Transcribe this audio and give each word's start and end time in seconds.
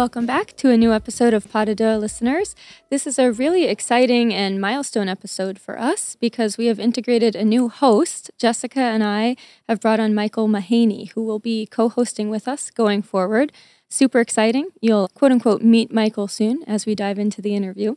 Welcome 0.00 0.24
back 0.24 0.56
to 0.56 0.70
a 0.70 0.78
new 0.78 0.94
episode 0.94 1.34
of 1.34 1.52
Deux 1.52 1.98
listeners. 1.98 2.56
This 2.88 3.06
is 3.06 3.18
a 3.18 3.30
really 3.30 3.64
exciting 3.64 4.32
and 4.32 4.58
milestone 4.58 5.10
episode 5.10 5.58
for 5.58 5.78
us 5.78 6.16
because 6.18 6.56
we 6.56 6.68
have 6.68 6.80
integrated 6.80 7.36
a 7.36 7.44
new 7.44 7.68
host. 7.68 8.30
Jessica 8.38 8.80
and 8.80 9.04
I 9.04 9.36
have 9.68 9.82
brought 9.82 10.00
on 10.00 10.14
Michael 10.14 10.48
Mahaney, 10.48 11.10
who 11.10 11.22
will 11.22 11.38
be 11.38 11.66
co 11.66 11.90
hosting 11.90 12.30
with 12.30 12.48
us 12.48 12.70
going 12.70 13.02
forward. 13.02 13.52
Super 13.90 14.20
exciting. 14.20 14.68
You'll 14.80 15.08
quote 15.08 15.32
unquote 15.32 15.60
meet 15.60 15.92
Michael 15.92 16.28
soon 16.28 16.64
as 16.66 16.86
we 16.86 16.94
dive 16.94 17.18
into 17.18 17.42
the 17.42 17.54
interview. 17.54 17.96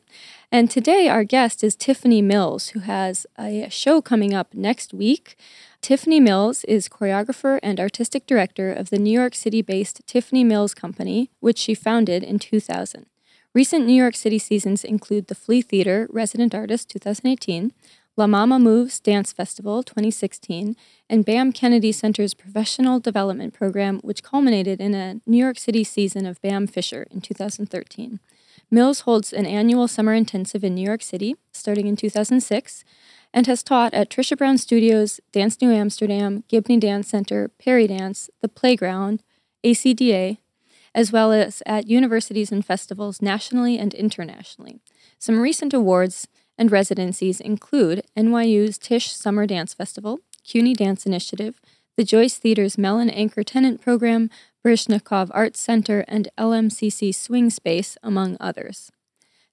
And 0.51 0.69
today, 0.69 1.07
our 1.07 1.23
guest 1.23 1.63
is 1.63 1.73
Tiffany 1.73 2.21
Mills, 2.21 2.69
who 2.69 2.79
has 2.81 3.25
a 3.39 3.69
show 3.69 4.01
coming 4.01 4.33
up 4.33 4.53
next 4.53 4.93
week. 4.93 5.37
Tiffany 5.83 6.21
Mills 6.21 6.63
is 6.63 6.87
choreographer 6.87 7.59
and 7.61 7.77
artistic 7.77 8.25
director 8.25 8.71
of 8.71 8.89
the 8.89 8.97
New 8.97 9.11
York 9.11 9.35
City 9.35 9.61
based 9.61 9.99
Tiffany 10.07 10.41
Mills 10.41 10.73
Company, 10.73 11.29
which 11.41 11.57
she 11.57 11.75
founded 11.75 12.23
in 12.23 12.39
2000. 12.39 13.05
Recent 13.53 13.85
New 13.85 13.93
York 13.93 14.15
City 14.15 14.39
seasons 14.39 14.85
include 14.85 15.27
the 15.27 15.35
Flea 15.35 15.61
Theater 15.61 16.07
Resident 16.09 16.55
Artist 16.55 16.87
2018, 16.87 17.73
La 18.15 18.27
Mama 18.27 18.59
Moves 18.59 19.01
Dance 19.01 19.33
Festival 19.33 19.83
2016, 19.83 20.77
and 21.09 21.25
BAM 21.25 21.51
Kennedy 21.51 21.91
Center's 21.91 22.33
Professional 22.33 23.01
Development 23.01 23.53
Program, 23.53 23.99
which 24.03 24.23
culminated 24.23 24.79
in 24.79 24.95
a 24.95 25.19
New 25.25 25.35
York 25.35 25.59
City 25.59 25.83
season 25.83 26.25
of 26.25 26.41
BAM 26.41 26.67
Fisher 26.67 27.07
in 27.11 27.19
2013. 27.19 28.21
Mills 28.71 29.01
holds 29.01 29.33
an 29.33 29.45
annual 29.45 29.89
summer 29.89 30.13
intensive 30.13 30.63
in 30.63 30.75
New 30.75 30.85
York 30.85 31.03
City 31.03 31.35
starting 31.51 31.87
in 31.87 31.97
2006 31.97 32.85
and 33.33 33.47
has 33.47 33.63
taught 33.63 33.93
at 33.93 34.09
Trisha 34.09 34.37
Brown 34.37 34.57
Studios, 34.57 35.19
Dance 35.31 35.59
New 35.61 35.71
Amsterdam, 35.71 36.43
Gibney 36.47 36.77
Dance 36.77 37.07
Center, 37.07 37.49
Perry 37.59 37.87
Dance, 37.87 38.29
The 38.41 38.47
Playground, 38.47 39.23
ACDA, 39.63 40.37
as 40.93 41.11
well 41.11 41.31
as 41.31 41.63
at 41.65 41.87
universities 41.87 42.51
and 42.51 42.63
festivals 42.63 43.21
nationally 43.21 43.79
and 43.79 43.93
internationally. 43.93 44.79
Some 45.17 45.39
recent 45.39 45.73
awards 45.73 46.27
and 46.57 46.71
residencies 46.71 47.41
include 47.41 48.03
NYU's 48.15 48.77
Tisch 48.77 49.11
Summer 49.11 49.47
Dance 49.47 49.73
Festival, 49.73 50.19
CUNY 50.43 50.73
Dance 50.73 51.05
Initiative, 51.05 51.59
the 51.97 52.03
Joyce 52.03 52.37
Theater's 52.37 52.77
Mellon 52.77 53.09
Anchor 53.09 53.43
Tenant 53.43 53.81
Program, 53.81 54.29
Baryshnikov 54.65 55.29
Arts 55.31 55.59
Center, 55.59 56.05
and 56.07 56.29
LMCC 56.37 57.13
Swing 57.13 57.49
Space, 57.49 57.97
among 58.03 58.37
others. 58.39 58.91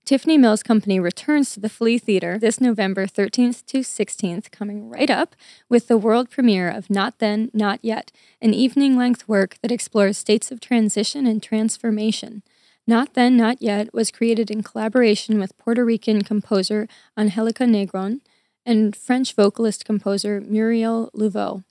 Tiffany 0.05 0.39
Mills 0.39 0.65
Company 0.65 0.99
returns 0.99 1.53
to 1.53 1.61
the 1.61 1.69
Flea 1.69 1.97
Theater 1.97 2.37
this 2.37 2.61
November 2.61 3.07
13th 3.07 3.65
to 3.67 3.79
16th, 3.79 4.51
coming 4.51 4.91
right 4.91 5.09
up 5.09 5.37
with 5.69 5.87
the 5.87 5.97
world 5.97 6.31
premiere 6.31 6.69
of 6.69 6.91
Not 6.91 7.19
Then, 7.19 7.49
Not 7.55 7.79
Yet, 7.83 8.11
an 8.43 8.53
evening 8.53 8.97
length 8.97 9.29
work 9.29 9.57
that 9.63 9.71
explores 9.71 10.19
states 10.19 10.51
of 10.51 10.61
transition 10.61 11.27
and 11.27 11.41
transformation. 11.41 12.43
Not 12.89 13.15
Then, 13.15 13.37
Not 13.37 13.63
Yet 13.63 13.95
was 13.95 14.11
created 14.11 14.51
in 14.51 14.65
collaboration 14.65 15.39
with 15.39 15.57
Puerto 15.59 15.85
Rican 15.85 16.23
composer 16.23 16.89
Angelica 17.17 17.65
Negron 17.65 18.21
and 18.67 18.97
French 18.97 19.35
vocalist 19.35 19.85
composer 19.85 20.41
Muriel 20.41 21.11
Louveau. 21.15 21.63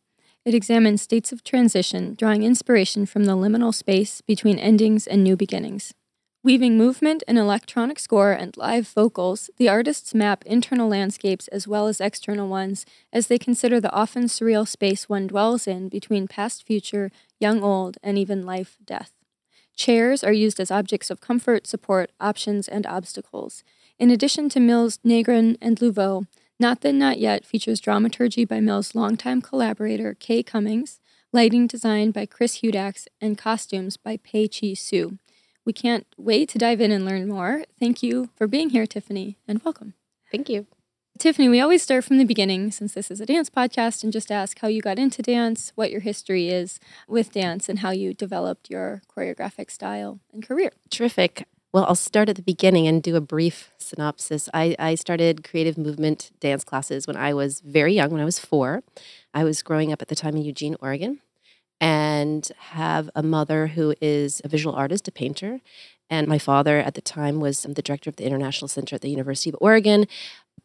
It 0.45 0.53
examines 0.53 1.01
states 1.01 1.33
of 1.33 1.43
transition, 1.43 2.15
drawing 2.15 2.43
inspiration 2.43 3.05
from 3.05 3.25
the 3.25 3.35
liminal 3.35 3.73
space 3.73 4.21
between 4.21 4.57
endings 4.57 5.05
and 5.05 5.23
new 5.23 5.35
beginnings. 5.35 5.93
Weaving 6.41 6.77
movement, 6.77 7.21
and 7.27 7.37
electronic 7.37 7.99
score, 7.99 8.31
and 8.31 8.55
live 8.55 8.87
vocals, 8.87 9.49
the 9.57 9.67
artists 9.67 10.15
map 10.15 10.45
internal 10.45 10.87
landscapes 10.87 11.49
as 11.49 11.67
well 11.67 11.87
as 11.87 11.99
external 11.99 12.47
ones 12.47 12.85
as 13.11 13.27
they 13.27 13.37
consider 13.37 13.81
the 13.81 13.91
often 13.91 14.23
surreal 14.23 14.65
space 14.65 15.09
one 15.09 15.27
dwells 15.27 15.67
in 15.67 15.89
between 15.89 16.29
past 16.29 16.65
future, 16.65 17.11
young 17.41 17.61
old, 17.61 17.97
and 18.01 18.17
even 18.17 18.45
life 18.45 18.77
death. 18.85 19.11
Chairs 19.75 20.23
are 20.23 20.31
used 20.31 20.61
as 20.61 20.71
objects 20.71 21.09
of 21.09 21.19
comfort, 21.19 21.67
support, 21.67 22.09
options, 22.21 22.69
and 22.69 22.85
obstacles. 22.85 23.65
In 23.97 24.09
addition 24.09 24.47
to 24.49 24.61
Mills, 24.61 24.97
Negron, 25.05 25.57
and 25.61 25.77
Louveau, 25.81 26.25
Not 26.57 26.79
Then 26.79 26.97
Not 26.97 27.19
Yet 27.19 27.45
features 27.45 27.81
dramaturgy 27.81 28.45
by 28.45 28.61
Mills' 28.61 28.95
longtime 28.95 29.41
collaborator 29.41 30.13
Kay 30.13 30.43
Cummings, 30.43 31.01
lighting 31.33 31.67
design 31.67 32.11
by 32.11 32.25
Chris 32.25 32.61
Hudacs, 32.61 33.07
and 33.19 33.37
costumes 33.37 33.97
by 33.97 34.15
Pei 34.15 34.47
Chi 34.47 34.73
Su. 34.73 35.17
We 35.69 35.73
can't 35.73 36.07
wait 36.17 36.49
to 36.49 36.57
dive 36.57 36.81
in 36.81 36.89
and 36.89 37.05
learn 37.05 37.27
more. 37.27 37.63
Thank 37.79 38.01
you 38.01 38.29
for 38.35 38.47
being 38.47 38.71
here, 38.71 38.87
Tiffany, 38.87 39.37
and 39.47 39.61
welcome. 39.63 39.93
Thank 40.31 40.49
you. 40.49 40.65
Tiffany, 41.19 41.47
we 41.47 41.61
always 41.61 41.83
start 41.83 42.05
from 42.05 42.17
the 42.17 42.23
beginning 42.23 42.71
since 42.71 42.95
this 42.95 43.11
is 43.11 43.21
a 43.21 43.25
dance 43.27 43.51
podcast 43.51 44.03
and 44.03 44.11
just 44.11 44.31
ask 44.31 44.57
how 44.57 44.67
you 44.67 44.81
got 44.81 44.97
into 44.97 45.21
dance, 45.21 45.71
what 45.75 45.91
your 45.91 45.99
history 45.99 46.49
is 46.49 46.79
with 47.07 47.33
dance, 47.33 47.69
and 47.69 47.77
how 47.77 47.91
you 47.91 48.15
developed 48.15 48.71
your 48.71 49.03
choreographic 49.15 49.69
style 49.69 50.19
and 50.33 50.41
career. 50.41 50.71
Terrific. 50.89 51.45
Well, 51.71 51.85
I'll 51.85 51.93
start 51.93 52.29
at 52.29 52.35
the 52.35 52.41
beginning 52.41 52.87
and 52.87 53.03
do 53.03 53.15
a 53.15 53.21
brief 53.21 53.71
synopsis. 53.77 54.49
I, 54.55 54.75
I 54.79 54.95
started 54.95 55.43
creative 55.43 55.77
movement 55.77 56.31
dance 56.39 56.63
classes 56.63 57.05
when 57.05 57.15
I 57.15 57.35
was 57.35 57.59
very 57.59 57.93
young, 57.93 58.09
when 58.09 58.21
I 58.21 58.25
was 58.25 58.39
four. 58.39 58.81
I 59.35 59.43
was 59.43 59.61
growing 59.61 59.93
up 59.93 60.01
at 60.01 60.07
the 60.07 60.15
time 60.15 60.35
in 60.35 60.41
Eugene, 60.41 60.77
Oregon 60.81 61.19
and 61.81 62.51
have 62.57 63.09
a 63.15 63.23
mother 63.23 63.67
who 63.67 63.93
is 64.01 64.41
a 64.43 64.47
visual 64.47 64.75
artist, 64.75 65.07
a 65.07 65.11
painter. 65.11 65.61
And 66.09 66.27
my 66.27 66.39
father 66.39 66.79
at 66.79 66.95
the 66.95 67.01
time 67.01 67.39
was 67.39 67.65
um, 67.65 67.73
the 67.73 67.81
director 67.81 68.09
of 68.09 68.15
the 68.15 68.25
International 68.25 68.67
Center 68.67 68.95
at 68.95 69.01
the 69.01 69.09
University 69.09 69.49
of 69.49 69.55
Oregon, 69.61 70.07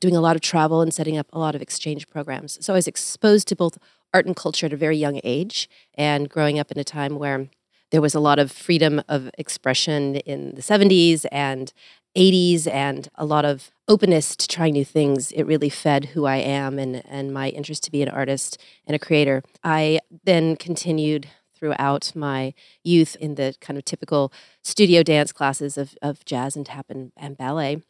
doing 0.01 0.17
a 0.17 0.21
lot 0.21 0.37
of 0.37 0.43
travel 0.43 0.81
and 0.81 0.93
setting 0.93 1.17
up 1.17 1.29
a 1.33 1.39
lot 1.39 1.55
of 1.55 1.63
exchange 1.63 2.09
programs. 2.09 2.59
So 2.65 2.73
I 2.73 2.77
was 2.77 2.89
exposed 2.89 3.49
to 3.49 3.57
both 3.57 3.79
art 4.13 4.27
and 4.27 4.35
culture 4.37 4.67
at 4.67 4.73
a 4.73 4.77
very 4.77 4.97
young 4.97 5.21
age 5.25 5.69
and 5.95 6.29
growing 6.29 6.59
up 6.59 6.71
in 6.73 6.79
a 6.79 6.85
time 6.85 7.19
where 7.19 7.49
there 7.91 8.01
was 8.01 8.15
a 8.15 8.21
lot 8.21 8.39
of 8.39 8.51
freedom 8.51 9.03
of 9.09 9.31
expression 9.39 10.17
in 10.17 10.55
the 10.55 10.63
70s 10.63 11.27
and 11.31 11.73
80s 12.17 12.67
and 12.67 13.09
a 13.17 13.25
lot 13.25 13.45
of 13.45 13.71
openness 13.89 14.37
to 14.37 14.49
trying 14.49 14.73
new 14.73 14.85
things. 14.85 15.33
It 15.33 15.43
really 15.45 15.69
fed 15.69 16.07
who 16.07 16.25
I 16.25 16.37
am 16.37 16.79
and, 16.79 17.03
and 17.07 17.33
my 17.33 17.49
interest 17.49 17.85
to 17.85 17.91
be 17.91 18.03
an 18.03 18.09
artist 18.09 18.61
and 18.87 18.95
a 18.95 18.99
creator. 18.99 19.43
I 19.63 20.01
then 20.25 20.57
continued 20.57 21.29
throughout 21.55 22.13
my 22.15 22.53
youth 22.83 23.17
in 23.17 23.37
the 23.37 23.55
kind 23.61 23.79
of 23.79 23.85
typical 23.85 24.33
studio 24.63 25.03
dance 25.03 25.33
classes 25.33 25.79
of, 25.79 25.97
of 26.03 26.25
jazz 26.25 26.57
and 26.57 26.67
tap 26.67 26.87
and, 26.89 27.13
and 27.17 27.37
ballet, 27.37 27.83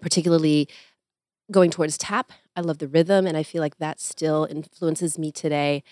particularly 0.00 0.68
going 1.50 1.70
towards 1.70 1.96
tap. 1.96 2.32
I 2.56 2.60
love 2.60 2.78
the 2.78 2.88
rhythm, 2.88 3.26
and 3.26 3.36
I 3.36 3.42
feel 3.42 3.60
like 3.62 3.78
that 3.78 4.00
still 4.00 4.46
influences 4.50 5.18
me 5.18 5.30
today 5.30 5.82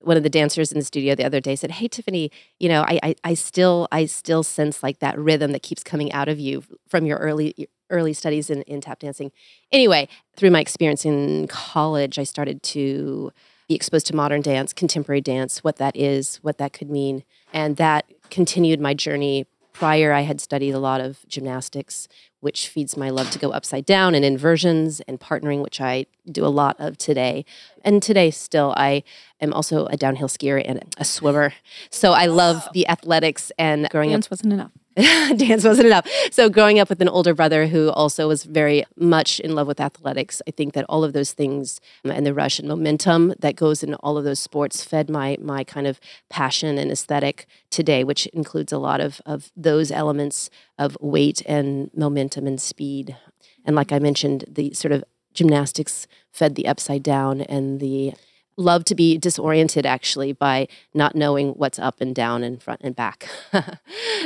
one 0.00 0.16
of 0.16 0.22
the 0.22 0.30
dancers 0.30 0.70
in 0.70 0.78
the 0.78 0.84
studio 0.84 1.14
the 1.14 1.24
other 1.24 1.40
day 1.40 1.56
said, 1.56 1.72
"Hey 1.72 1.88
Tiffany, 1.88 2.30
you 2.58 2.68
know, 2.68 2.82
I, 2.82 2.98
I, 3.02 3.14
I 3.24 3.34
still 3.34 3.88
I 3.90 4.06
still 4.06 4.42
sense 4.42 4.82
like 4.82 4.98
that 5.00 5.18
rhythm 5.18 5.52
that 5.52 5.62
keeps 5.62 5.82
coming 5.82 6.12
out 6.12 6.28
of 6.28 6.38
you 6.38 6.62
from 6.88 7.06
your 7.06 7.18
early 7.18 7.68
early 7.90 8.12
studies 8.12 8.50
in, 8.50 8.62
in 8.62 8.80
tap 8.80 9.00
dancing." 9.00 9.32
Anyway, 9.72 10.08
through 10.36 10.50
my 10.50 10.60
experience 10.60 11.04
in 11.04 11.48
college, 11.48 12.18
I 12.18 12.24
started 12.24 12.62
to 12.64 13.32
be 13.68 13.74
exposed 13.74 14.06
to 14.08 14.16
modern 14.16 14.42
dance, 14.42 14.72
contemporary 14.72 15.22
dance, 15.22 15.64
what 15.64 15.76
that 15.76 15.96
is, 15.96 16.36
what 16.42 16.58
that 16.58 16.72
could 16.72 16.90
mean, 16.90 17.24
and 17.52 17.76
that 17.76 18.04
continued 18.30 18.80
my 18.80 18.94
journey. 18.94 19.46
Prior, 19.72 20.12
I 20.12 20.20
had 20.20 20.40
studied 20.40 20.70
a 20.70 20.78
lot 20.78 21.00
of 21.00 21.26
gymnastics, 21.26 22.06
which 22.44 22.68
feeds 22.68 22.94
my 22.94 23.08
love 23.08 23.30
to 23.30 23.38
go 23.38 23.52
upside 23.52 23.86
down 23.86 24.14
and 24.14 24.22
inversions 24.22 25.00
and 25.08 25.18
partnering, 25.18 25.62
which 25.62 25.80
I 25.80 26.04
do 26.30 26.44
a 26.44 26.48
lot 26.48 26.76
of 26.78 26.98
today. 26.98 27.46
And 27.82 28.02
today, 28.02 28.30
still, 28.30 28.74
I 28.76 29.02
am 29.40 29.54
also 29.54 29.86
a 29.86 29.96
downhill 29.96 30.28
skier 30.28 30.62
and 30.62 30.84
a 30.98 31.06
swimmer. 31.06 31.54
So 31.88 32.12
I 32.12 32.26
love 32.26 32.68
the 32.74 32.86
athletics 32.86 33.50
and 33.58 33.88
growing 33.88 34.10
Dance 34.10 34.26
up. 34.26 34.32
wasn't 34.32 34.52
enough. 34.52 34.72
dance 35.36 35.64
wasn't 35.64 35.86
enough. 35.86 36.06
So 36.30 36.48
growing 36.48 36.78
up 36.78 36.88
with 36.88 37.02
an 37.02 37.08
older 37.08 37.34
brother 37.34 37.66
who 37.66 37.90
also 37.90 38.28
was 38.28 38.44
very 38.44 38.84
much 38.96 39.40
in 39.40 39.54
love 39.54 39.66
with 39.66 39.80
athletics, 39.80 40.40
I 40.46 40.52
think 40.52 40.72
that 40.74 40.84
all 40.88 41.02
of 41.02 41.12
those 41.12 41.32
things 41.32 41.80
um, 42.04 42.12
and 42.12 42.24
the 42.24 42.32
rush 42.32 42.60
and 42.60 42.68
momentum 42.68 43.34
that 43.40 43.56
goes 43.56 43.82
in 43.82 43.94
all 43.94 44.16
of 44.16 44.24
those 44.24 44.38
sports 44.38 44.84
fed 44.84 45.10
my 45.10 45.36
my 45.40 45.64
kind 45.64 45.88
of 45.88 45.98
passion 46.30 46.78
and 46.78 46.92
aesthetic 46.92 47.46
today, 47.70 48.04
which 48.04 48.26
includes 48.26 48.72
a 48.72 48.78
lot 48.78 49.00
of 49.00 49.20
of 49.26 49.50
those 49.56 49.90
elements 49.90 50.48
of 50.78 50.96
weight 51.00 51.42
and 51.46 51.90
momentum 51.96 52.46
and 52.46 52.60
speed. 52.60 53.16
And 53.64 53.74
like 53.74 53.90
I 53.90 53.98
mentioned, 53.98 54.44
the 54.46 54.72
sort 54.74 54.92
of 54.92 55.02
gymnastics 55.32 56.06
fed 56.30 56.54
the 56.54 56.68
upside 56.68 57.02
down 57.02 57.40
and 57.40 57.80
the 57.80 58.14
love 58.56 58.84
to 58.84 58.94
be 58.94 59.18
disoriented 59.18 59.86
actually 59.86 60.32
by 60.32 60.68
not 60.92 61.14
knowing 61.14 61.50
what's 61.50 61.78
up 61.78 62.00
and 62.00 62.14
down 62.14 62.42
and 62.42 62.62
front 62.62 62.80
and 62.84 62.94
back. 62.94 63.28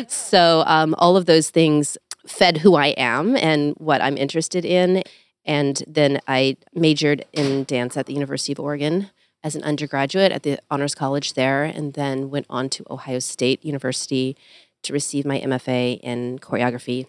so 0.08 0.64
um, 0.66 0.94
all 0.98 1.16
of 1.16 1.26
those 1.26 1.50
things 1.50 1.96
fed 2.26 2.58
who 2.58 2.74
I 2.74 2.88
am 2.88 3.36
and 3.36 3.74
what 3.78 4.02
I'm 4.02 4.16
interested 4.16 4.64
in. 4.64 5.02
And 5.44 5.82
then 5.86 6.20
I 6.28 6.56
majored 6.74 7.24
in 7.32 7.64
dance 7.64 7.96
at 7.96 8.06
the 8.06 8.12
University 8.12 8.52
of 8.52 8.60
Oregon 8.60 9.10
as 9.42 9.54
an 9.54 9.62
undergraduate 9.62 10.32
at 10.32 10.42
the 10.42 10.58
Honors 10.70 10.94
College 10.94 11.34
there, 11.34 11.64
and 11.64 11.94
then 11.94 12.28
went 12.28 12.46
on 12.50 12.68
to 12.70 12.84
Ohio 12.90 13.20
State 13.20 13.64
University 13.64 14.36
to 14.82 14.92
receive 14.92 15.24
my 15.24 15.40
MFA 15.40 16.00
in 16.00 16.38
choreography. 16.40 17.06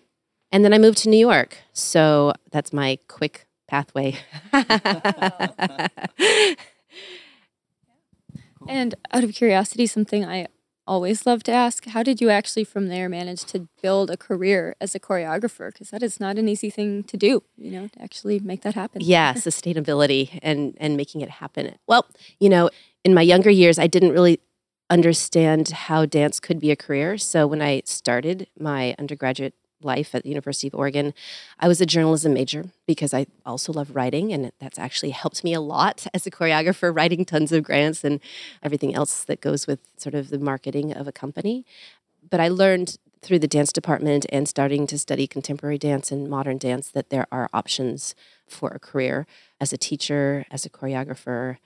And 0.51 0.63
then 0.63 0.73
I 0.73 0.77
moved 0.77 0.99
to 0.99 1.09
New 1.09 1.17
York. 1.17 1.57
So 1.73 2.33
that's 2.51 2.71
my 2.71 2.99
quick 3.07 3.47
pathway. 3.67 4.15
And 8.69 8.93
out 9.11 9.23
of 9.23 9.33
curiosity, 9.33 9.87
something 9.87 10.23
I 10.23 10.47
always 10.85 11.25
love 11.25 11.43
to 11.43 11.51
ask 11.51 11.85
how 11.85 12.03
did 12.03 12.21
you 12.21 12.29
actually 12.29 12.63
from 12.63 12.87
there 12.87 13.09
manage 13.09 13.43
to 13.45 13.67
build 13.81 14.09
a 14.11 14.17
career 14.17 14.75
as 14.79 14.93
a 14.93 14.99
choreographer? 14.99 15.71
Because 15.73 15.89
that 15.89 16.03
is 16.03 16.19
not 16.19 16.37
an 16.37 16.47
easy 16.47 16.69
thing 16.69 17.03
to 17.05 17.17
do, 17.17 17.43
you 17.57 17.71
know, 17.71 17.87
to 17.87 18.01
actually 18.01 18.39
make 18.39 18.61
that 18.61 18.75
happen. 18.75 19.01
Yeah, 19.03 19.33
sustainability 19.49 20.39
and 20.43 20.77
and 20.79 20.95
making 20.95 21.21
it 21.21 21.29
happen. 21.29 21.75
Well, 21.87 22.05
you 22.39 22.49
know, 22.49 22.69
in 23.03 23.13
my 23.13 23.23
younger 23.23 23.49
years, 23.49 23.79
I 23.79 23.87
didn't 23.87 24.11
really 24.11 24.39
understand 24.89 25.69
how 25.69 26.05
dance 26.05 26.39
could 26.39 26.59
be 26.59 26.71
a 26.71 26.75
career. 26.75 27.17
So 27.17 27.47
when 27.47 27.61
I 27.61 27.81
started 27.85 28.47
my 28.59 28.95
undergraduate 28.99 29.53
life 29.81 30.13
at 30.13 30.23
the 30.23 30.29
University 30.29 30.67
of 30.67 30.75
Oregon, 30.75 31.13
I 31.59 31.67
was 31.67 31.81
a 31.81 31.85
journalism 31.85 32.33
major 32.33 32.65
because 32.85 33.13
I 33.13 33.27
also 33.45 33.73
love 33.73 33.95
writing, 33.95 34.33
and 34.33 34.51
that's 34.59 34.79
actually 34.79 35.11
helped 35.11 35.43
me 35.43 35.53
a 35.53 35.61
lot 35.61 36.07
as 36.13 36.25
a 36.27 36.31
choreographer, 36.31 36.95
writing 36.95 37.25
tons 37.25 37.51
of 37.51 37.63
grants 37.63 38.03
and 38.03 38.19
everything 38.63 38.95
else 38.95 39.23
that 39.23 39.41
goes 39.41 39.67
with 39.67 39.79
sort 39.97 40.15
of 40.15 40.29
the 40.29 40.39
marketing 40.39 40.93
of 40.93 41.07
a 41.07 41.11
company. 41.11 41.65
But 42.29 42.39
I 42.39 42.47
learned 42.47 42.97
through 43.21 43.39
the 43.39 43.47
dance 43.47 43.73
department 43.73 44.25
and 44.29 44.47
starting 44.47 44.87
to 44.87 44.97
study 44.97 45.27
contemporary 45.27 45.77
dance 45.77 46.11
and 46.11 46.29
modern 46.29 46.57
dance 46.57 46.89
that 46.91 47.09
there 47.09 47.27
are 47.31 47.49
options 47.53 48.15
for 48.47 48.69
a 48.69 48.79
career 48.79 49.27
as 49.59 49.73
a 49.73 49.77
teacher, 49.77 50.45
as 50.49 50.65
a 50.65 50.69
choreographer, 50.69 51.57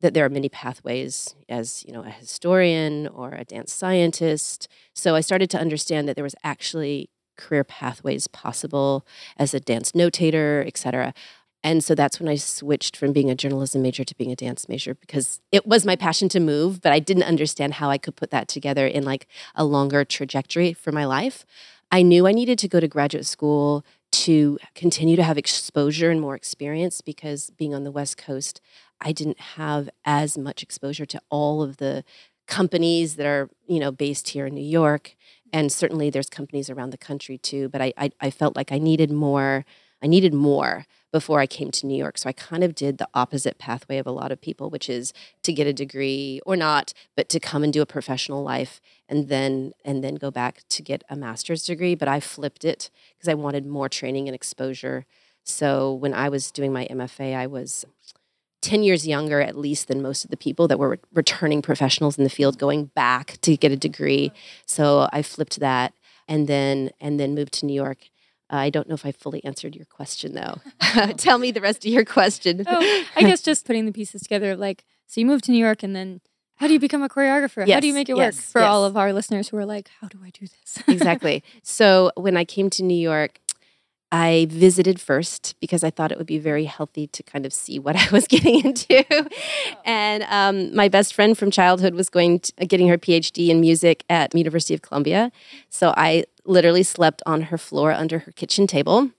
that 0.00 0.14
there 0.14 0.24
are 0.24 0.28
many 0.28 0.48
pathways 0.48 1.34
as 1.48 1.84
you 1.86 1.92
know 1.92 2.02
a 2.04 2.10
historian 2.10 3.08
or 3.08 3.32
a 3.32 3.44
dance 3.44 3.72
scientist 3.72 4.68
so 4.94 5.14
i 5.14 5.20
started 5.20 5.50
to 5.50 5.58
understand 5.58 6.08
that 6.08 6.14
there 6.14 6.24
was 6.24 6.36
actually 6.44 7.10
career 7.38 7.64
pathways 7.64 8.26
possible 8.26 9.06
as 9.36 9.54
a 9.54 9.60
dance 9.60 9.92
notator 9.92 10.66
etc 10.66 11.14
and 11.62 11.82
so 11.82 11.94
that's 11.94 12.20
when 12.20 12.28
i 12.28 12.34
switched 12.34 12.96
from 12.96 13.12
being 13.12 13.30
a 13.30 13.34
journalism 13.34 13.80
major 13.80 14.04
to 14.04 14.14
being 14.16 14.30
a 14.30 14.36
dance 14.36 14.68
major 14.68 14.94
because 14.94 15.40
it 15.50 15.66
was 15.66 15.86
my 15.86 15.96
passion 15.96 16.28
to 16.28 16.40
move 16.40 16.82
but 16.82 16.92
i 16.92 16.98
didn't 16.98 17.22
understand 17.22 17.74
how 17.74 17.88
i 17.88 17.96
could 17.96 18.16
put 18.16 18.30
that 18.30 18.48
together 18.48 18.86
in 18.86 19.04
like 19.04 19.26
a 19.54 19.64
longer 19.64 20.04
trajectory 20.04 20.72
for 20.72 20.92
my 20.92 21.06
life 21.06 21.46
i 21.90 22.02
knew 22.02 22.26
i 22.26 22.32
needed 22.32 22.58
to 22.58 22.68
go 22.68 22.80
to 22.80 22.88
graduate 22.88 23.26
school 23.26 23.84
to 24.10 24.58
continue 24.74 25.16
to 25.16 25.22
have 25.22 25.38
exposure 25.38 26.10
and 26.10 26.20
more 26.20 26.34
experience 26.34 27.00
because 27.00 27.50
being 27.50 27.74
on 27.74 27.84
the 27.84 27.90
west 27.90 28.16
coast 28.16 28.60
I 29.00 29.12
didn't 29.12 29.40
have 29.40 29.88
as 30.04 30.36
much 30.36 30.62
exposure 30.62 31.06
to 31.06 31.20
all 31.30 31.62
of 31.62 31.76
the 31.76 32.04
companies 32.46 33.16
that 33.16 33.26
are, 33.26 33.50
you 33.66 33.78
know, 33.78 33.92
based 33.92 34.28
here 34.28 34.46
in 34.46 34.54
New 34.54 34.64
York. 34.64 35.14
And 35.52 35.72
certainly 35.72 36.10
there's 36.10 36.28
companies 36.28 36.70
around 36.70 36.90
the 36.90 36.98
country 36.98 37.38
too. 37.38 37.68
But 37.68 37.80
I, 37.80 37.92
I, 37.96 38.10
I 38.20 38.30
felt 38.30 38.56
like 38.56 38.72
I 38.72 38.78
needed 38.78 39.10
more. 39.10 39.64
I 40.02 40.06
needed 40.06 40.32
more 40.32 40.86
before 41.10 41.40
I 41.40 41.46
came 41.46 41.70
to 41.70 41.86
New 41.86 41.96
York. 41.96 42.18
So 42.18 42.28
I 42.28 42.32
kind 42.32 42.62
of 42.62 42.74
did 42.74 42.98
the 42.98 43.08
opposite 43.14 43.58
pathway 43.58 43.98
of 43.98 44.06
a 44.06 44.12
lot 44.12 44.30
of 44.30 44.40
people, 44.40 44.68
which 44.68 44.88
is 44.88 45.12
to 45.42 45.52
get 45.52 45.66
a 45.66 45.72
degree 45.72 46.40
or 46.44 46.54
not, 46.54 46.92
but 47.16 47.28
to 47.30 47.40
come 47.40 47.64
and 47.64 47.72
do 47.72 47.82
a 47.82 47.86
professional 47.86 48.42
life 48.42 48.80
and 49.08 49.28
then 49.28 49.72
and 49.84 50.04
then 50.04 50.16
go 50.16 50.30
back 50.30 50.62
to 50.68 50.82
get 50.82 51.02
a 51.08 51.16
master's 51.16 51.64
degree. 51.64 51.94
But 51.94 52.08
I 52.08 52.20
flipped 52.20 52.64
it 52.64 52.90
because 53.16 53.28
I 53.28 53.34
wanted 53.34 53.66
more 53.66 53.88
training 53.88 54.28
and 54.28 54.34
exposure. 54.34 55.06
So 55.44 55.94
when 55.94 56.12
I 56.12 56.28
was 56.28 56.50
doing 56.50 56.72
my 56.72 56.86
MFA, 56.90 57.34
I 57.34 57.46
was 57.46 57.86
10 58.60 58.82
years 58.82 59.06
younger 59.06 59.40
at 59.40 59.56
least 59.56 59.88
than 59.88 60.02
most 60.02 60.24
of 60.24 60.30
the 60.30 60.36
people 60.36 60.66
that 60.68 60.78
were 60.78 60.98
returning 61.12 61.62
professionals 61.62 62.18
in 62.18 62.24
the 62.24 62.30
field 62.30 62.58
going 62.58 62.86
back 62.86 63.38
to 63.40 63.56
get 63.56 63.72
a 63.72 63.76
degree 63.76 64.32
so 64.66 65.08
i 65.12 65.22
flipped 65.22 65.60
that 65.60 65.92
and 66.26 66.48
then 66.48 66.90
and 67.00 67.20
then 67.20 67.34
moved 67.34 67.52
to 67.52 67.66
new 67.66 67.74
york 67.74 68.10
uh, 68.52 68.56
i 68.56 68.70
don't 68.70 68.88
know 68.88 68.94
if 68.94 69.06
i 69.06 69.12
fully 69.12 69.44
answered 69.44 69.76
your 69.76 69.86
question 69.86 70.34
though 70.34 70.60
tell 71.16 71.38
me 71.38 71.50
the 71.50 71.60
rest 71.60 71.84
of 71.86 71.92
your 71.92 72.04
question 72.04 72.64
oh, 72.66 73.04
i 73.16 73.22
guess 73.22 73.40
just 73.40 73.64
putting 73.66 73.86
the 73.86 73.92
pieces 73.92 74.22
together 74.22 74.56
like 74.56 74.84
so 75.06 75.20
you 75.20 75.26
moved 75.26 75.44
to 75.44 75.52
new 75.52 75.58
york 75.58 75.82
and 75.82 75.94
then 75.94 76.20
how 76.58 76.66
do 76.66 76.72
you 76.72 76.80
become 76.80 77.04
a 77.04 77.08
choreographer? 77.08 77.64
Yes, 77.64 77.76
how 77.76 77.80
do 77.80 77.86
you 77.86 77.94
make 77.94 78.08
it 78.08 78.16
yes, 78.16 78.36
work 78.36 78.44
for 78.44 78.60
yes. 78.62 78.68
all 78.68 78.84
of 78.84 78.96
our 78.96 79.12
listeners 79.12 79.48
who 79.48 79.56
are 79.58 79.64
like, 79.64 79.90
how 80.00 80.08
do 80.08 80.18
I 80.24 80.30
do 80.30 80.46
this? 80.46 80.82
exactly. 80.88 81.44
So 81.62 82.10
when 82.16 82.36
I 82.36 82.44
came 82.44 82.68
to 82.70 82.82
New 82.82 82.98
York, 82.98 83.38
I 84.10 84.46
visited 84.50 85.00
first 85.00 85.54
because 85.60 85.84
I 85.84 85.90
thought 85.90 86.10
it 86.10 86.18
would 86.18 86.26
be 86.26 86.38
very 86.38 86.64
healthy 86.64 87.06
to 87.08 87.22
kind 87.22 87.44
of 87.44 87.52
see 87.52 87.78
what 87.78 87.96
I 88.04 88.08
was 88.10 88.26
getting 88.26 88.64
into. 88.64 89.04
and 89.84 90.24
um, 90.24 90.74
my 90.74 90.88
best 90.88 91.14
friend 91.14 91.36
from 91.36 91.50
childhood 91.50 91.94
was 91.94 92.08
going 92.08 92.40
to, 92.40 92.52
uh, 92.60 92.64
getting 92.66 92.88
her 92.88 92.98
PhD 92.98 93.48
in 93.48 93.60
music 93.60 94.04
at 94.08 94.34
University 94.34 94.74
of 94.74 94.82
Columbia. 94.82 95.30
So 95.68 95.92
I 95.96 96.24
literally 96.44 96.82
slept 96.82 97.22
on 97.26 97.42
her 97.42 97.58
floor 97.58 97.92
under 97.92 98.20
her 98.20 98.32
kitchen 98.32 98.66
table. 98.66 99.10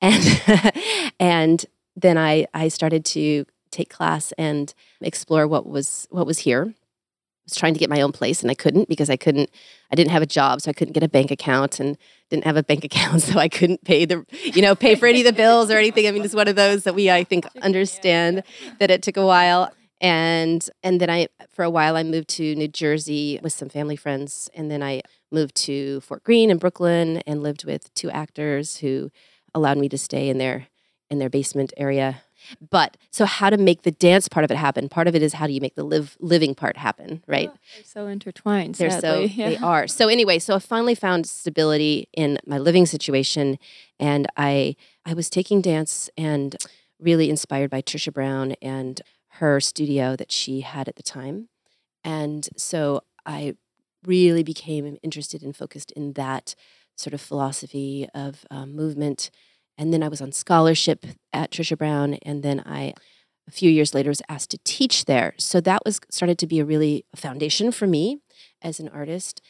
And, 0.00 0.72
and 1.20 1.64
then 1.94 2.18
I, 2.18 2.46
I 2.52 2.68
started 2.68 3.04
to 3.06 3.46
take 3.70 3.88
class 3.88 4.32
and 4.32 4.74
explore 5.00 5.46
what 5.48 5.66
was 5.66 6.06
what 6.10 6.26
was 6.26 6.40
here 6.40 6.74
was 7.52 7.58
trying 7.58 7.74
to 7.74 7.80
get 7.80 7.90
my 7.90 8.00
own 8.00 8.12
place 8.12 8.42
and 8.42 8.50
I 8.50 8.54
couldn't 8.54 8.88
because 8.88 9.10
I 9.10 9.16
couldn't 9.16 9.50
I 9.90 9.94
didn't 9.94 10.10
have 10.10 10.22
a 10.22 10.26
job 10.26 10.60
so 10.60 10.70
I 10.70 10.72
couldn't 10.72 10.94
get 10.94 11.02
a 11.02 11.08
bank 11.08 11.30
account 11.30 11.78
and 11.80 11.98
didn't 12.30 12.44
have 12.44 12.56
a 12.56 12.62
bank 12.62 12.84
account 12.90 13.22
so 13.22 13.38
I 13.38 13.48
couldn't 13.48 13.84
pay 13.84 14.04
the 14.04 14.24
you 14.42 14.62
know 14.62 14.74
pay 14.74 14.94
for 14.94 15.06
any 15.06 15.20
of 15.20 15.26
the 15.26 15.32
bills 15.32 15.70
or 15.70 15.76
anything. 15.76 16.06
I 16.06 16.10
mean 16.10 16.24
it's 16.24 16.34
one 16.34 16.48
of 16.48 16.56
those 16.56 16.84
that 16.84 16.94
we 16.94 17.10
I 17.10 17.24
think 17.24 17.46
understand 17.60 18.42
that 18.78 18.90
it 18.90 19.02
took 19.02 19.16
a 19.16 19.26
while. 19.26 19.72
And 20.00 20.68
and 20.82 21.00
then 21.00 21.10
I 21.10 21.28
for 21.50 21.64
a 21.64 21.70
while 21.70 21.96
I 21.96 22.02
moved 22.02 22.28
to 22.30 22.54
New 22.56 22.68
Jersey 22.68 23.38
with 23.42 23.52
some 23.52 23.68
family 23.68 23.96
friends 23.96 24.50
and 24.54 24.70
then 24.70 24.82
I 24.82 25.02
moved 25.30 25.54
to 25.66 26.00
Fort 26.00 26.24
Greene 26.24 26.50
in 26.50 26.58
Brooklyn 26.58 27.18
and 27.26 27.42
lived 27.42 27.64
with 27.64 27.92
two 27.94 28.10
actors 28.10 28.78
who 28.78 29.10
allowed 29.54 29.78
me 29.78 29.88
to 29.88 29.98
stay 29.98 30.28
in 30.28 30.38
their 30.38 30.66
in 31.10 31.18
their 31.18 31.30
basement 31.30 31.72
area 31.76 32.22
but 32.70 32.96
so 33.10 33.24
how 33.24 33.50
to 33.50 33.56
make 33.56 33.82
the 33.82 33.90
dance 33.90 34.28
part 34.28 34.44
of 34.44 34.50
it 34.50 34.56
happen? 34.56 34.88
Part 34.88 35.08
of 35.08 35.14
it 35.14 35.22
is 35.22 35.34
how 35.34 35.46
do 35.46 35.52
you 35.52 35.60
make 35.60 35.74
the 35.74 35.84
live 35.84 36.16
living 36.20 36.54
part 36.54 36.76
happen, 36.76 37.22
right? 37.26 37.50
Oh, 37.52 37.58
they're 37.76 37.84
so 37.84 38.06
intertwined. 38.06 38.76
They're 38.76 38.90
sadly. 38.90 39.28
so 39.28 39.34
yeah. 39.34 39.48
they 39.50 39.56
are. 39.58 39.86
So 39.86 40.08
anyway, 40.08 40.38
so 40.38 40.54
I 40.54 40.58
finally 40.58 40.94
found 40.94 41.26
stability 41.26 42.08
in 42.12 42.38
my 42.46 42.58
living 42.58 42.86
situation, 42.86 43.58
and 43.98 44.26
I 44.36 44.76
I 45.04 45.14
was 45.14 45.30
taking 45.30 45.60
dance 45.60 46.10
and 46.16 46.56
really 46.98 47.30
inspired 47.30 47.70
by 47.70 47.82
Trisha 47.82 48.12
Brown 48.12 48.52
and 48.62 49.00
her 49.36 49.60
studio 49.60 50.14
that 50.16 50.30
she 50.30 50.60
had 50.60 50.88
at 50.88 50.96
the 50.96 51.02
time, 51.02 51.48
and 52.04 52.48
so 52.56 53.02
I 53.24 53.56
really 54.04 54.42
became 54.42 54.98
interested 55.02 55.42
and 55.42 55.56
focused 55.56 55.92
in 55.92 56.14
that 56.14 56.54
sort 56.96 57.14
of 57.14 57.20
philosophy 57.20 58.08
of 58.14 58.44
um, 58.50 58.74
movement 58.74 59.30
and 59.78 59.92
then 59.92 60.02
I 60.02 60.08
was 60.08 60.20
on 60.20 60.32
scholarship 60.32 61.06
at 61.32 61.50
Trisha 61.50 61.76
Brown. 61.76 62.14
And 62.22 62.42
then 62.42 62.62
I, 62.66 62.94
a 63.48 63.50
few 63.50 63.70
years 63.70 63.94
later, 63.94 64.10
was 64.10 64.22
asked 64.28 64.50
to 64.50 64.58
teach 64.64 65.06
there. 65.06 65.34
So 65.38 65.60
that 65.60 65.82
was 65.84 66.00
started 66.10 66.38
to 66.38 66.46
be 66.46 66.60
a 66.60 66.64
really 66.64 67.04
foundation 67.14 67.72
for 67.72 67.86
me 67.86 68.18
as 68.60 68.80
an 68.80 68.88
artist. 68.88 69.40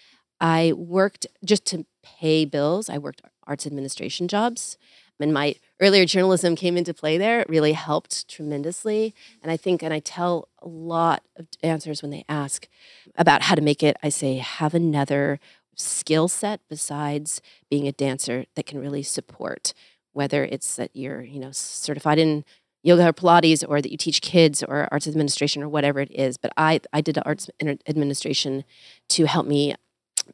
I 0.41 0.73
worked 0.75 1.27
just 1.45 1.65
to 1.67 1.87
pay 2.03 2.45
bills. 2.45 2.89
I 2.89 2.99
worked 2.99 3.23
arts 3.47 3.67
administration 3.67 4.29
jobs. 4.29 4.77
And 5.21 5.33
my 5.33 5.55
earlier 5.81 6.05
journalism 6.05 6.57
came 6.57 6.77
into 6.77 6.93
play 6.93 7.17
there. 7.17 7.41
It 7.41 7.49
really 7.49 7.75
helped 7.75 8.27
tremendously. 8.29 9.15
And 9.41 9.53
I 9.53 9.57
think, 9.57 9.83
and 9.83 9.95
I 9.95 10.01
tell 10.01 10.49
a 10.61 10.67
lot 10.67 11.23
of 11.37 11.49
dancers 11.63 12.03
when 12.03 12.11
they 12.11 12.25
ask 12.29 12.67
about 13.15 13.43
how 13.43 13.55
to 13.55 13.63
make 13.63 13.85
it, 13.85 13.97
I 14.03 14.09
say, 14.09 14.39
have 14.39 14.75
another 14.75 15.39
skill 15.77 16.27
set 16.29 16.61
besides 16.69 17.41
being 17.71 17.87
a 17.87 17.93
dancer 17.93 18.47
that 18.57 18.67
can 18.67 18.81
really 18.81 19.03
support 19.03 19.75
whether 20.13 20.45
it's 20.45 20.77
that 20.77 20.91
you're, 20.95 21.23
you 21.23 21.41
know, 21.41 21.51
certified 21.53 22.19
in 22.19 22.45
yoga 22.83 23.09
or 23.09 23.13
Pilates 23.13 23.65
or 23.67 23.81
that 23.81 23.91
you 23.91 23.97
teach 23.97 24.21
kids 24.21 24.63
or 24.63 24.89
arts 24.91 25.07
administration 25.07 25.63
or 25.63 25.69
whatever 25.69 26.01
it 26.01 26.11
is. 26.11 26.37
But 26.37 26.53
I, 26.57 26.81
I 26.93 27.01
did 27.01 27.19
arts 27.25 27.49
administration 27.61 28.65
to 29.11 29.27
help 29.27 29.47
me 29.47 29.75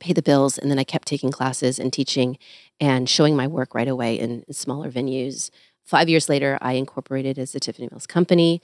pay 0.00 0.12
the 0.12 0.22
bills. 0.22 0.58
And 0.58 0.70
then 0.70 0.78
I 0.78 0.84
kept 0.84 1.08
taking 1.08 1.30
classes 1.30 1.78
and 1.78 1.92
teaching 1.92 2.38
and 2.80 3.08
showing 3.08 3.36
my 3.36 3.46
work 3.46 3.74
right 3.74 3.88
away 3.88 4.18
in, 4.18 4.44
smaller 4.50 4.90
venues. 4.90 5.50
Five 5.84 6.08
years 6.08 6.28
later, 6.28 6.58
I 6.60 6.74
incorporated 6.74 7.38
as 7.38 7.52
the 7.52 7.60
Tiffany 7.60 7.88
Mills 7.90 8.06
Company, 8.06 8.60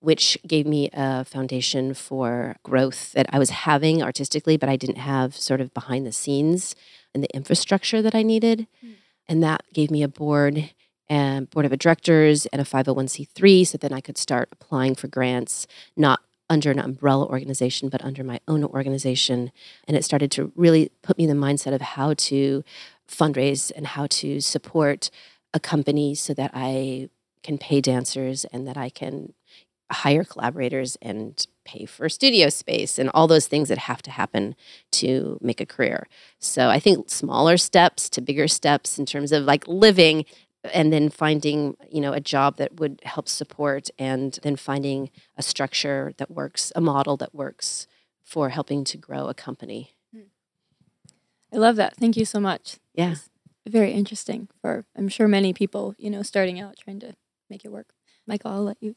which 0.00 0.38
gave 0.46 0.66
me 0.66 0.90
a 0.92 1.24
foundation 1.24 1.94
for 1.94 2.56
growth 2.62 3.12
that 3.12 3.26
I 3.32 3.38
was 3.38 3.50
having 3.50 4.02
artistically, 4.02 4.56
but 4.56 4.68
I 4.68 4.76
didn't 4.76 4.98
have 4.98 5.34
sort 5.34 5.60
of 5.60 5.72
behind 5.74 6.06
the 6.06 6.12
scenes 6.12 6.74
and 7.14 7.24
the 7.24 7.34
infrastructure 7.34 8.02
that 8.02 8.14
I 8.14 8.22
needed. 8.22 8.66
Mm 8.84 8.94
and 9.28 9.42
that 9.42 9.62
gave 9.72 9.90
me 9.90 10.02
a 10.02 10.08
board 10.08 10.70
and 11.08 11.48
board 11.50 11.64
of 11.64 11.78
directors 11.78 12.46
and 12.46 12.60
a 12.60 12.64
501c3 12.64 13.66
so 13.66 13.78
then 13.78 13.92
i 13.92 14.00
could 14.00 14.18
start 14.18 14.48
applying 14.52 14.94
for 14.94 15.08
grants 15.08 15.66
not 15.96 16.20
under 16.50 16.70
an 16.70 16.78
umbrella 16.78 17.26
organization 17.26 17.88
but 17.88 18.04
under 18.04 18.24
my 18.24 18.40
own 18.48 18.64
organization. 18.64 19.52
And 19.86 19.96
it 19.96 20.04
started 20.04 20.30
to 20.32 20.52
really 20.54 20.90
put 21.02 21.18
me 21.18 21.24
in 21.24 21.30
the 21.30 21.46
mindset 21.46 21.74
of 21.74 21.80
how 21.80 22.14
to 22.14 22.64
fundraise 23.08 23.70
and 23.74 23.86
how 23.86 24.06
to 24.06 24.40
support 24.40 25.10
a 25.54 25.60
company 25.60 26.14
so 26.14 26.34
that 26.34 26.50
i 26.52 27.08
can 27.42 27.56
pay 27.56 27.80
dancers 27.80 28.44
and 28.46 28.68
that 28.68 28.76
i 28.76 28.90
can 28.90 29.32
hire 29.90 30.24
collaborators 30.24 30.98
and 31.00 31.46
pay 31.68 31.84
for 31.84 32.08
studio 32.08 32.48
space 32.48 32.98
and 32.98 33.10
all 33.10 33.26
those 33.26 33.46
things 33.46 33.68
that 33.68 33.78
have 33.78 34.00
to 34.02 34.10
happen 34.10 34.54
to 34.90 35.38
make 35.42 35.60
a 35.60 35.66
career. 35.66 36.06
So 36.38 36.68
I 36.70 36.80
think 36.80 37.10
smaller 37.10 37.56
steps 37.58 38.08
to 38.10 38.20
bigger 38.22 38.48
steps 38.48 38.98
in 38.98 39.04
terms 39.04 39.32
of 39.32 39.44
like 39.44 39.68
living 39.68 40.24
and 40.72 40.92
then 40.92 41.10
finding, 41.10 41.76
you 41.90 42.00
know, 42.00 42.12
a 42.12 42.20
job 42.20 42.56
that 42.56 42.80
would 42.80 43.00
help 43.04 43.28
support 43.28 43.90
and 43.98 44.38
then 44.42 44.56
finding 44.56 45.10
a 45.36 45.42
structure 45.42 46.12
that 46.16 46.30
works, 46.30 46.72
a 46.74 46.80
model 46.80 47.16
that 47.18 47.34
works 47.34 47.86
for 48.24 48.48
helping 48.48 48.82
to 48.84 48.96
grow 48.96 49.26
a 49.26 49.34
company. 49.34 49.92
Hmm. 50.12 50.30
I 51.52 51.58
love 51.58 51.76
that. 51.76 51.96
Thank 51.96 52.16
you 52.16 52.24
so 52.24 52.40
much. 52.40 52.78
Yeah. 52.94 53.16
Very 53.66 53.92
interesting 53.92 54.48
for 54.62 54.86
I'm 54.96 55.08
sure 55.08 55.28
many 55.28 55.52
people, 55.52 55.94
you 55.98 56.08
know, 56.10 56.22
starting 56.22 56.58
out 56.58 56.76
trying 56.82 57.00
to 57.00 57.14
make 57.50 57.64
it 57.64 57.72
work. 57.72 57.88
Michael, 58.26 58.52
I'll 58.52 58.64
let 58.64 58.78
you. 58.80 58.96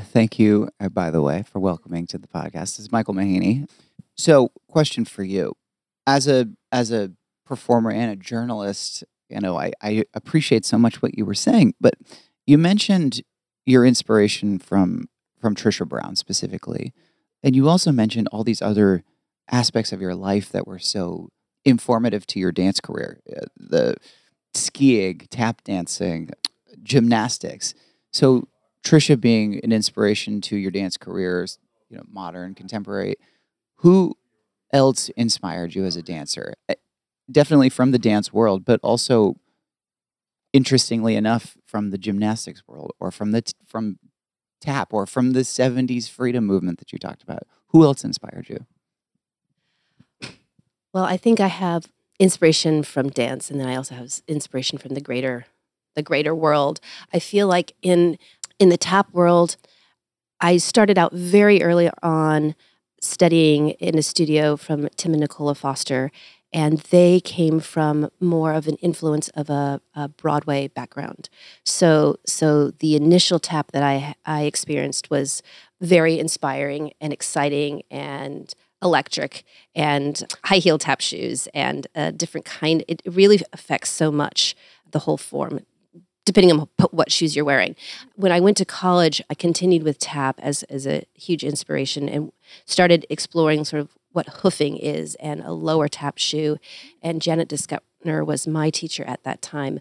Thank 0.00 0.38
you, 0.38 0.68
uh, 0.80 0.88
by 0.88 1.10
the 1.10 1.20
way, 1.20 1.42
for 1.50 1.58
welcoming 1.58 2.06
to 2.08 2.18
the 2.18 2.28
podcast. 2.28 2.76
This 2.76 2.80
is 2.80 2.92
Michael 2.92 3.14
Mahaney. 3.14 3.68
So, 4.16 4.52
question 4.68 5.04
for 5.04 5.24
you: 5.24 5.54
as 6.06 6.28
a 6.28 6.48
as 6.70 6.92
a 6.92 7.12
performer 7.44 7.90
and 7.90 8.10
a 8.12 8.16
journalist, 8.16 9.02
you 9.28 9.40
know, 9.40 9.58
I, 9.58 9.72
I 9.82 10.04
appreciate 10.14 10.64
so 10.64 10.78
much 10.78 11.02
what 11.02 11.16
you 11.16 11.24
were 11.24 11.34
saying, 11.34 11.74
but 11.80 11.94
you 12.46 12.58
mentioned 12.58 13.22
your 13.66 13.84
inspiration 13.84 14.58
from 14.58 15.08
from 15.40 15.54
Trisha 15.54 15.86
Brown 15.86 16.14
specifically, 16.14 16.92
and 17.42 17.56
you 17.56 17.68
also 17.68 17.90
mentioned 17.90 18.28
all 18.30 18.44
these 18.44 18.62
other 18.62 19.02
aspects 19.50 19.92
of 19.92 20.00
your 20.00 20.14
life 20.14 20.50
that 20.50 20.66
were 20.66 20.78
so 20.78 21.28
informative 21.64 22.24
to 22.28 22.38
your 22.38 22.52
dance 22.52 22.80
career: 22.80 23.18
uh, 23.36 23.46
the 23.56 23.96
skiing, 24.54 25.18
tap 25.30 25.64
dancing, 25.64 26.30
gymnastics. 26.84 27.74
So 28.12 28.46
Trisha 28.84 29.20
being 29.20 29.60
an 29.62 29.72
inspiration 29.72 30.40
to 30.42 30.56
your 30.56 30.70
dance 30.70 30.96
careers, 30.96 31.58
you 31.88 31.96
know, 31.96 32.04
modern, 32.10 32.54
contemporary. 32.54 33.16
Who 33.78 34.16
else 34.72 35.08
inspired 35.10 35.74
you 35.74 35.84
as 35.84 35.96
a 35.96 36.02
dancer? 36.02 36.54
Eh, 36.68 36.74
definitely 37.30 37.68
from 37.68 37.90
the 37.90 37.98
dance 37.98 38.32
world, 38.32 38.64
but 38.64 38.80
also 38.82 39.36
interestingly 40.52 41.14
enough 41.16 41.56
from 41.66 41.90
the 41.90 41.98
gymnastics 41.98 42.62
world 42.66 42.92
or 42.98 43.10
from 43.10 43.32
the 43.32 43.42
t- 43.42 43.52
from 43.66 43.98
tap 44.60 44.92
or 44.92 45.06
from 45.06 45.32
the 45.32 45.40
70s 45.40 46.08
freedom 46.08 46.44
movement 46.46 46.78
that 46.78 46.92
you 46.92 46.98
talked 46.98 47.22
about. 47.22 47.46
Who 47.68 47.84
else 47.84 48.04
inspired 48.04 48.48
you? 48.48 48.66
Well, 50.92 51.04
I 51.04 51.16
think 51.16 51.38
I 51.38 51.48
have 51.48 51.86
inspiration 52.18 52.82
from 52.82 53.10
dance 53.10 53.50
and 53.50 53.60
then 53.60 53.68
I 53.68 53.76
also 53.76 53.94
have 53.94 54.20
inspiration 54.26 54.78
from 54.78 54.94
the 54.94 55.00
greater 55.00 55.46
the 55.94 56.02
greater 56.02 56.34
world. 56.34 56.80
I 57.12 57.18
feel 57.18 57.48
like 57.48 57.74
in 57.82 58.18
in 58.58 58.68
the 58.68 58.76
tap 58.76 59.12
world, 59.12 59.56
I 60.40 60.56
started 60.56 60.98
out 60.98 61.12
very 61.12 61.62
early 61.62 61.90
on 62.02 62.54
studying 63.00 63.70
in 63.70 63.96
a 63.96 64.02
studio 64.02 64.56
from 64.56 64.88
Tim 64.96 65.12
and 65.12 65.20
Nicola 65.20 65.54
Foster, 65.54 66.10
and 66.52 66.78
they 66.90 67.20
came 67.20 67.60
from 67.60 68.10
more 68.20 68.54
of 68.54 68.66
an 68.66 68.76
influence 68.76 69.28
of 69.30 69.50
a, 69.50 69.80
a, 69.94 70.08
Broadway 70.08 70.68
background. 70.68 71.28
So, 71.64 72.18
so 72.26 72.70
the 72.70 72.96
initial 72.96 73.38
tap 73.38 73.72
that 73.72 73.82
I 73.82 74.14
I 74.24 74.42
experienced 74.44 75.10
was 75.10 75.42
very 75.80 76.18
inspiring 76.18 76.92
and 77.00 77.12
exciting 77.12 77.82
and 77.90 78.52
electric 78.82 79.44
and 79.74 80.22
high 80.44 80.58
heel 80.58 80.78
tap 80.78 81.00
shoes 81.00 81.48
and 81.52 81.86
a 81.94 82.12
different 82.12 82.46
kind. 82.46 82.82
It 82.88 83.02
really 83.04 83.42
affects 83.52 83.90
so 83.90 84.10
much 84.10 84.56
the 84.90 85.00
whole 85.00 85.18
form 85.18 85.60
depending 86.28 86.52
on 86.52 86.68
what 86.90 87.10
shoes 87.10 87.34
you're 87.34 87.44
wearing. 87.44 87.74
When 88.14 88.30
I 88.30 88.38
went 88.38 88.56
to 88.58 88.64
college, 88.64 89.22
I 89.30 89.34
continued 89.34 89.82
with 89.82 89.98
tap 89.98 90.38
as, 90.42 90.62
as 90.64 90.86
a 90.86 91.04
huge 91.14 91.42
inspiration 91.42 92.08
and 92.08 92.32
started 92.66 93.06
exploring 93.08 93.64
sort 93.64 93.80
of 93.80 93.96
what 94.12 94.28
hoofing 94.28 94.76
is 94.76 95.14
and 95.16 95.40
a 95.40 95.52
lower 95.52 95.88
tap 95.88 96.18
shoe. 96.18 96.58
And 97.02 97.22
Janet 97.22 97.48
Descutner 97.48 98.26
was 98.26 98.46
my 98.46 98.68
teacher 98.68 99.04
at 99.06 99.24
that 99.24 99.40
time, 99.40 99.80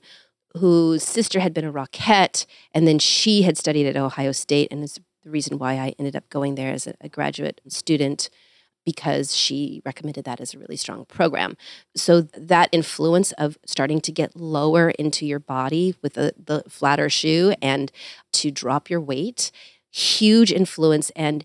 whose 0.57 1.03
sister 1.03 1.41
had 1.41 1.53
been 1.53 1.65
a 1.65 1.73
rockette, 1.73 2.45
and 2.73 2.87
then 2.87 2.97
she 2.97 3.41
had 3.41 3.57
studied 3.57 3.85
at 3.85 3.97
Ohio 3.97 4.31
State, 4.31 4.69
and 4.71 4.83
is 4.83 4.99
the 5.23 5.29
reason 5.29 5.59
why 5.59 5.73
I 5.73 5.93
ended 5.99 6.15
up 6.15 6.29
going 6.29 6.55
there 6.55 6.71
as 6.71 6.87
a, 6.87 6.93
a 7.01 7.09
graduate 7.09 7.59
student 7.67 8.29
because 8.87 9.35
she 9.35 9.81
recommended 9.85 10.23
that 10.23 10.39
as 10.39 10.53
a 10.53 10.57
really 10.57 10.77
strong 10.77 11.03
program. 11.03 11.57
So 11.97 12.21
that 12.21 12.69
influence 12.71 13.33
of 13.33 13.57
starting 13.65 13.99
to 13.99 14.13
get 14.13 14.33
lower 14.33 14.91
into 14.91 15.25
your 15.25 15.39
body 15.39 15.93
with 16.01 16.13
the, 16.13 16.33
the 16.41 16.63
flatter 16.69 17.09
shoe 17.09 17.53
and 17.61 17.91
to 18.31 18.49
drop 18.49 18.89
your 18.89 19.01
weight, 19.01 19.51
huge 19.91 20.53
influence. 20.53 21.09
And 21.17 21.43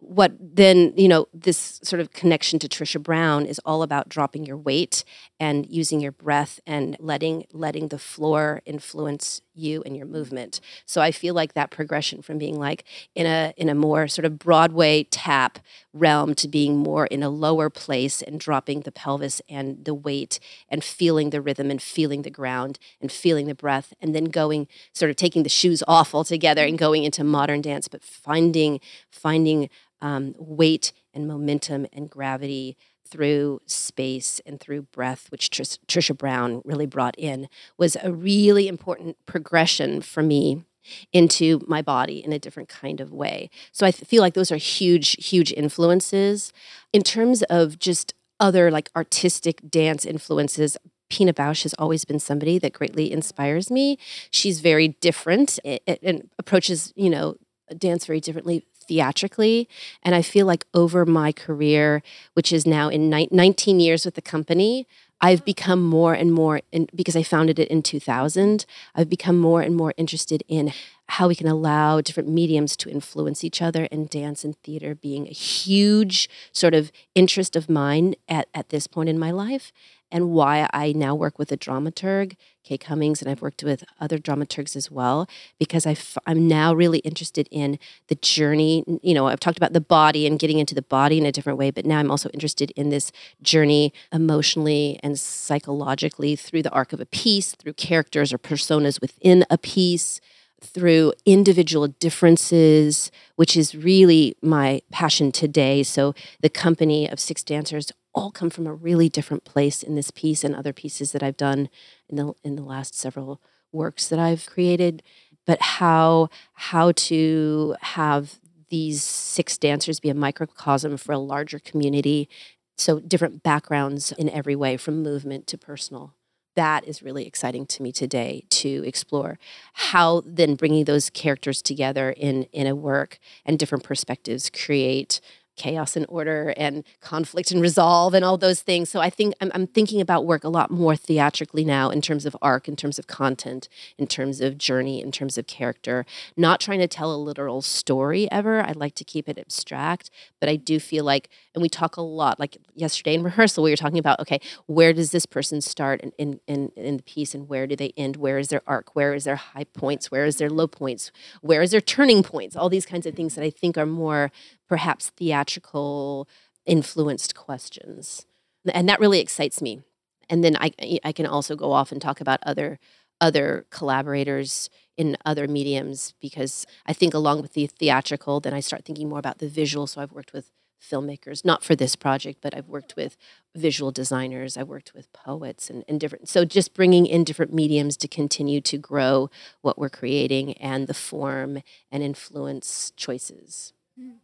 what 0.00 0.32
then 0.38 0.92
you 0.94 1.08
know 1.08 1.28
this 1.32 1.80
sort 1.82 2.00
of 2.00 2.12
connection 2.12 2.58
to 2.58 2.68
trisha 2.68 3.00
brown 3.00 3.46
is 3.46 3.60
all 3.64 3.84
about 3.84 4.08
dropping 4.08 4.44
your 4.44 4.56
weight 4.56 5.04
and 5.42 5.68
using 5.68 5.98
your 5.98 6.12
breath 6.12 6.60
and 6.68 6.96
letting 7.00 7.44
letting 7.52 7.88
the 7.88 7.98
floor 7.98 8.62
influence 8.64 9.40
you 9.56 9.82
and 9.84 9.96
your 9.96 10.06
movement. 10.06 10.60
So 10.86 11.00
i 11.00 11.10
feel 11.10 11.34
like 11.34 11.54
that 11.54 11.72
progression 11.72 12.22
from 12.22 12.38
being 12.38 12.60
like 12.60 12.84
in 13.16 13.26
a 13.26 13.52
in 13.56 13.68
a 13.68 13.74
more 13.74 14.06
sort 14.06 14.24
of 14.24 14.38
broadway 14.38 15.02
tap 15.10 15.58
realm 15.92 16.36
to 16.36 16.46
being 16.46 16.76
more 16.76 17.06
in 17.06 17.24
a 17.24 17.28
lower 17.28 17.68
place 17.68 18.22
and 18.22 18.38
dropping 18.38 18.82
the 18.82 18.92
pelvis 18.92 19.42
and 19.48 19.84
the 19.84 19.94
weight 19.94 20.38
and 20.68 20.84
feeling 20.84 21.30
the 21.30 21.40
rhythm 21.40 21.72
and 21.72 21.82
feeling 21.82 22.22
the 22.22 22.30
ground 22.30 22.78
and 23.00 23.10
feeling 23.10 23.48
the 23.48 23.54
breath 23.64 23.92
and 24.00 24.14
then 24.14 24.26
going 24.26 24.68
sort 24.92 25.10
of 25.10 25.16
taking 25.16 25.42
the 25.42 25.48
shoes 25.48 25.82
off 25.88 26.14
altogether 26.14 26.64
and 26.64 26.78
going 26.78 27.02
into 27.02 27.24
modern 27.24 27.60
dance 27.60 27.88
but 27.88 28.04
finding 28.04 28.78
finding 29.10 29.68
um, 30.00 30.34
weight 30.38 30.92
and 31.14 31.26
momentum 31.26 31.86
and 31.92 32.10
gravity 32.10 32.76
through 33.06 33.60
space 33.66 34.40
and 34.46 34.60
through 34.60 34.82
breath, 34.82 35.26
which 35.30 35.50
Tris- 35.50 35.78
Trisha 35.86 36.16
Brown 36.16 36.62
really 36.64 36.86
brought 36.86 37.18
in, 37.18 37.48
was 37.78 37.96
a 38.02 38.12
really 38.12 38.68
important 38.68 39.16
progression 39.26 40.00
for 40.00 40.22
me 40.22 40.64
into 41.12 41.60
my 41.66 41.80
body 41.82 42.24
in 42.24 42.32
a 42.32 42.38
different 42.38 42.68
kind 42.68 43.00
of 43.00 43.12
way. 43.12 43.48
So 43.70 43.86
I 43.86 43.92
feel 43.92 44.20
like 44.20 44.34
those 44.34 44.50
are 44.50 44.56
huge, 44.56 45.24
huge 45.24 45.52
influences. 45.52 46.52
In 46.92 47.02
terms 47.02 47.42
of 47.44 47.78
just 47.78 48.14
other 48.40 48.70
like 48.70 48.90
artistic 48.96 49.60
dance 49.70 50.04
influences, 50.04 50.76
Pina 51.08 51.32
Bausch 51.32 51.62
has 51.62 51.74
always 51.74 52.04
been 52.04 52.18
somebody 52.18 52.58
that 52.58 52.72
greatly 52.72 53.12
inspires 53.12 53.70
me. 53.70 53.98
She's 54.30 54.60
very 54.60 54.88
different 55.00 55.58
and 55.86 56.30
approaches, 56.38 56.92
you 56.96 57.10
know, 57.10 57.36
dance 57.78 58.06
very 58.06 58.20
differently 58.20 58.64
theatrically. 58.82 59.68
And 60.02 60.14
I 60.14 60.22
feel 60.22 60.46
like 60.46 60.66
over 60.74 61.06
my 61.06 61.32
career, 61.32 62.02
which 62.34 62.52
is 62.52 62.66
now 62.66 62.88
in 62.88 63.08
ni- 63.08 63.28
19 63.30 63.80
years 63.80 64.04
with 64.04 64.14
the 64.14 64.22
company, 64.22 64.86
I've 65.20 65.44
become 65.44 65.82
more 65.82 66.14
and 66.14 66.32
more, 66.32 66.62
in, 66.72 66.88
because 66.94 67.14
I 67.14 67.22
founded 67.22 67.60
it 67.60 67.68
in 67.68 67.82
2000, 67.82 68.66
I've 68.94 69.08
become 69.08 69.38
more 69.38 69.62
and 69.62 69.76
more 69.76 69.94
interested 69.96 70.42
in 70.48 70.72
how 71.06 71.28
we 71.28 71.36
can 71.36 71.46
allow 71.46 72.00
different 72.00 72.28
mediums 72.28 72.76
to 72.78 72.90
influence 72.90 73.44
each 73.44 73.62
other 73.62 73.86
and 73.92 74.10
dance 74.10 74.44
and 74.44 74.56
theater 74.64 74.94
being 74.96 75.28
a 75.28 75.32
huge 75.32 76.28
sort 76.52 76.74
of 76.74 76.90
interest 77.14 77.54
of 77.54 77.70
mine 77.70 78.14
at, 78.28 78.48
at 78.52 78.70
this 78.70 78.86
point 78.88 79.08
in 79.08 79.18
my 79.18 79.30
life 79.30 79.72
and 80.12 80.30
why 80.30 80.68
I 80.72 80.92
now 80.92 81.14
work 81.14 81.38
with 81.38 81.50
a 81.50 81.56
dramaturg, 81.56 82.36
Kay 82.62 82.76
Cummings, 82.76 83.22
and 83.22 83.30
I've 83.30 83.40
worked 83.40 83.64
with 83.64 83.82
other 83.98 84.18
dramaturgs 84.18 84.76
as 84.76 84.90
well, 84.90 85.26
because 85.58 85.86
i 85.86 85.92
f- 85.92 86.18
I'm 86.26 86.46
now 86.46 86.74
really 86.74 86.98
interested 86.98 87.48
in 87.50 87.78
the 88.08 88.14
journey. 88.16 88.84
You 89.02 89.14
know, 89.14 89.26
I've 89.26 89.40
talked 89.40 89.56
about 89.56 89.72
the 89.72 89.80
body 89.80 90.26
and 90.26 90.38
getting 90.38 90.58
into 90.58 90.74
the 90.74 90.82
body 90.82 91.16
in 91.16 91.24
a 91.24 91.32
different 91.32 91.58
way, 91.58 91.70
but 91.70 91.86
now 91.86 91.98
I'm 91.98 92.10
also 92.10 92.28
interested 92.28 92.70
in 92.72 92.90
this 92.90 93.10
journey 93.42 93.92
emotionally 94.12 95.00
and 95.02 95.18
psychologically 95.18 96.36
through 96.36 96.62
the 96.62 96.70
arc 96.70 96.92
of 96.92 97.00
a 97.00 97.06
piece, 97.06 97.54
through 97.54 97.72
characters 97.72 98.32
or 98.32 98.38
personas 98.38 99.00
within 99.00 99.46
a 99.50 99.56
piece 99.56 100.20
through 100.60 101.12
individual 101.26 101.88
differences, 101.88 103.10
which 103.34 103.56
is 103.56 103.74
really 103.74 104.36
my 104.42 104.80
passion 104.92 105.32
today. 105.32 105.82
So, 105.82 106.14
the 106.40 106.48
company 106.48 107.10
of 107.10 107.18
six 107.18 107.42
dancers 107.42 107.90
all 108.14 108.30
come 108.30 108.50
from 108.50 108.66
a 108.66 108.74
really 108.74 109.08
different 109.08 109.44
place 109.44 109.82
in 109.82 109.94
this 109.94 110.10
piece 110.10 110.44
and 110.44 110.54
other 110.54 110.72
pieces 110.72 111.12
that 111.12 111.22
I've 111.22 111.36
done 111.36 111.68
in 112.08 112.16
the 112.16 112.32
in 112.44 112.56
the 112.56 112.62
last 112.62 112.94
several 112.94 113.40
works 113.72 114.08
that 114.08 114.18
I've 114.18 114.46
created. 114.46 115.02
But 115.46 115.60
how 115.60 116.28
how 116.54 116.92
to 116.92 117.76
have 117.80 118.38
these 118.70 119.02
six 119.02 119.58
dancers 119.58 120.00
be 120.00 120.10
a 120.10 120.14
microcosm 120.14 120.96
for 120.96 121.12
a 121.12 121.18
larger 121.18 121.58
community 121.58 122.28
so 122.76 123.00
different 123.00 123.42
backgrounds 123.42 124.12
in 124.12 124.30
every 124.30 124.56
way 124.56 124.76
from 124.76 125.02
movement 125.02 125.46
to 125.48 125.58
personal 125.58 126.14
that 126.54 126.86
is 126.86 127.02
really 127.02 127.26
exciting 127.26 127.66
to 127.66 127.82
me 127.82 127.92
today 127.92 128.44
to 128.50 128.82
explore. 128.86 129.38
How 129.74 130.22
then 130.26 130.54
bringing 130.54 130.84
those 130.84 131.10
characters 131.10 131.62
together 131.62 132.10
in 132.10 132.44
in 132.52 132.66
a 132.66 132.74
work 132.74 133.18
and 133.44 133.58
different 133.58 133.84
perspectives 133.84 134.50
create 134.50 135.20
chaos 135.56 135.96
and 135.96 136.06
order 136.08 136.54
and 136.56 136.84
conflict 137.00 137.50
and 137.50 137.60
resolve 137.60 138.14
and 138.14 138.24
all 138.24 138.36
those 138.36 138.62
things. 138.62 138.90
So 138.90 139.00
I 139.00 139.10
think 139.10 139.34
I'm, 139.40 139.50
I'm, 139.54 139.66
thinking 139.66 140.00
about 140.00 140.26
work 140.26 140.44
a 140.44 140.48
lot 140.48 140.70
more 140.70 140.96
theatrically 140.96 141.64
now 141.64 141.90
in 141.90 142.02
terms 142.02 142.26
of 142.26 142.36
arc, 142.42 142.68
in 142.68 142.76
terms 142.76 142.98
of 142.98 143.06
content, 143.06 143.68
in 143.96 144.06
terms 144.06 144.40
of 144.40 144.58
journey, 144.58 145.00
in 145.02 145.12
terms 145.12 145.38
of 145.38 145.46
character. 145.46 146.04
Not 146.36 146.60
trying 146.60 146.80
to 146.80 146.88
tell 146.88 147.14
a 147.14 147.16
literal 147.16 147.62
story 147.62 148.30
ever. 148.30 148.62
I 148.62 148.72
like 148.72 148.94
to 148.96 149.04
keep 149.04 149.28
it 149.28 149.38
abstract, 149.38 150.10
but 150.40 150.48
I 150.48 150.56
do 150.56 150.78
feel 150.80 151.04
like, 151.04 151.28
and 151.54 151.62
we 151.62 151.68
talk 151.68 151.96
a 151.96 152.02
lot, 152.02 152.40
like 152.40 152.58
yesterday 152.74 153.14
in 153.14 153.22
rehearsal, 153.22 153.64
we 153.64 153.70
were 153.70 153.76
talking 153.76 153.98
about, 153.98 154.20
okay, 154.20 154.40
where 154.66 154.92
does 154.92 155.10
this 155.10 155.26
person 155.26 155.60
start 155.60 156.00
in, 156.00 156.12
in, 156.18 156.40
in, 156.46 156.72
in 156.76 156.96
the 156.96 157.02
piece 157.02 157.34
and 157.34 157.48
where 157.48 157.66
do 157.66 157.76
they 157.76 157.92
end? 157.96 158.16
Where 158.16 158.38
is 158.38 158.48
their 158.48 158.62
arc? 158.66 158.94
Where 158.94 159.14
is 159.14 159.24
their 159.24 159.36
high 159.36 159.64
points? 159.64 160.10
Where 160.10 160.24
is 160.24 160.36
their 160.36 160.50
low 160.50 160.66
points? 160.66 161.10
Where 161.40 161.62
is 161.62 161.70
their 161.70 161.80
turning 161.80 162.22
points? 162.22 162.56
All 162.56 162.68
these 162.68 162.86
kinds 162.86 163.06
of 163.06 163.14
things 163.14 163.34
that 163.34 163.44
I 163.44 163.50
think 163.50 163.76
are 163.76 163.86
more 163.86 164.30
perhaps 164.68 165.10
theatrical 165.10 166.28
influenced 166.66 167.34
questions. 167.34 168.26
And 168.72 168.88
that 168.88 169.00
really 169.00 169.20
excites 169.20 169.60
me. 169.60 169.82
And 170.30 170.42
then 170.42 170.56
I, 170.56 170.72
I 171.04 171.12
can 171.12 171.26
also 171.26 171.56
go 171.56 171.72
off 171.72 171.92
and 171.92 172.00
talk 172.00 172.20
about 172.20 172.40
other 172.44 172.78
other 173.20 173.64
collaborators 173.70 174.68
in 174.96 175.16
other 175.24 175.46
mediums 175.46 176.12
because 176.20 176.66
I 176.86 176.92
think 176.92 177.14
along 177.14 177.40
with 177.40 177.52
the 177.52 177.68
theatrical, 177.68 178.40
then 178.40 178.52
I 178.52 178.58
start 178.58 178.84
thinking 178.84 179.08
more 179.08 179.20
about 179.20 179.38
the 179.38 179.48
visual. 179.48 179.86
So 179.86 180.00
I've 180.00 180.10
worked 180.10 180.32
with 180.32 180.50
filmmakers, 180.82 181.44
not 181.44 181.62
for 181.62 181.74
this 181.76 181.96
project, 181.96 182.40
but 182.42 182.56
I've 182.56 182.68
worked 182.68 182.96
with 182.96 183.16
visual 183.54 183.90
designers, 183.90 184.56
I've 184.56 184.68
worked 184.68 184.94
with 184.94 185.12
poets 185.12 185.70
and, 185.70 185.84
and 185.88 186.00
different. 186.00 186.28
So 186.28 186.44
just 186.44 186.74
bringing 186.74 187.06
in 187.06 187.24
different 187.24 187.52
mediums 187.52 187.96
to 187.98 188.08
continue 188.08 188.60
to 188.62 188.78
grow 188.78 189.30
what 189.60 189.78
we're 189.78 189.88
creating 189.88 190.54
and 190.54 190.86
the 190.86 190.94
form 190.94 191.62
and 191.90 192.02
influence 192.02 192.92
choices. 192.96 193.72
Mm-hmm. 193.98 194.16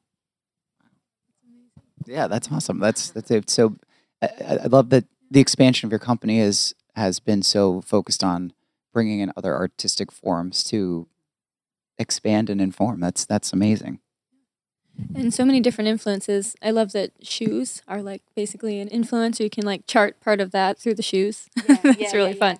Yeah, 2.06 2.26
that's 2.26 2.50
awesome. 2.50 2.78
That's 2.78 3.10
that's 3.10 3.30
it. 3.30 3.50
So 3.50 3.76
I, 4.22 4.58
I 4.62 4.66
love 4.66 4.90
that 4.90 5.04
the 5.30 5.40
expansion 5.40 5.86
of 5.86 5.92
your 5.92 5.98
company 5.98 6.40
is 6.40 6.74
has 6.96 7.20
been 7.20 7.42
so 7.42 7.80
focused 7.80 8.24
on 8.24 8.52
bringing 8.92 9.20
in 9.20 9.32
other 9.36 9.54
artistic 9.54 10.10
forms 10.10 10.64
to 10.64 11.06
expand 11.98 12.50
and 12.50 12.60
inform. 12.60 13.00
That's 13.00 13.24
that's 13.24 13.52
amazing. 13.52 14.00
And 15.14 15.32
so 15.32 15.44
many 15.44 15.60
different 15.60 15.88
influences. 15.88 16.56
I 16.62 16.70
love 16.70 16.92
that 16.92 17.12
shoes 17.22 17.82
are 17.88 18.02
like 18.02 18.22
basically 18.34 18.80
an 18.80 18.88
influence. 18.88 19.40
Or 19.40 19.44
you 19.44 19.50
can 19.50 19.64
like 19.64 19.86
chart 19.86 20.20
part 20.20 20.40
of 20.40 20.50
that 20.52 20.78
through 20.78 20.94
the 20.94 21.02
shoes. 21.02 21.48
Yeah, 21.56 21.76
That's 21.82 22.00
yeah, 22.00 22.16
really 22.16 22.36
yeah, 22.36 22.54
fun. 22.54 22.58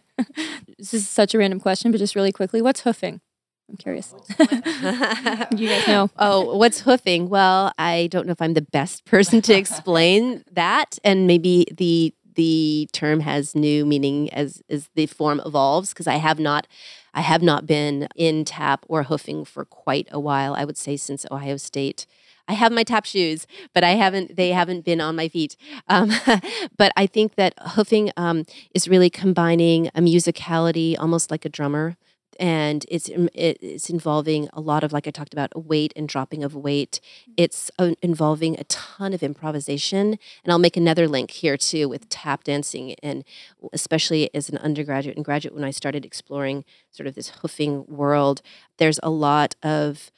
this 0.78 0.94
is 0.94 1.08
such 1.08 1.34
a 1.34 1.38
random 1.38 1.60
question, 1.60 1.90
but 1.90 1.98
just 1.98 2.14
really 2.14 2.32
quickly, 2.32 2.62
what's 2.62 2.80
hoofing? 2.80 3.20
I'm 3.68 3.76
curious. 3.76 4.14
you 4.38 5.68
guys 5.68 5.86
know. 5.86 6.10
Oh, 6.18 6.56
what's 6.56 6.80
hoofing? 6.80 7.28
Well, 7.28 7.72
I 7.78 8.08
don't 8.10 8.26
know 8.26 8.32
if 8.32 8.40
I'm 8.40 8.54
the 8.54 8.62
best 8.62 9.04
person 9.04 9.42
to 9.42 9.54
explain 9.54 10.42
that, 10.52 10.98
and 11.04 11.26
maybe 11.26 11.66
the 11.76 12.14
the 12.34 12.88
term 12.92 13.20
has 13.20 13.54
new 13.54 13.84
meaning 13.84 14.32
as 14.32 14.62
as 14.70 14.88
the 14.94 15.06
form 15.06 15.42
evolves 15.44 15.90
because 15.90 16.06
I 16.06 16.16
have 16.16 16.38
not 16.38 16.66
I 17.12 17.20
have 17.20 17.42
not 17.42 17.66
been 17.66 18.08
in 18.14 18.44
tap 18.44 18.86
or 18.88 19.02
hoofing 19.02 19.44
for 19.44 19.64
quite 19.64 20.08
a 20.12 20.20
while. 20.20 20.54
I 20.54 20.64
would 20.64 20.78
say 20.78 20.96
since 20.96 21.26
Ohio 21.30 21.56
State. 21.56 22.06
I 22.48 22.54
have 22.54 22.72
my 22.72 22.82
tap 22.82 23.04
shoes, 23.04 23.46
but 23.74 23.84
I 23.84 23.90
haven't. 23.90 24.36
They 24.36 24.50
haven't 24.50 24.84
been 24.84 25.00
on 25.00 25.14
my 25.14 25.28
feet. 25.28 25.56
Um, 25.86 26.10
but 26.76 26.92
I 26.96 27.06
think 27.06 27.34
that 27.34 27.54
hoofing 27.58 28.10
um, 28.16 28.44
is 28.74 28.88
really 28.88 29.10
combining 29.10 29.88
a 29.88 30.00
musicality, 30.00 30.96
almost 30.98 31.30
like 31.30 31.44
a 31.44 31.50
drummer, 31.50 31.96
and 32.38 32.86
it's 32.88 33.10
it's 33.34 33.90
involving 33.90 34.48
a 34.52 34.60
lot 34.60 34.84
of 34.84 34.92
like 34.92 35.06
I 35.06 35.10
talked 35.10 35.32
about 35.32 35.66
weight 35.66 35.92
and 35.96 36.08
dropping 36.08 36.44
of 36.44 36.54
weight. 36.54 37.00
It's 37.36 37.70
uh, 37.78 37.94
involving 38.00 38.58
a 38.58 38.64
ton 38.64 39.12
of 39.12 39.22
improvisation, 39.22 40.18
and 40.44 40.52
I'll 40.52 40.58
make 40.58 40.76
another 40.76 41.08
link 41.08 41.30
here 41.30 41.56
too 41.56 41.88
with 41.88 42.08
tap 42.08 42.44
dancing, 42.44 42.94
and 43.02 43.24
especially 43.72 44.32
as 44.34 44.48
an 44.48 44.58
undergraduate 44.58 45.16
and 45.16 45.24
graduate 45.24 45.54
when 45.54 45.64
I 45.64 45.70
started 45.70 46.04
exploring 46.04 46.64
sort 46.90 47.06
of 47.06 47.14
this 47.14 47.28
hoofing 47.40 47.84
world, 47.86 48.40
there's 48.78 49.00
a 49.02 49.10
lot 49.10 49.54
of 49.62 50.10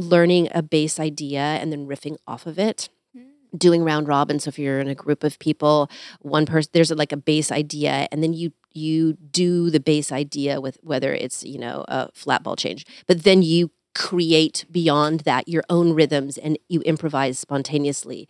learning 0.00 0.48
a 0.52 0.62
base 0.62 0.98
idea 0.98 1.40
and 1.40 1.72
then 1.72 1.86
riffing 1.86 2.16
off 2.26 2.46
of 2.46 2.58
it. 2.58 2.88
Doing 3.56 3.82
round 3.82 4.06
robin 4.06 4.38
so 4.38 4.48
if 4.48 4.60
you're 4.60 4.78
in 4.78 4.86
a 4.86 4.94
group 4.94 5.24
of 5.24 5.36
people 5.40 5.90
one 6.20 6.46
person 6.46 6.70
there's 6.72 6.92
like 6.92 7.10
a 7.10 7.16
base 7.16 7.50
idea 7.50 8.06
and 8.12 8.22
then 8.22 8.32
you 8.32 8.52
you 8.72 9.14
do 9.14 9.70
the 9.70 9.80
base 9.80 10.12
idea 10.12 10.60
with 10.60 10.78
whether 10.82 11.12
it's 11.12 11.42
you 11.42 11.58
know 11.58 11.84
a 11.88 12.10
flat 12.14 12.42
ball 12.42 12.56
change. 12.56 12.86
But 13.06 13.24
then 13.24 13.42
you 13.42 13.70
create 13.94 14.64
beyond 14.70 15.20
that 15.20 15.48
your 15.48 15.64
own 15.68 15.92
rhythms 15.92 16.38
and 16.38 16.56
you 16.68 16.80
improvise 16.82 17.38
spontaneously 17.38 18.28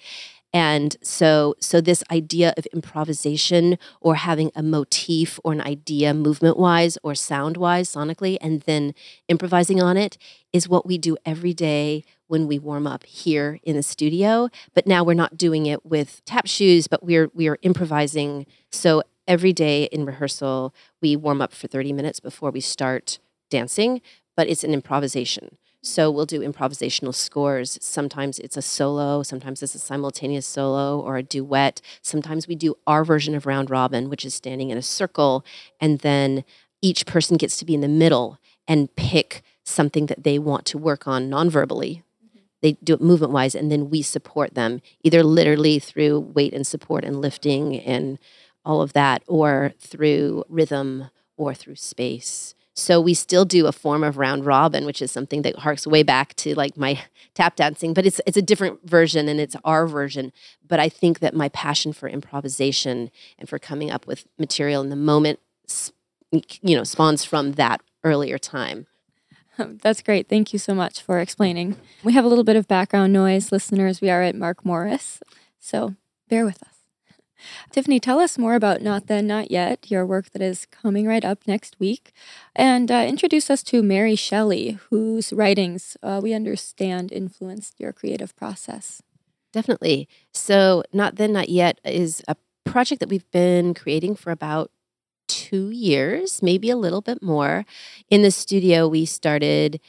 and 0.52 0.96
so 1.02 1.54
so 1.60 1.80
this 1.80 2.02
idea 2.10 2.52
of 2.56 2.66
improvisation 2.66 3.78
or 4.00 4.16
having 4.16 4.50
a 4.54 4.62
motif 4.62 5.38
or 5.44 5.52
an 5.52 5.60
idea 5.60 6.12
movement 6.12 6.56
wise 6.56 6.98
or 7.02 7.14
sound 7.14 7.56
wise 7.56 7.88
sonically 7.88 8.36
and 8.40 8.62
then 8.62 8.94
improvising 9.28 9.80
on 9.80 9.96
it 9.96 10.18
is 10.52 10.68
what 10.68 10.86
we 10.86 10.98
do 10.98 11.16
every 11.24 11.54
day 11.54 12.04
when 12.26 12.46
we 12.46 12.58
warm 12.58 12.86
up 12.86 13.04
here 13.04 13.58
in 13.62 13.76
the 13.76 13.82
studio. 13.82 14.48
But 14.74 14.86
now 14.86 15.04
we're 15.04 15.14
not 15.14 15.36
doing 15.36 15.66
it 15.66 15.86
with 15.86 16.22
tap 16.24 16.46
shoes 16.46 16.88
but 16.88 17.04
we're 17.04 17.30
we 17.32 17.48
are 17.48 17.58
improvising. 17.62 18.46
So 18.72 19.02
every 19.28 19.52
day 19.52 19.84
in 19.84 20.04
rehearsal 20.04 20.74
we 21.00 21.14
warm 21.14 21.40
up 21.40 21.52
for 21.52 21.68
30 21.68 21.92
minutes 21.92 22.18
before 22.18 22.50
we 22.50 22.60
start 22.60 23.20
dancing 23.50 24.00
but 24.36 24.48
it's 24.48 24.64
an 24.64 24.72
improvisation 24.72 25.56
so 25.82 26.10
we'll 26.10 26.26
do 26.26 26.40
improvisational 26.40 27.14
scores. 27.14 27.78
Sometimes 27.80 28.38
it's 28.38 28.56
a 28.56 28.62
solo, 28.62 29.22
sometimes 29.22 29.62
it's 29.62 29.74
a 29.74 29.78
simultaneous 29.78 30.46
solo 30.46 31.00
or 31.00 31.16
a 31.16 31.22
duet. 31.22 31.80
Sometimes 32.02 32.46
we 32.46 32.54
do 32.54 32.76
our 32.86 33.04
version 33.04 33.34
of 33.34 33.46
round 33.46 33.70
robin, 33.70 34.10
which 34.10 34.24
is 34.24 34.34
standing 34.34 34.70
in 34.70 34.78
a 34.78 34.82
circle, 34.82 35.44
and 35.80 36.00
then 36.00 36.44
each 36.82 37.06
person 37.06 37.36
gets 37.36 37.56
to 37.58 37.64
be 37.64 37.74
in 37.74 37.80
the 37.80 37.88
middle 37.88 38.38
and 38.68 38.94
pick 38.96 39.42
something 39.64 40.06
that 40.06 40.24
they 40.24 40.38
want 40.38 40.64
to 40.66 40.78
work 40.78 41.06
on 41.06 41.30
non-verbally. 41.30 42.02
Mm-hmm. 42.24 42.38
They 42.60 42.72
do 42.84 42.94
it 42.94 43.00
movement 43.00 43.32
wise, 43.32 43.54
and 43.54 43.70
then 43.70 43.90
we 43.90 44.02
support 44.02 44.54
them 44.54 44.82
either 45.02 45.22
literally 45.22 45.78
through 45.78 46.20
weight 46.20 46.52
and 46.52 46.66
support 46.66 47.04
and 47.04 47.20
lifting 47.20 47.78
and 47.80 48.18
all 48.64 48.82
of 48.82 48.92
that, 48.92 49.22
or 49.26 49.72
through 49.78 50.44
rhythm 50.48 51.10
or 51.38 51.54
through 51.54 51.76
space. 51.76 52.54
So 52.80 53.00
we 53.00 53.14
still 53.14 53.44
do 53.44 53.66
a 53.66 53.72
form 53.72 54.02
of 54.02 54.16
round 54.16 54.46
robin, 54.46 54.84
which 54.86 55.02
is 55.02 55.12
something 55.12 55.42
that 55.42 55.56
harks 55.60 55.86
way 55.86 56.02
back 56.02 56.34
to 56.36 56.54
like 56.54 56.76
my 56.76 57.00
tap 57.34 57.56
dancing, 57.56 57.94
but 57.94 58.06
it's 58.06 58.20
it's 58.26 58.36
a 58.36 58.42
different 58.42 58.88
version 58.88 59.28
and 59.28 59.38
it's 59.40 59.56
our 59.64 59.86
version. 59.86 60.32
But 60.66 60.80
I 60.80 60.88
think 60.88 61.20
that 61.20 61.34
my 61.34 61.48
passion 61.50 61.92
for 61.92 62.08
improvisation 62.08 63.10
and 63.38 63.48
for 63.48 63.58
coming 63.58 63.90
up 63.90 64.06
with 64.06 64.26
material 64.38 64.82
in 64.82 64.88
the 64.88 64.96
moment, 64.96 65.40
you 66.30 66.76
know, 66.76 66.84
spawns 66.84 67.24
from 67.24 67.52
that 67.52 67.82
earlier 68.02 68.38
time. 68.38 68.86
That's 69.58 70.02
great. 70.02 70.28
Thank 70.28 70.52
you 70.52 70.58
so 70.58 70.74
much 70.74 71.02
for 71.02 71.20
explaining. 71.20 71.76
We 72.02 72.14
have 72.14 72.24
a 72.24 72.28
little 72.28 72.44
bit 72.44 72.56
of 72.56 72.66
background 72.66 73.12
noise, 73.12 73.52
listeners. 73.52 74.00
We 74.00 74.08
are 74.10 74.22
at 74.22 74.34
Mark 74.34 74.64
Morris, 74.64 75.20
so 75.58 75.96
bear 76.28 76.44
with 76.44 76.62
us. 76.62 76.79
Tiffany, 77.70 78.00
tell 78.00 78.18
us 78.18 78.38
more 78.38 78.55
about 78.55 78.83
Not 78.83 79.07
Then, 79.07 79.26
Not 79.26 79.50
Yet, 79.50 79.90
your 79.90 80.07
work 80.07 80.31
that 80.31 80.42
is 80.42 80.66
coming 80.66 81.07
right 81.07 81.24
up 81.24 81.46
next 81.46 81.79
week, 81.79 82.12
and 82.55 82.90
uh, 82.90 83.05
introduce 83.07 83.50
us 83.50 83.62
to 83.64 83.83
Mary 83.83 84.16
Shelley, 84.16 84.79
whose 84.90 85.33
writings 85.33 85.96
uh, 86.03 86.20
we 86.22 86.33
understand 86.33 87.12
influenced 87.12 87.79
your 87.79 87.92
creative 87.92 88.35
process. 88.37 89.03
Definitely. 89.53 90.09
So, 90.33 90.83
Not 90.92 91.16
Then, 91.16 91.33
Not 91.33 91.48
Yet 91.48 91.81
is 91.85 92.22
a 92.29 92.37
project 92.64 93.00
that 93.00 93.09
we've 93.09 93.31
been 93.31 93.74
creating 93.74 94.16
for 94.16 94.31
about 94.31 94.70
two 95.29 95.70
years, 95.70 96.42
maybe 96.42 96.70
a 96.70 96.76
little 96.76 97.00
bit 97.00 97.22
more. 97.22 97.64
In 98.11 98.22
the 98.22 98.31
studio, 98.31 98.88
we 98.88 99.05
started 99.07 99.81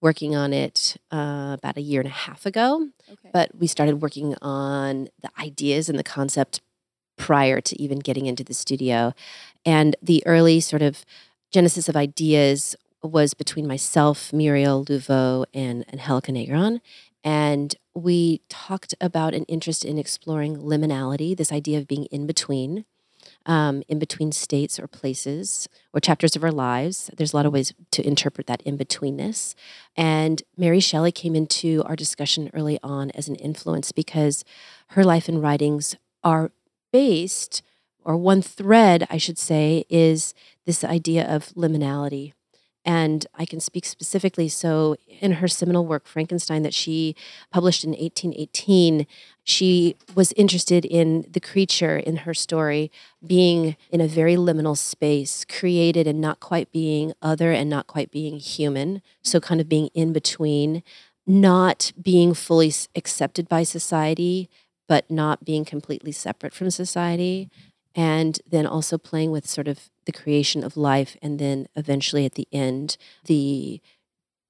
working 0.00 0.36
on 0.36 0.52
it 0.52 0.96
uh, 1.10 1.56
about 1.58 1.76
a 1.76 1.80
year 1.80 2.00
and 2.00 2.08
a 2.08 2.12
half 2.12 2.46
ago. 2.46 2.88
Okay. 3.10 3.30
But 3.32 3.50
we 3.58 3.66
started 3.66 4.02
working 4.02 4.34
on 4.42 5.08
the 5.20 5.30
ideas 5.38 5.88
and 5.88 5.98
the 5.98 6.04
concept 6.04 6.60
prior 7.16 7.60
to 7.60 7.80
even 7.80 7.98
getting 7.98 8.26
into 8.26 8.44
the 8.44 8.54
studio. 8.54 9.12
And 9.64 9.96
the 10.02 10.22
early 10.26 10.60
sort 10.60 10.82
of 10.82 11.04
genesis 11.50 11.88
of 11.88 11.96
ideas 11.96 12.76
was 13.02 13.34
between 13.34 13.66
myself, 13.66 14.32
Muriel 14.32 14.84
Louveau, 14.84 15.44
and 15.54 15.84
Angelica 15.92 16.32
Negron. 16.32 16.80
And 17.24 17.74
we 17.94 18.40
talked 18.48 18.94
about 19.00 19.34
an 19.34 19.44
interest 19.44 19.84
in 19.84 19.98
exploring 19.98 20.58
liminality, 20.58 21.36
this 21.36 21.52
idea 21.52 21.78
of 21.78 21.88
being 21.88 22.04
in 22.06 22.26
between, 22.26 22.84
um, 23.46 23.82
in 23.88 23.98
between 23.98 24.32
states 24.32 24.78
or 24.78 24.86
places 24.86 25.68
or 25.92 26.00
chapters 26.00 26.36
of 26.36 26.44
our 26.44 26.52
lives. 26.52 27.10
There's 27.16 27.32
a 27.32 27.36
lot 27.36 27.46
of 27.46 27.52
ways 27.52 27.72
to 27.92 28.06
interpret 28.06 28.46
that 28.46 28.62
in 28.62 28.78
betweenness. 28.78 29.54
And 29.96 30.42
Mary 30.56 30.80
Shelley 30.80 31.12
came 31.12 31.34
into 31.34 31.82
our 31.86 31.96
discussion 31.96 32.50
early 32.54 32.78
on 32.82 33.10
as 33.12 33.28
an 33.28 33.36
influence 33.36 33.92
because 33.92 34.44
her 34.88 35.04
life 35.04 35.28
and 35.28 35.42
writings 35.42 35.96
are 36.22 36.52
based, 36.96 37.62
or 38.06 38.16
one 38.16 38.40
thread, 38.40 39.06
I 39.10 39.18
should 39.18 39.36
say, 39.36 39.84
is 39.90 40.32
this 40.64 40.82
idea 40.82 41.24
of 41.28 41.52
liminality. 41.54 42.32
And 42.86 43.26
I 43.34 43.44
can 43.44 43.60
speak 43.60 43.84
specifically. 43.84 44.48
So, 44.48 44.96
in 45.20 45.32
her 45.40 45.48
seminal 45.48 45.84
work, 45.84 46.06
Frankenstein, 46.06 46.62
that 46.62 46.72
she 46.72 47.14
published 47.50 47.84
in 47.84 47.90
1818, 47.90 49.06
she 49.42 49.96
was 50.14 50.32
interested 50.42 50.86
in 50.86 51.26
the 51.28 51.40
creature 51.40 51.98
in 51.98 52.18
her 52.18 52.32
story 52.32 52.90
being 53.26 53.76
in 53.90 54.00
a 54.00 54.08
very 54.08 54.36
liminal 54.36 54.76
space, 54.76 55.44
created 55.44 56.06
and 56.06 56.18
not 56.18 56.38
quite 56.40 56.72
being 56.72 57.12
other 57.20 57.50
and 57.52 57.68
not 57.68 57.88
quite 57.88 58.10
being 58.10 58.38
human. 58.38 59.02
So, 59.22 59.38
kind 59.40 59.60
of 59.60 59.68
being 59.68 59.90
in 59.92 60.14
between, 60.14 60.82
not 61.26 61.92
being 62.00 62.32
fully 62.34 62.72
accepted 62.94 63.48
by 63.48 63.64
society, 63.64 64.48
but 64.86 65.10
not 65.10 65.44
being 65.44 65.64
completely 65.64 66.12
separate 66.12 66.52
from 66.52 66.70
society. 66.70 67.50
And 67.94 68.38
then 68.46 68.66
also 68.66 68.98
playing 68.98 69.30
with 69.30 69.48
sort 69.48 69.68
of 69.68 69.88
the 70.04 70.12
creation 70.12 70.62
of 70.62 70.76
life, 70.76 71.16
and 71.22 71.38
then 71.38 71.66
eventually 71.74 72.26
at 72.26 72.34
the 72.34 72.46
end, 72.52 72.98
the 73.24 73.80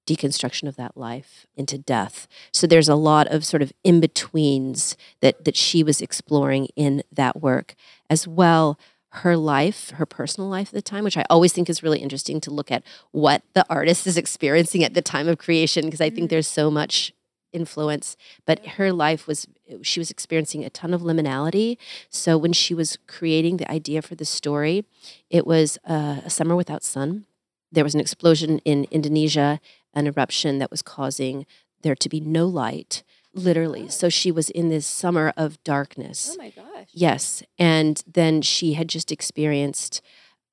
deconstruction 0.06 0.68
of 0.68 0.76
that 0.76 0.96
life 0.96 1.46
into 1.56 1.76
death. 1.76 2.28
So 2.52 2.66
there's 2.66 2.88
a 2.88 2.94
lot 2.94 3.26
of 3.26 3.44
sort 3.44 3.62
of 3.62 3.72
in 3.84 4.00
betweens 4.00 4.96
that 5.20 5.44
that 5.44 5.56
she 5.56 5.82
was 5.82 6.00
exploring 6.00 6.68
in 6.76 7.02
that 7.12 7.42
work 7.42 7.74
as 8.08 8.26
well. 8.26 8.78
Her 9.10 9.36
life, 9.36 9.90
her 9.90 10.04
personal 10.04 10.48
life 10.48 10.68
at 10.68 10.74
the 10.74 10.82
time, 10.82 11.02
which 11.02 11.16
I 11.16 11.24
always 11.30 11.52
think 11.52 11.70
is 11.70 11.82
really 11.82 12.00
interesting 12.00 12.40
to 12.42 12.50
look 12.50 12.70
at 12.70 12.82
what 13.12 13.42
the 13.54 13.64
artist 13.70 14.06
is 14.06 14.16
experiencing 14.24 14.84
at 14.84 14.94
the 14.94 15.02
time 15.02 15.28
of 15.28 15.38
creation, 15.38 15.86
because 15.86 16.00
I 16.00 16.10
think 16.10 16.26
mm. 16.26 16.30
there's 16.30 16.48
so 16.48 16.70
much 16.70 17.12
influence. 17.56 18.16
But 18.44 18.64
her 18.76 18.92
life 18.92 19.26
was, 19.26 19.48
she 19.82 19.98
was 19.98 20.10
experiencing 20.10 20.64
a 20.64 20.70
ton 20.70 20.94
of 20.94 21.00
liminality. 21.00 21.78
So 22.10 22.38
when 22.38 22.52
she 22.52 22.74
was 22.74 22.98
creating 23.08 23.56
the 23.56 23.70
idea 23.70 24.02
for 24.02 24.14
the 24.14 24.24
story, 24.24 24.84
it 25.30 25.46
was 25.46 25.78
uh, 25.88 26.20
a 26.24 26.30
summer 26.30 26.54
without 26.54 26.84
sun. 26.84 27.26
There 27.72 27.84
was 27.84 27.94
an 27.94 28.00
explosion 28.00 28.60
in 28.60 28.86
Indonesia 28.90 29.60
an 29.96 30.06
eruption 30.06 30.58
that 30.58 30.70
was 30.70 30.82
causing 30.82 31.46
there 31.82 31.96
to 31.96 32.08
be 32.08 32.20
no 32.20 32.46
light, 32.46 33.02
literally. 33.32 33.88
So 33.88 34.08
she 34.08 34.30
was 34.30 34.50
in 34.50 34.68
this 34.68 34.86
summer 34.86 35.32
of 35.36 35.62
darkness. 35.64 36.30
Oh 36.34 36.42
my 36.42 36.50
gosh. 36.50 36.88
Yes. 36.92 37.42
And 37.58 38.04
then 38.06 38.42
she 38.42 38.74
had 38.74 38.88
just 38.88 39.10
experienced 39.10 40.02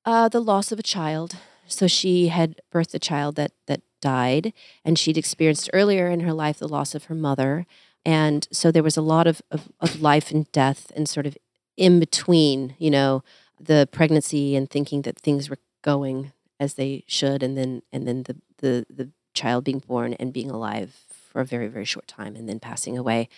uh, 0.04 0.28
the 0.28 0.40
loss 0.40 0.72
of 0.72 0.78
a 0.78 0.82
child. 0.82 1.36
So 1.66 1.86
she 1.86 2.28
had 2.28 2.60
birthed 2.72 2.94
a 2.94 2.98
child 2.98 3.36
that 3.36 3.52
that 3.66 3.82
died, 4.04 4.52
and 4.84 4.98
she'd 4.98 5.16
experienced 5.16 5.70
earlier 5.72 6.10
in 6.10 6.20
her 6.20 6.34
life 6.34 6.58
the 6.58 6.68
loss 6.68 6.94
of 6.94 7.04
her 7.04 7.14
mother. 7.14 7.66
And 8.04 8.46
so 8.52 8.70
there 8.70 8.82
was 8.82 8.98
a 8.98 9.02
lot 9.14 9.26
of, 9.26 9.40
of, 9.50 9.72
of 9.80 10.02
life 10.02 10.30
and 10.30 10.50
death 10.52 10.92
and 10.94 11.08
sort 11.08 11.26
of 11.26 11.38
in 11.78 11.98
between, 11.98 12.74
you 12.78 12.90
know, 12.90 13.24
the 13.58 13.88
pregnancy 13.90 14.54
and 14.56 14.68
thinking 14.68 15.02
that 15.02 15.18
things 15.18 15.48
were 15.48 15.58
going 15.80 16.32
as 16.60 16.74
they 16.74 17.02
should 17.06 17.42
and 17.42 17.56
then 17.56 17.82
and 17.92 18.06
then 18.06 18.22
the 18.24 18.36
the 18.58 18.86
the 18.88 19.08
child 19.32 19.64
being 19.64 19.80
born 19.80 20.14
and 20.14 20.32
being 20.32 20.50
alive 20.50 20.94
for 21.08 21.40
a 21.40 21.44
very 21.44 21.66
very 21.66 21.84
short 21.84 22.06
time 22.06 22.36
and 22.36 22.48
then 22.48 22.60
passing 22.60 22.96
away 22.96 23.28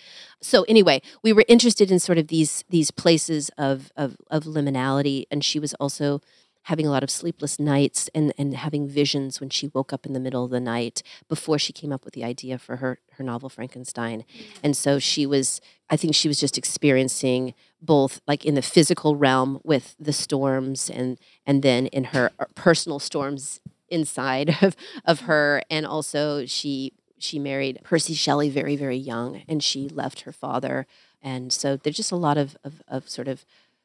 so 0.40 0.64
anyway 0.68 1.00
we 1.22 1.32
were 1.32 1.44
interested 1.48 1.90
in 1.90 1.98
sort 1.98 2.18
of 2.18 2.28
these 2.28 2.62
these 2.68 2.90
places 2.90 3.50
of 3.56 3.90
of, 3.96 4.16
of 4.30 4.44
liminality 4.44 5.24
and 5.30 5.44
she 5.44 5.58
was 5.58 5.72
also 5.74 6.20
having 6.66 6.86
a 6.86 6.90
lot 6.90 7.04
of 7.04 7.10
sleepless 7.10 7.60
nights 7.60 8.10
and 8.12 8.32
and 8.36 8.54
having 8.54 8.88
visions 8.88 9.40
when 9.40 9.48
she 9.48 9.68
woke 9.68 9.92
up 9.92 10.04
in 10.04 10.12
the 10.12 10.20
middle 10.20 10.44
of 10.44 10.50
the 10.50 10.60
night 10.60 11.02
before 11.28 11.58
she 11.58 11.72
came 11.72 11.92
up 11.92 12.04
with 12.04 12.12
the 12.14 12.24
idea 12.24 12.58
for 12.58 12.76
her 12.76 12.98
her 13.12 13.24
novel 13.24 13.48
Frankenstein. 13.48 14.24
And 14.62 14.76
so 14.76 14.98
she 14.98 15.26
was 15.26 15.60
I 15.88 15.96
think 15.96 16.14
she 16.14 16.28
was 16.28 16.40
just 16.40 16.58
experiencing 16.58 17.54
both 17.80 18.20
like 18.26 18.44
in 18.44 18.54
the 18.54 18.62
physical 18.62 19.14
realm 19.14 19.60
with 19.62 19.94
the 19.98 20.12
storms 20.12 20.90
and 20.90 21.18
and 21.46 21.62
then 21.62 21.86
in 21.86 22.04
her 22.04 22.32
uh, 22.38 22.46
personal 22.56 22.98
storms 22.98 23.60
inside 23.88 24.56
of, 24.60 24.74
of 25.04 25.20
her. 25.20 25.62
And 25.70 25.86
also 25.86 26.46
she 26.46 26.92
she 27.18 27.38
married 27.38 27.78
Percy 27.84 28.14
Shelley 28.14 28.50
very 28.50 28.74
very 28.74 28.96
young 28.96 29.42
and 29.48 29.62
she 29.62 29.88
left 29.88 30.22
her 30.22 30.32
father. 30.32 30.86
And 31.22 31.52
so 31.52 31.76
there's 31.76 31.96
just 31.96 32.12
a 32.12 32.16
lot 32.16 32.36
of, 32.36 32.56
of, 32.62 32.82
of 32.86 33.08
sort 33.08 33.26
of 33.26 33.44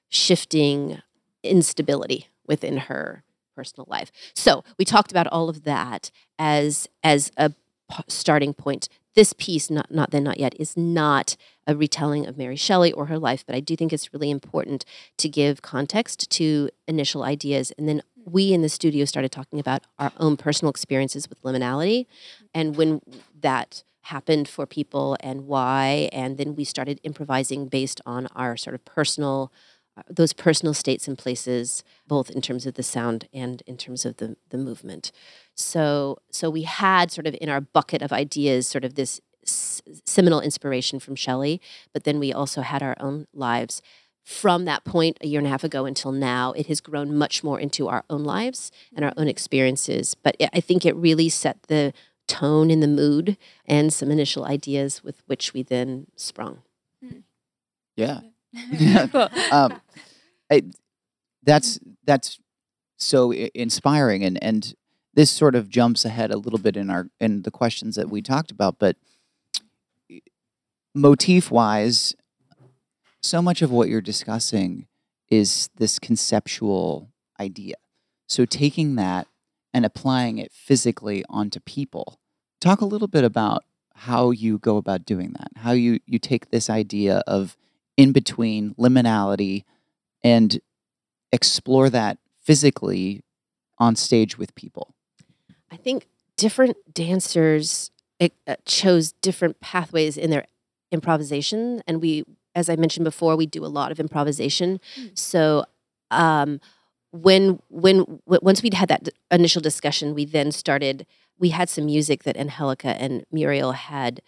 shifting 0.10 1.02
instability 1.44 2.28
within 2.52 2.76
her 2.78 3.24
personal 3.56 3.86
life. 3.90 4.12
So 4.36 4.64
we 4.78 4.84
talked 4.84 5.10
about 5.10 5.28
all 5.28 5.48
of 5.48 5.64
that 5.64 6.12
as 6.38 6.90
as 7.02 7.32
a 7.38 7.52
p- 7.90 8.04
starting 8.10 8.54
point. 8.54 8.90
This 9.16 9.32
piece 9.32 9.72
not 9.72 9.90
not 9.90 10.12
then 10.12 10.26
not 10.26 10.38
yet 10.38 10.54
is 10.60 10.76
not 10.76 11.38
a 11.66 11.76
retelling 11.76 12.28
of 12.28 12.38
Mary 12.38 12.58
Shelley 12.58 12.92
or 12.92 13.06
her 13.06 13.18
life 13.18 13.46
but 13.46 13.56
I 13.56 13.62
do 13.62 13.78
think 13.78 13.94
it's 13.94 14.14
really 14.14 14.30
important 14.30 14.84
to 15.18 15.30
give 15.30 15.62
context 15.62 16.30
to 16.32 16.70
initial 16.90 17.24
ideas. 17.24 17.72
And 17.78 17.88
then 17.88 18.02
we 18.26 18.52
in 18.52 18.62
the 18.62 18.70
studio 18.70 19.06
started 19.06 19.32
talking 19.32 19.60
about 19.60 19.84
our 19.98 20.12
own 20.18 20.36
personal 20.36 20.70
experiences 20.70 21.30
with 21.30 21.42
liminality 21.42 22.06
and 22.54 22.76
when 22.76 23.02
that 23.40 23.84
happened 24.02 24.48
for 24.48 24.66
people 24.66 25.16
and 25.22 25.48
why. 25.48 26.10
And 26.12 26.38
then 26.38 26.56
we 26.56 26.64
started 26.64 27.00
improvising 27.04 27.68
based 27.68 28.02
on 28.06 28.28
our 28.36 28.58
sort 28.58 28.74
of 28.74 28.84
personal 28.84 29.52
Uh, 29.98 30.04
those 30.10 30.32
personal 30.32 30.74
states 30.74 31.06
and 31.06 31.18
places 31.18 31.84
both 32.08 32.30
in 32.30 32.42
terms 32.42 32.66
of 32.66 32.76
the 32.76 32.84
sound 32.84 33.28
and 33.34 33.62
in 33.68 33.76
terms 33.76 34.06
of 34.06 34.18
the 34.18 34.38
the 34.50 34.58
movement 34.58 35.12
so 35.54 36.18
so 36.32 36.50
we 36.50 36.62
had 36.62 37.12
sort 37.12 37.28
of 37.28 37.36
in 37.42 37.50
our 37.50 37.60
bucket 37.60 38.02
of 38.02 38.14
ideas 38.14 38.66
sort 38.68 38.86
of 38.86 38.96
this 38.96 39.20
s- 39.46 39.82
seminal 40.06 40.40
inspiration 40.40 40.98
from 40.98 41.14
Shelley 41.14 41.60
but 41.92 42.06
then 42.06 42.20
we 42.20 42.32
also 42.32 42.62
had 42.62 42.82
our 42.82 42.96
own 43.02 43.28
lives 43.34 43.82
from 44.24 44.66
that 44.66 44.84
point 44.84 45.18
a 45.22 45.28
year 45.28 45.40
and 45.40 45.48
a 45.48 45.50
half 45.50 45.64
ago 45.64 45.86
until 45.86 46.12
now, 46.12 46.52
it 46.54 46.68
has 46.68 46.80
grown 46.80 47.18
much 47.18 47.44
more 47.44 47.60
into 47.60 47.88
our 47.88 48.06
own 48.10 48.24
lives 48.24 48.72
and 48.96 49.04
our 49.04 49.12
own 49.18 49.24
mm-hmm. 49.24 49.30
experiences. 49.30 50.16
But 50.16 50.38
I 50.54 50.60
think 50.60 50.86
it 50.86 50.96
really 50.96 51.30
set 51.30 51.64
the 51.64 51.94
tone 52.28 52.72
and 52.72 52.82
the 52.82 52.88
mood 52.88 53.38
and 53.66 53.92
some 53.92 54.12
initial 54.12 54.46
ideas 54.46 55.04
with 55.04 55.22
which 55.26 55.54
we 55.54 55.64
then 55.64 56.08
sprung. 56.16 56.62
Mm-hmm. 57.04 57.20
Yeah. 57.96 58.22
cool. 59.12 59.30
um, 59.52 59.82
I, 60.52 60.64
that's 61.44 61.80
that's 62.06 62.40
so 62.98 63.32
i- 63.34 63.52
inspiring, 63.54 64.24
and 64.24 64.42
and 64.44 64.74
this 65.14 65.32
sort 65.32 65.56
of 65.56 65.70
jumps 65.70 66.06
ahead 66.06 66.32
a 66.32 66.38
little 66.38 66.60
bit 66.60 66.78
in 66.78 66.90
our 66.90 67.08
in 67.20 67.44
the 67.44 67.52
questions 67.52 67.96
that 67.96 68.10
we 68.10 68.22
talked 68.22 68.52
about, 68.52 68.78
but 68.80 68.96
motif 70.94 71.52
wise, 71.52 72.16
so 73.22 73.42
much 73.42 73.62
of 73.62 73.72
what 73.72 73.88
you're 73.90 74.02
discussing 74.02 74.88
is 75.30 75.70
this 75.78 76.00
conceptual 76.00 77.10
idea. 77.40 77.76
So 78.28 78.46
taking 78.46 78.96
that 78.96 79.28
and 79.74 79.86
applying 79.86 80.38
it 80.38 80.52
physically 80.52 81.24
onto 81.30 81.60
people. 81.62 82.20
Talk 82.60 82.82
a 82.82 82.86
little 82.86 83.08
bit 83.08 83.24
about 83.24 83.64
how 83.96 84.32
you 84.32 84.58
go 84.58 84.78
about 84.78 85.06
doing 85.06 85.34
that. 85.38 85.50
How 85.58 85.72
you 85.72 86.00
you 86.06 86.20
take 86.20 86.50
this 86.50 86.70
idea 86.70 87.24
of 87.28 87.56
in 88.02 88.12
between 88.12 88.74
liminality 88.80 89.64
and 90.24 90.60
explore 91.32 91.88
that 91.88 92.18
physically 92.42 93.24
on 93.78 93.96
stage 93.96 94.40
with 94.40 94.56
people. 94.56 94.96
I 95.72 95.78
think 95.78 96.08
different 96.36 96.78
dancers 96.92 97.92
uh, 98.20 98.56
chose 98.66 99.12
different 99.22 99.60
pathways 99.60 100.18
in 100.18 100.32
their 100.32 100.46
improvisation. 100.92 101.84
And 101.86 102.02
we, 102.02 102.24
as 102.56 102.70
I 102.70 102.76
mentioned 102.76 103.04
before, 103.04 103.36
we 103.36 103.46
do 103.46 103.64
a 103.64 103.68
lot 103.68 103.92
of 103.92 104.00
improvisation. 104.00 104.80
Mm. 105.00 105.18
So, 105.18 105.66
um, 106.10 106.60
when 107.12 107.60
when 107.70 107.98
w- 108.00 108.40
once 108.42 108.64
we'd 108.64 108.74
had 108.74 108.90
that 108.90 109.04
d- 109.04 109.12
initial 109.30 109.62
discussion, 109.62 110.16
we 110.16 110.26
then 110.26 110.52
started. 110.52 111.06
We 111.38 111.50
had 111.50 111.70
some 111.70 111.86
music 111.86 112.24
that 112.24 112.38
Angelica 112.38 112.90
and 113.02 113.26
Muriel 113.32 113.74
had 113.74 114.22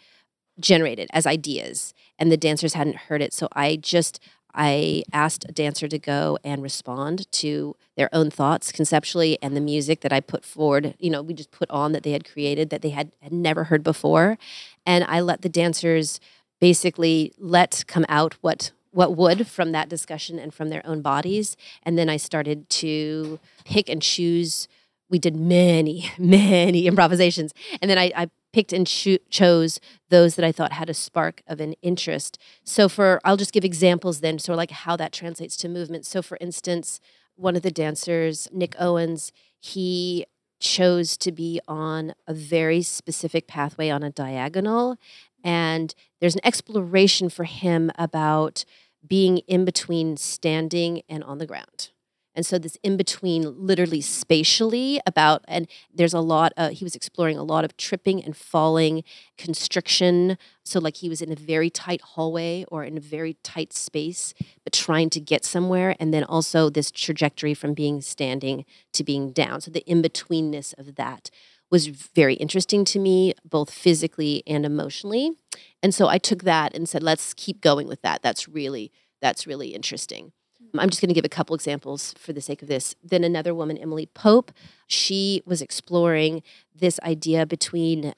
generated 0.59 1.09
as 1.13 1.25
ideas, 1.25 1.93
and 2.19 2.31
the 2.31 2.37
dancers 2.37 2.73
hadn't 2.73 2.95
heard 2.95 3.21
it. 3.21 3.33
So 3.33 3.47
I 3.53 3.75
just 3.75 4.19
I 4.53 5.03
asked 5.11 5.45
a 5.49 5.51
dancer 5.51 5.87
to 5.87 5.97
go 5.97 6.37
and 6.43 6.61
respond 6.61 7.31
to 7.31 7.75
their 7.97 8.09
own 8.13 8.29
thoughts 8.29 8.71
conceptually 8.71 9.37
and 9.41 9.57
the 9.57 9.61
music 9.61 10.01
that 10.01 10.13
I 10.13 10.19
put 10.19 10.45
forward. 10.45 10.95
You 10.99 11.09
know, 11.09 11.23
we 11.23 11.33
just 11.33 11.51
put 11.51 11.69
on 11.71 11.91
that 11.93 12.03
they 12.03 12.11
had 12.11 12.29
created 12.29 12.69
that 12.69 12.83
they 12.83 12.91
had, 12.91 13.11
had 13.21 13.33
never 13.33 13.65
heard 13.65 13.83
before, 13.83 14.37
and 14.85 15.03
I 15.05 15.21
let 15.21 15.41
the 15.41 15.49
dancers 15.49 16.19
basically 16.59 17.33
let 17.37 17.83
come 17.87 18.05
out 18.07 18.35
what 18.41 18.71
what 18.91 19.17
would 19.17 19.47
from 19.47 19.71
that 19.71 19.89
discussion 19.89 20.37
and 20.37 20.53
from 20.53 20.69
their 20.69 20.85
own 20.85 21.01
bodies 21.01 21.57
and 21.81 21.97
then 21.97 22.07
i 22.07 22.15
started 22.15 22.69
to 22.69 23.37
pick 23.65 23.89
and 23.89 24.01
choose 24.01 24.69
we 25.09 25.19
did 25.19 25.35
many 25.35 26.09
many 26.17 26.87
improvisations 26.87 27.53
and 27.81 27.91
then 27.91 27.97
i, 27.97 28.13
I 28.15 28.29
picked 28.53 28.71
and 28.71 28.87
cho- 28.87 29.17
chose 29.29 29.79
those 30.09 30.35
that 30.35 30.45
i 30.45 30.51
thought 30.51 30.71
had 30.71 30.89
a 30.89 30.93
spark 30.93 31.41
of 31.47 31.59
an 31.59 31.73
interest. 31.81 32.37
So 32.63 32.87
for 32.87 33.19
i'll 33.25 33.37
just 33.37 33.53
give 33.53 33.65
examples 33.65 34.21
then 34.21 34.39
so 34.39 34.53
like 34.53 34.71
how 34.71 34.95
that 34.95 35.11
translates 35.11 35.57
to 35.57 35.67
movement. 35.69 36.05
So 36.05 36.21
for 36.21 36.37
instance 36.39 36.99
one 37.35 37.55
of 37.55 37.63
the 37.63 37.71
dancers 37.71 38.47
nick 38.51 38.75
owens 38.79 39.31
he 39.59 40.25
chose 40.59 41.17
to 41.17 41.31
be 41.31 41.59
on 41.67 42.13
a 42.27 42.33
very 42.33 42.81
specific 42.81 43.47
pathway 43.47 43.89
on 43.89 44.03
a 44.03 44.09
diagonal 44.09 44.97
and 45.43 45.93
there's 46.21 46.35
an 46.35 46.45
exploration 46.45 47.27
for 47.27 47.43
him 47.43 47.91
about 47.97 48.63
being 49.05 49.39
in 49.39 49.65
between 49.65 50.15
standing 50.15 51.01
and 51.09 51.23
on 51.23 51.37
the 51.39 51.45
ground 51.45 51.89
and 52.35 52.45
so 52.45 52.57
this 52.57 52.77
in 52.83 52.97
between 52.97 53.65
literally 53.65 54.01
spatially 54.01 54.99
about 55.05 55.43
and 55.47 55.67
there's 55.93 56.13
a 56.13 56.19
lot 56.19 56.53
uh, 56.57 56.69
he 56.69 56.83
was 56.83 56.95
exploring 56.95 57.37
a 57.37 57.43
lot 57.43 57.63
of 57.63 57.77
tripping 57.77 58.23
and 58.23 58.35
falling 58.35 59.03
constriction. 59.37 60.37
So 60.63 60.79
like 60.79 60.97
he 60.97 61.09
was 61.09 61.21
in 61.21 61.31
a 61.31 61.35
very 61.35 61.69
tight 61.69 62.01
hallway 62.01 62.65
or 62.69 62.83
in 62.83 62.97
a 62.97 63.01
very 63.01 63.37
tight 63.43 63.73
space 63.73 64.33
but 64.63 64.73
trying 64.73 65.09
to 65.11 65.19
get 65.19 65.45
somewhere 65.45 65.95
and 65.99 66.13
then 66.13 66.23
also 66.23 66.69
this 66.69 66.91
trajectory 66.91 67.53
from 67.53 67.73
being 67.73 68.01
standing 68.01 68.65
to 68.93 69.03
being 69.03 69.31
down. 69.31 69.61
So 69.61 69.71
the 69.71 69.85
in-betweenness 69.85 70.77
of 70.77 70.95
that 70.95 71.29
was 71.69 71.87
very 71.87 72.35
interesting 72.35 72.85
to 72.85 72.99
me 72.99 73.33
both 73.43 73.71
physically 73.71 74.43
and 74.45 74.65
emotionally. 74.65 75.31
And 75.81 75.93
so 75.93 76.07
i 76.07 76.17
took 76.17 76.43
that 76.43 76.73
and 76.73 76.89
said 76.89 77.03
let's 77.03 77.33
keep 77.33 77.61
going 77.61 77.87
with 77.87 78.01
that. 78.01 78.21
That's 78.21 78.47
really 78.47 78.91
that's 79.21 79.47
really 79.47 79.69
interesting 79.69 80.33
I'm 80.77 80.89
just 80.89 81.01
going 81.01 81.09
to 81.09 81.13
give 81.13 81.25
a 81.25 81.29
couple 81.29 81.55
examples 81.55 82.13
for 82.17 82.33
the 82.33 82.41
sake 82.41 82.61
of 82.61 82.67
this. 82.67 82.95
Then 83.03 83.23
another 83.23 83.53
woman, 83.53 83.77
Emily 83.77 84.07
Pope, 84.07 84.51
she 84.87 85.41
was 85.45 85.61
exploring 85.61 86.41
this 86.75 86.99
idea 87.01 87.45
between 87.45 88.13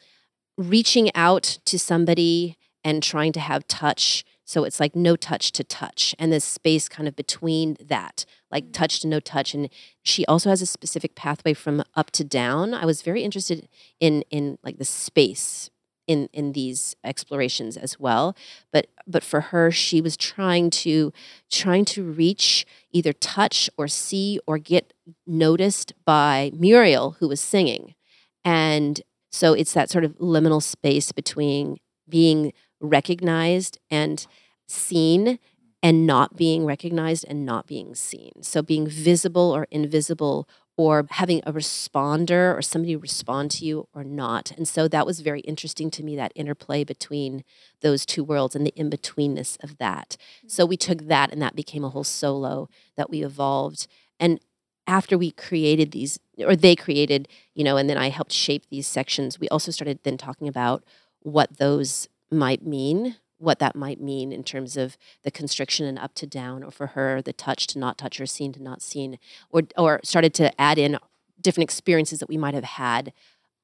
reaching 0.57 1.13
out 1.15 1.59
to 1.65 1.77
somebody 1.77 2.57
and 2.83 3.03
trying 3.03 3.33
to 3.33 3.39
have 3.39 3.67
touch. 3.67 4.23
So 4.45 4.63
it's 4.63 4.79
like 4.79 4.95
no 4.95 5.15
touch 5.15 5.51
to 5.53 5.63
touch, 5.63 6.13
and 6.19 6.31
this 6.31 6.45
space 6.45 6.87
kind 6.87 7.07
of 7.07 7.15
between 7.15 7.77
that, 7.83 8.25
like 8.51 8.65
mm. 8.65 8.73
touch 8.73 8.99
to 8.99 9.07
no 9.07 9.19
touch. 9.19 9.55
And 9.55 9.69
she 10.03 10.23
also 10.27 10.51
has 10.51 10.61
a 10.61 10.67
specific 10.67 11.15
pathway 11.15 11.53
from 11.53 11.83
up 11.95 12.11
to 12.11 12.23
down. 12.23 12.73
I 12.75 12.85
was 12.85 13.01
very 13.01 13.23
interested 13.23 13.67
in 13.99 14.23
in 14.29 14.59
like 14.63 14.77
the 14.77 14.85
space 14.85 15.71
in 16.07 16.29
in 16.33 16.53
these 16.53 16.95
explorations 17.03 17.77
as 17.77 17.99
well. 17.99 18.35
But 18.71 18.87
but 19.07 19.23
for 19.23 19.41
her 19.41 19.71
she 19.71 20.01
was 20.01 20.17
trying 20.17 20.69
to 20.71 21.13
trying 21.51 21.85
to 21.85 22.03
reach 22.03 22.65
either 22.91 23.13
touch 23.13 23.69
or 23.77 23.87
see 23.87 24.39
or 24.47 24.57
get 24.57 24.93
noticed 25.25 25.93
by 26.05 26.51
Muriel 26.53 27.17
who 27.19 27.27
was 27.27 27.41
singing. 27.41 27.95
And 28.43 29.01
so 29.31 29.53
it's 29.53 29.73
that 29.73 29.89
sort 29.89 30.05
of 30.05 30.17
liminal 30.17 30.61
space 30.61 31.11
between 31.11 31.77
being 32.07 32.53
recognized 32.79 33.79
and 33.89 34.25
seen 34.67 35.39
and 35.83 36.07
not 36.07 36.35
being 36.35 36.65
recognized 36.65 37.25
and 37.27 37.45
not 37.45 37.67
being 37.67 37.93
seen. 37.93 38.31
So 38.41 38.61
being 38.61 38.87
visible 38.87 39.51
or 39.51 39.67
invisible 39.69 40.47
or 40.77 41.05
having 41.11 41.41
a 41.45 41.53
responder 41.53 42.55
or 42.55 42.61
somebody 42.61 42.95
respond 42.95 43.49
to 43.49 43.65
you 43.65 43.87
or 43.93 44.03
not. 44.03 44.51
And 44.51 44.67
so 44.67 44.87
that 44.87 45.05
was 45.05 45.21
very 45.21 45.39
interesting 45.41 45.89
to 45.91 46.03
me 46.03 46.15
that 46.15 46.33
interplay 46.35 46.83
between 46.83 47.43
those 47.81 48.05
two 48.05 48.23
worlds 48.23 48.55
and 48.55 48.65
the 48.65 48.73
in 48.75 48.89
betweenness 48.89 49.63
of 49.63 49.77
that. 49.77 50.17
So 50.47 50.65
we 50.65 50.75
took 50.75 50.99
mm-hmm. 50.99 51.07
that 51.07 51.31
and 51.31 51.41
that 51.41 51.55
became 51.55 51.83
a 51.83 51.89
whole 51.89 52.03
solo 52.03 52.67
that 52.97 53.09
we 53.09 53.23
evolved. 53.23 53.87
And 54.19 54.39
after 54.87 55.17
we 55.17 55.31
created 55.31 55.91
these, 55.91 56.19
or 56.39 56.55
they 56.55 56.75
created, 56.75 57.27
you 57.53 57.63
know, 57.63 57.77
and 57.77 57.89
then 57.89 57.97
I 57.97 58.09
helped 58.09 58.33
shape 58.33 58.65
these 58.69 58.85
sections, 58.85 59.39
we 59.39 59.49
also 59.49 59.71
started 59.71 59.99
then 60.03 60.17
talking 60.17 60.47
about 60.47 60.83
what 61.21 61.57
those 61.57 62.07
might 62.29 62.65
mean 62.65 63.15
what 63.45 63.59
that 63.59 63.75
might 63.75 64.01
mean 64.01 64.31
in 64.31 64.43
terms 64.43 64.75
of 64.75 64.97
the 65.23 65.31
constriction 65.31 65.85
and 65.85 65.97
up 65.99 66.13
to 66.15 66.27
down, 66.27 66.63
or 66.63 66.71
for 66.71 66.87
her, 66.87 67.21
the 67.21 67.31
touch 67.31 67.67
to 67.67 67.79
not 67.79 67.97
touch 67.97 68.19
or 68.19 68.25
seen 68.25 68.51
to 68.53 68.61
not 68.61 68.81
seen, 68.81 69.17
or, 69.49 69.61
or 69.77 70.01
started 70.03 70.33
to 70.33 70.59
add 70.59 70.77
in 70.77 70.97
different 71.41 71.69
experiences 71.69 72.19
that 72.19 72.29
we 72.29 72.37
might 72.37 72.53
have 72.53 72.63
had 72.63 73.13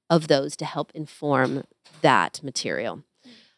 of 0.10 0.28
those 0.28 0.56
to 0.58 0.66
help 0.66 0.92
inform 0.94 1.64
that 2.02 2.42
material. 2.44 3.04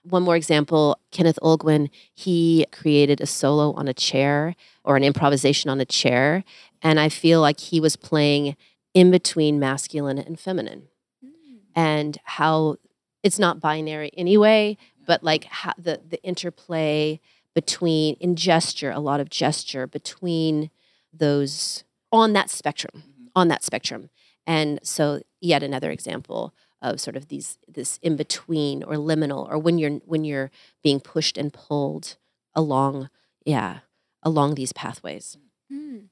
One 0.04 0.24
more 0.24 0.36
example 0.36 1.00
Kenneth 1.12 1.40
Olguin, 1.42 1.90
he 2.14 2.66
created 2.72 3.22
a 3.22 3.26
solo 3.26 3.74
on 3.74 3.88
a 3.88 3.94
chair 3.94 4.56
or 4.84 4.98
an 4.98 5.04
improvisation 5.04 5.70
on 5.70 5.80
a 5.80 5.86
chair. 5.86 6.44
And 6.82 7.00
I 7.00 7.10
feel 7.10 7.40
like 7.40 7.60
he 7.60 7.80
was 7.80 7.96
playing 7.96 8.58
in 8.94 9.12
between 9.12 9.60
masculine 9.60 10.20
and 10.20 10.40
feminine 10.40 10.84
mm. 11.24 11.30
and 11.76 12.18
how 12.24 12.78
it's 13.24 13.40
not 13.40 13.62
binary 13.62 14.12
anyway, 14.18 14.78
but 15.06 15.24
like 15.24 15.46
how 15.46 15.74
the 15.78 16.02
the 16.08 16.22
interplay 16.24 17.20
between 17.54 18.16
in 18.16 18.36
gesture, 18.36 18.92
a 18.92 19.00
lot 19.00 19.20
of 19.20 19.30
gesture 19.30 19.86
between 19.86 20.72
those 21.12 21.84
on 22.12 22.34
that 22.34 22.50
spectrum, 22.50 23.04
mm-hmm. 23.08 23.26
on 23.36 23.48
that 23.48 23.64
spectrum. 23.64 24.10
And 24.46 24.80
so 24.84 25.22
yet 25.40 25.64
another 25.64 25.92
example 25.92 26.54
of 26.84 27.00
sort 27.00 27.16
of 27.16 27.30
these 27.30 27.58
this 27.68 27.98
in 28.04 28.16
between 28.16 28.84
or 28.84 28.96
liminal 28.96 29.50
or 29.50 29.58
when 29.58 29.78
you're 29.80 30.00
when 30.06 30.26
you're 30.26 30.52
being 30.84 31.00
pushed 31.00 31.38
and 31.38 31.54
pulled 31.54 32.18
along 32.54 33.10
yeah 33.46 33.80
along 34.22 34.56
these 34.56 34.74
pathways 34.74 35.38
mm. 35.72 36.04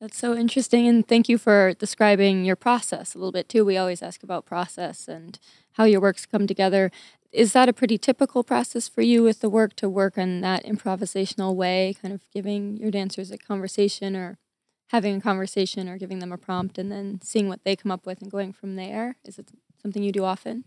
that's 0.00 0.18
so 0.18 0.34
interesting 0.34 0.88
and 0.88 1.06
thank 1.06 1.28
you 1.28 1.38
for 1.38 1.74
describing 1.78 2.44
your 2.44 2.56
process 2.56 3.14
a 3.14 3.18
little 3.18 3.32
bit 3.32 3.48
too 3.48 3.64
we 3.64 3.76
always 3.76 4.02
ask 4.02 4.22
about 4.24 4.44
process 4.44 5.06
and 5.06 5.38
how 5.72 5.84
your 5.84 6.00
works 6.00 6.26
come 6.26 6.46
together 6.46 6.90
is 7.32 7.52
that 7.52 7.68
a 7.68 7.72
pretty 7.72 7.98
typical 7.98 8.42
process 8.42 8.88
for 8.88 9.02
you 9.02 9.22
with 9.22 9.40
the 9.40 9.50
work 9.50 9.74
to 9.76 9.88
work 9.88 10.16
in 10.16 10.40
that 10.40 10.64
improvisational 10.64 11.54
way, 11.54 11.94
kind 12.00 12.14
of 12.14 12.22
giving 12.32 12.76
your 12.76 12.90
dancers 12.90 13.30
a 13.30 13.38
conversation 13.38 14.16
or 14.16 14.38
having 14.90 15.16
a 15.16 15.20
conversation 15.20 15.88
or 15.88 15.98
giving 15.98 16.18
them 16.18 16.32
a 16.32 16.38
prompt 16.38 16.78
and 16.78 16.90
then 16.90 17.20
seeing 17.22 17.48
what 17.48 17.64
they 17.64 17.76
come 17.76 17.90
up 17.90 18.06
with 18.06 18.22
and 18.22 18.30
going 18.30 18.52
from 18.52 18.76
there? 18.76 19.16
Is 19.24 19.38
it 19.38 19.50
something 19.80 20.02
you 20.02 20.12
do 20.12 20.24
often? 20.24 20.64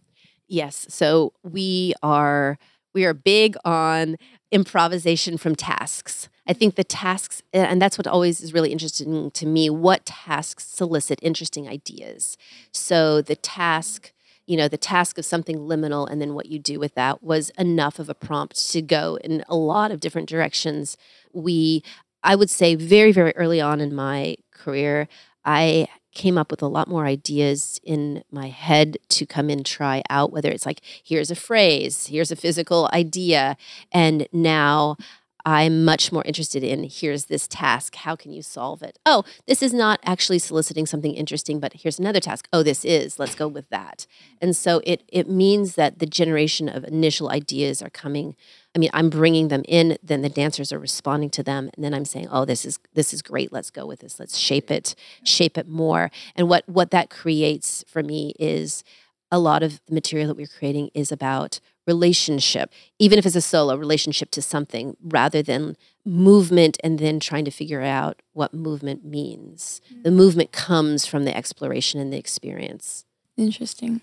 Yes. 0.48 0.86
So 0.90 1.34
we 1.44 1.94
are 2.04 2.58
we 2.94 3.06
are 3.06 3.14
big 3.14 3.56
on 3.64 4.18
improvisation 4.52 5.38
from 5.38 5.56
tasks. 5.56 6.28
I 6.48 6.54
think 6.54 6.76
the 6.76 6.84
tasks, 6.84 7.42
and 7.54 7.82
that's 7.82 7.98
what 7.98 8.08
always 8.08 8.42
is 8.42 8.54
really 8.54 8.72
interesting 8.72 9.32
to 9.32 9.46
me. 9.46 9.70
What 9.70 10.06
tasks 10.06 10.66
solicit 10.68 11.20
interesting 11.22 11.70
ideas? 11.70 12.38
So 12.74 13.22
the 13.22 13.38
task 13.38 14.12
you 14.52 14.58
know 14.58 14.68
the 14.68 14.78
task 14.78 15.18
of 15.18 15.24
something 15.24 15.60
liminal 15.60 16.06
and 16.12 16.20
then 16.22 16.34
what 16.34 16.48
you 16.48 16.60
do 16.60 16.78
with 16.78 16.94
that 16.96 17.24
was 17.24 17.52
enough 17.52 18.00
of 18.00 18.10
a 18.10 18.14
prompt 18.14 18.70
to 18.72 18.82
go 18.82 19.18
in 19.24 19.46
a 19.48 19.56
lot 19.56 19.92
of 19.92 20.02
different 20.02 20.28
directions. 20.28 20.98
We 21.32 21.84
i 22.24 22.36
would 22.36 22.50
say 22.50 22.76
very 22.76 23.12
very 23.14 23.34
early 23.36 23.62
on 23.62 23.80
in 23.80 23.96
my 23.96 24.36
career 24.52 25.08
i 25.46 25.88
came 26.14 26.38
up 26.38 26.52
with 26.52 26.62
a 26.62 26.68
lot 26.68 26.88
more 26.88 27.06
ideas 27.06 27.80
in 27.84 28.24
my 28.32 28.50
head 28.50 28.98
to 29.10 29.26
come 29.26 29.50
and 29.50 29.66
try 29.66 30.04
out 30.10 30.32
whether 30.32 30.52
it's 30.52 30.66
like 30.66 30.82
here's 31.04 31.32
a 31.32 31.36
phrase 31.36 32.08
here's 32.08 32.32
a 32.32 32.36
physical 32.36 32.90
idea 32.94 33.58
and 33.92 34.28
now 34.34 34.98
I'm 35.46 35.84
much 35.86 36.12
more 36.12 36.24
interested 36.26 36.64
in 36.64 36.84
here's 36.84 37.26
this 37.26 37.48
task. 37.48 37.96
How 37.96 38.16
can 38.16 38.32
you 38.32 38.42
solve 38.42 38.82
it? 38.82 39.00
Oh, 39.06 39.24
this 39.48 39.62
is 39.62 39.74
not 39.74 40.00
actually 40.04 40.40
soliciting 40.40 40.86
something 40.86 41.14
interesting, 41.14 41.60
but 41.60 41.74
here's 41.74 42.00
another 42.00 42.20
task. 42.20 42.48
Oh, 42.54 42.64
this 42.64 42.86
is. 42.86 43.20
Let's 43.20 43.36
go 43.36 43.48
with 43.48 43.70
that. 43.70 44.06
And 44.42 44.56
so 44.56 44.82
it 44.84 45.04
it 45.08 45.30
means 45.30 45.76
that 45.76 46.00
the 46.00 46.06
generation 46.06 46.70
of 46.70 46.84
initial 46.84 47.30
ideas 47.30 47.82
are 47.82 47.90
coming. 47.90 48.36
I 48.76 48.80
mean, 48.80 48.90
I'm 48.94 49.10
bringing 49.10 49.50
them 49.50 49.64
in, 49.68 49.98
then 50.02 50.22
the 50.22 50.30
dancers 50.30 50.72
are 50.72 50.80
responding 50.80 51.30
to 51.32 51.44
them, 51.44 51.70
and 51.76 51.84
then 51.84 51.94
I'm 51.94 52.06
saying, 52.06 52.28
"Oh, 52.32 52.46
this 52.46 52.66
is 52.66 52.80
this 52.94 53.14
is 53.14 53.22
great. 53.22 53.52
Let's 53.52 53.72
go 53.72 53.86
with 53.86 54.00
this. 54.00 54.20
Let's 54.20 54.38
shape 54.38 54.72
it, 54.72 54.96
shape 55.24 55.58
it 55.58 55.68
more." 55.68 56.12
And 56.36 56.48
what 56.48 56.68
what 56.70 56.92
that 56.92 57.10
creates 57.10 57.84
for 57.88 58.04
me 58.04 58.34
is 58.40 58.84
a 59.32 59.40
lot 59.40 59.64
of 59.64 59.82
the 59.86 59.94
material 59.94 60.28
that 60.28 60.38
we're 60.38 60.48
creating 60.48 60.92
is 60.94 61.12
about 61.12 61.60
relationship, 61.94 62.72
even 63.00 63.20
if 63.20 63.26
it's 63.26 63.36
a 63.36 63.42
solo 63.42 63.76
relationship 63.76 64.30
to 64.32 64.42
something, 64.42 64.86
rather 65.04 65.42
than 65.42 65.76
movement 66.06 66.78
and 66.84 67.00
then 67.00 67.20
trying 67.20 67.46
to 67.46 67.52
figure 67.52 67.82
out 67.82 68.22
what 68.34 68.54
movement 68.54 69.04
means. 69.04 69.82
Mm-hmm. 69.92 70.04
The 70.04 70.12
movement 70.12 70.52
comes 70.52 71.06
from 71.06 71.26
the 71.26 71.36
exploration 71.36 72.00
and 72.00 72.12
the 72.12 72.18
experience. 72.18 73.06
Interesting. 73.38 74.02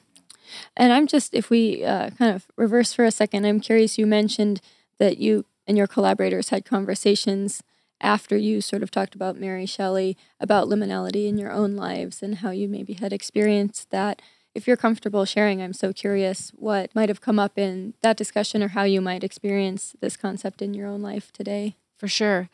And 0.77 0.93
I'm 0.93 1.07
just, 1.07 1.35
if 1.35 1.51
we 1.51 1.85
uh, 1.85 2.11
kind 2.11 2.35
of 2.35 2.47
reverse 2.57 2.93
for 2.93 3.05
a 3.05 3.11
second, 3.11 3.45
I'm 3.45 3.61
curious. 3.61 3.99
You 3.99 4.07
mentioned 4.07 4.61
that 4.99 5.19
you 5.19 5.45
and 5.67 5.77
your 5.77 5.87
collaborators 5.87 6.49
had 6.49 6.65
conversations 6.65 7.63
after 8.01 8.37
you 8.37 8.61
sort 8.61 8.83
of 8.83 8.91
talked 8.91 9.15
about 9.15 9.41
Mary 9.41 9.67
Shelley 9.67 10.17
about 10.41 10.69
liminality 10.69 11.27
in 11.29 11.37
your 11.37 11.53
own 11.53 11.77
lives 11.77 12.23
and 12.23 12.37
how 12.37 12.51
you 12.51 12.69
maybe 12.69 12.95
had 12.95 13.13
experienced 13.13 13.91
that 13.91 14.23
if 14.55 14.67
you're 14.67 14.77
comfortable 14.77 15.25
sharing, 15.25 15.63
I'm 15.63 15.73
so 15.73 15.93
curious 15.93 16.51
what 16.55 16.95
might 16.95 17.09
have 17.09 17.21
come 17.21 17.39
up 17.39 17.59
in 17.59 17.95
that 18.03 18.17
discussion 18.17 18.63
or 18.63 18.69
how 18.69 18.85
you 18.85 19.01
might 19.01 19.25
experience 19.25 19.95
this 20.01 20.17
concept 20.17 20.63
in 20.63 20.75
your 20.75 20.89
own 20.89 21.03
life 21.03 21.31
today. 21.33 21.77
For 21.97 22.09
sure. 22.09 22.49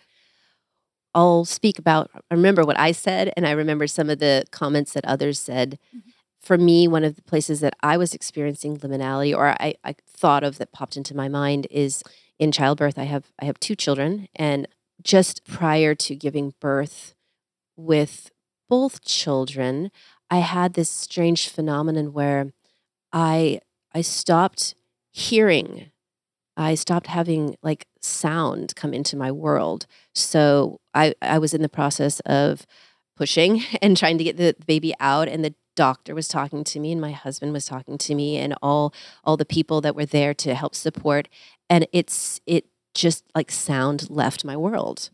I'll 1.15 1.45
speak 1.45 1.79
about, 1.79 2.11
I 2.15 2.35
remember 2.35 2.65
what 2.65 2.79
I 2.79 2.93
said, 2.93 3.33
and 3.37 3.47
I 3.47 3.53
remember 3.53 3.87
some 3.87 4.11
of 4.11 4.19
the 4.19 4.45
comments 4.51 4.93
that 4.95 5.05
others 5.05 5.39
said. 5.39 5.79
Mm-hmm. 5.95 6.11
For 6.41 6.59
me, 6.59 6.89
one 6.89 7.05
of 7.05 7.17
the 7.17 7.23
places 7.23 7.61
that 7.61 7.75
I 7.81 7.97
was 7.97 8.13
experiencing 8.13 8.77
liminality, 8.79 9.35
or 9.35 9.51
I, 9.61 9.77
I 9.85 9.95
thought 10.07 10.45
of 10.45 10.59
that 10.59 10.73
popped 10.73 10.97
into 10.97 11.17
my 11.17 11.29
mind, 11.29 11.67
is 11.71 12.03
in 12.39 12.53
childbirth. 12.53 12.99
I 12.99 13.05
have 13.05 13.33
I 13.41 13.47
have 13.47 13.59
two 13.61 13.75
children, 13.75 14.29
and 14.35 14.69
just 15.03 15.45
prior 15.45 15.95
to 15.95 16.15
giving 16.15 16.53
birth 16.61 17.15
with 17.77 18.31
both 18.69 19.05
children, 19.05 19.91
I 20.35 20.39
had 20.39 20.75
this 20.75 20.91
strange 20.91 21.49
phenomenon 21.49 22.13
where 22.13 22.53
I 23.13 23.61
I 23.95 24.01
stopped 24.01 24.75
hearing. 25.13 25.93
I 26.57 26.75
stopped 26.75 27.07
having 27.07 27.55
like 27.63 27.87
sound 28.03 28.75
come 28.75 28.93
into 28.93 29.17
my 29.17 29.31
world. 29.31 29.87
So 30.13 30.81
I, 30.93 31.15
I 31.23 31.39
was 31.39 31.55
in 31.55 31.63
the 31.63 31.69
process 31.69 32.19
of 32.27 32.67
pushing 33.17 33.63
and 33.83 33.97
trying 33.97 34.19
to 34.19 34.25
get 34.25 34.37
the 34.37 34.57
baby 34.67 34.93
out 34.99 35.29
and 35.29 35.45
the 35.45 35.55
doctor 35.77 36.17
was 36.17 36.27
talking 36.27 36.65
to 36.65 36.81
me 36.81 36.91
and 36.91 37.01
my 37.01 37.13
husband 37.13 37.53
was 37.53 37.67
talking 37.67 37.97
to 37.99 38.15
me 38.17 38.37
and 38.37 38.57
all 38.61 38.93
all 39.23 39.37
the 39.37 39.45
people 39.45 39.81
that 39.83 39.95
were 39.95 40.07
there 40.07 40.35
to 40.35 40.57
help 40.57 40.75
support 40.75 41.29
and 41.71 41.87
it's 41.93 42.41
it 42.45 42.67
just 42.93 43.25
like 43.37 43.53
sound 43.53 44.11
left 44.11 44.45
my 44.45 44.57
world 44.57 45.11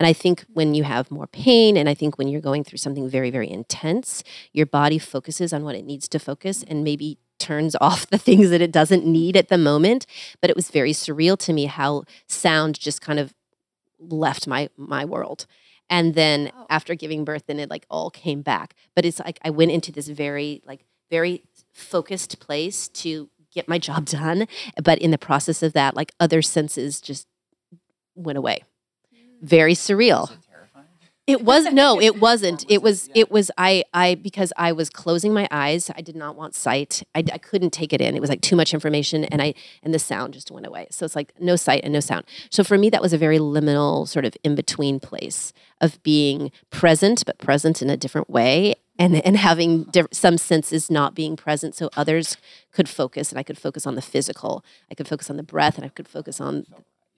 and 0.00 0.06
I 0.06 0.12
think 0.12 0.44
when 0.52 0.74
you 0.74 0.84
have 0.84 1.10
more 1.10 1.26
pain, 1.26 1.76
and 1.76 1.88
I 1.88 1.94
think 1.94 2.18
when 2.18 2.28
you're 2.28 2.40
going 2.40 2.64
through 2.64 2.78
something 2.78 3.08
very, 3.08 3.30
very 3.30 3.50
intense, 3.50 4.24
your 4.52 4.66
body 4.66 4.98
focuses 4.98 5.52
on 5.52 5.64
what 5.64 5.74
it 5.74 5.84
needs 5.84 6.08
to 6.08 6.18
focus 6.18 6.64
and 6.64 6.82
maybe 6.82 7.18
turns 7.38 7.76
off 7.80 8.06
the 8.08 8.18
things 8.18 8.50
that 8.50 8.60
it 8.60 8.72
doesn't 8.72 9.06
need 9.06 9.36
at 9.36 9.48
the 9.48 9.58
moment. 9.58 10.06
But 10.40 10.50
it 10.50 10.56
was 10.56 10.70
very 10.70 10.92
surreal 10.92 11.38
to 11.38 11.52
me 11.52 11.66
how 11.66 12.04
sound 12.26 12.78
just 12.78 13.00
kind 13.00 13.18
of 13.18 13.32
left 13.98 14.46
my 14.46 14.68
my 14.76 15.04
world. 15.04 15.46
And 15.88 16.14
then 16.14 16.50
Wow. 16.54 16.66
after 16.70 16.94
giving 16.94 17.24
birth, 17.24 17.44
then 17.46 17.60
it 17.60 17.70
like 17.70 17.86
all 17.90 18.10
came 18.10 18.42
back. 18.42 18.74
But 18.96 19.04
it's 19.04 19.20
like 19.20 19.38
I 19.44 19.50
went 19.50 19.70
into 19.70 19.92
this 19.92 20.08
very 20.08 20.62
like 20.66 20.84
very 21.10 21.44
focused 21.72 22.40
place 22.40 22.88
to 22.88 23.28
get 23.52 23.68
my 23.68 23.78
job 23.88 24.06
done. 24.06 24.48
But 24.82 24.98
in 24.98 25.10
the 25.10 25.18
process 25.18 25.62
of 25.62 25.74
that, 25.74 25.94
like 25.94 26.12
other 26.18 26.42
senses 26.42 27.00
just 27.00 27.26
went 28.14 28.38
away. 28.38 28.62
Very 29.42 29.74
surreal. 29.74 30.30
It 31.26 31.42
was 31.42 31.66
no, 31.72 32.00
it 32.08 32.20
wasn't. 32.20 32.64
It 32.68 32.82
was 32.82 33.08
it 33.14 33.30
was 33.30 33.50
I 33.56 33.84
I 33.94 34.16
because 34.16 34.52
I 34.56 34.72
was 34.72 34.90
closing 34.90 35.32
my 35.32 35.46
eyes. 35.50 35.90
I 35.94 36.00
did 36.00 36.16
not 36.16 36.36
want 36.36 36.54
sight. 36.54 37.02
I, 37.14 37.24
I 37.32 37.38
couldn't 37.38 37.70
take 37.70 37.92
it 37.92 38.00
in. 38.00 38.16
It 38.16 38.20
was 38.20 38.30
like 38.30 38.40
too 38.40 38.56
much 38.56 38.74
information, 38.74 39.24
and 39.24 39.40
I 39.40 39.54
and 39.82 39.94
the 39.94 39.98
sound 39.98 40.34
just 40.34 40.50
went 40.50 40.66
away. 40.66 40.88
So 40.90 41.04
it's 41.04 41.14
like 41.14 41.32
no 41.40 41.56
sight 41.56 41.82
and 41.84 41.92
no 41.92 42.00
sound. 42.00 42.24
So 42.50 42.64
for 42.64 42.76
me, 42.76 42.90
that 42.90 43.02
was 43.02 43.12
a 43.12 43.18
very 43.18 43.38
liminal 43.38 44.08
sort 44.08 44.24
of 44.24 44.36
in 44.42 44.54
between 44.54 44.98
place 44.98 45.52
of 45.80 46.02
being 46.02 46.50
present, 46.70 47.24
but 47.24 47.38
present 47.38 47.82
in 47.82 47.90
a 47.90 47.96
different 47.96 48.28
way, 48.28 48.74
and 48.98 49.24
and 49.24 49.36
having 49.36 49.82
uh-huh. 49.82 49.90
diff- 49.92 50.06
some 50.12 50.38
senses 50.38 50.90
not 50.90 51.14
being 51.14 51.36
present, 51.36 51.76
so 51.76 51.88
others 51.96 52.36
could 52.72 52.88
focus, 52.88 53.30
and 53.30 53.38
I 53.38 53.44
could 53.44 53.58
focus 53.58 53.86
on 53.86 53.94
the 53.94 54.02
physical. 54.02 54.64
I 54.90 54.94
could 54.96 55.06
focus 55.06 55.30
on 55.30 55.36
the 55.36 55.44
breath, 55.44 55.76
and 55.76 55.84
I 55.84 55.88
could 55.88 56.08
focus 56.08 56.40
on 56.40 56.66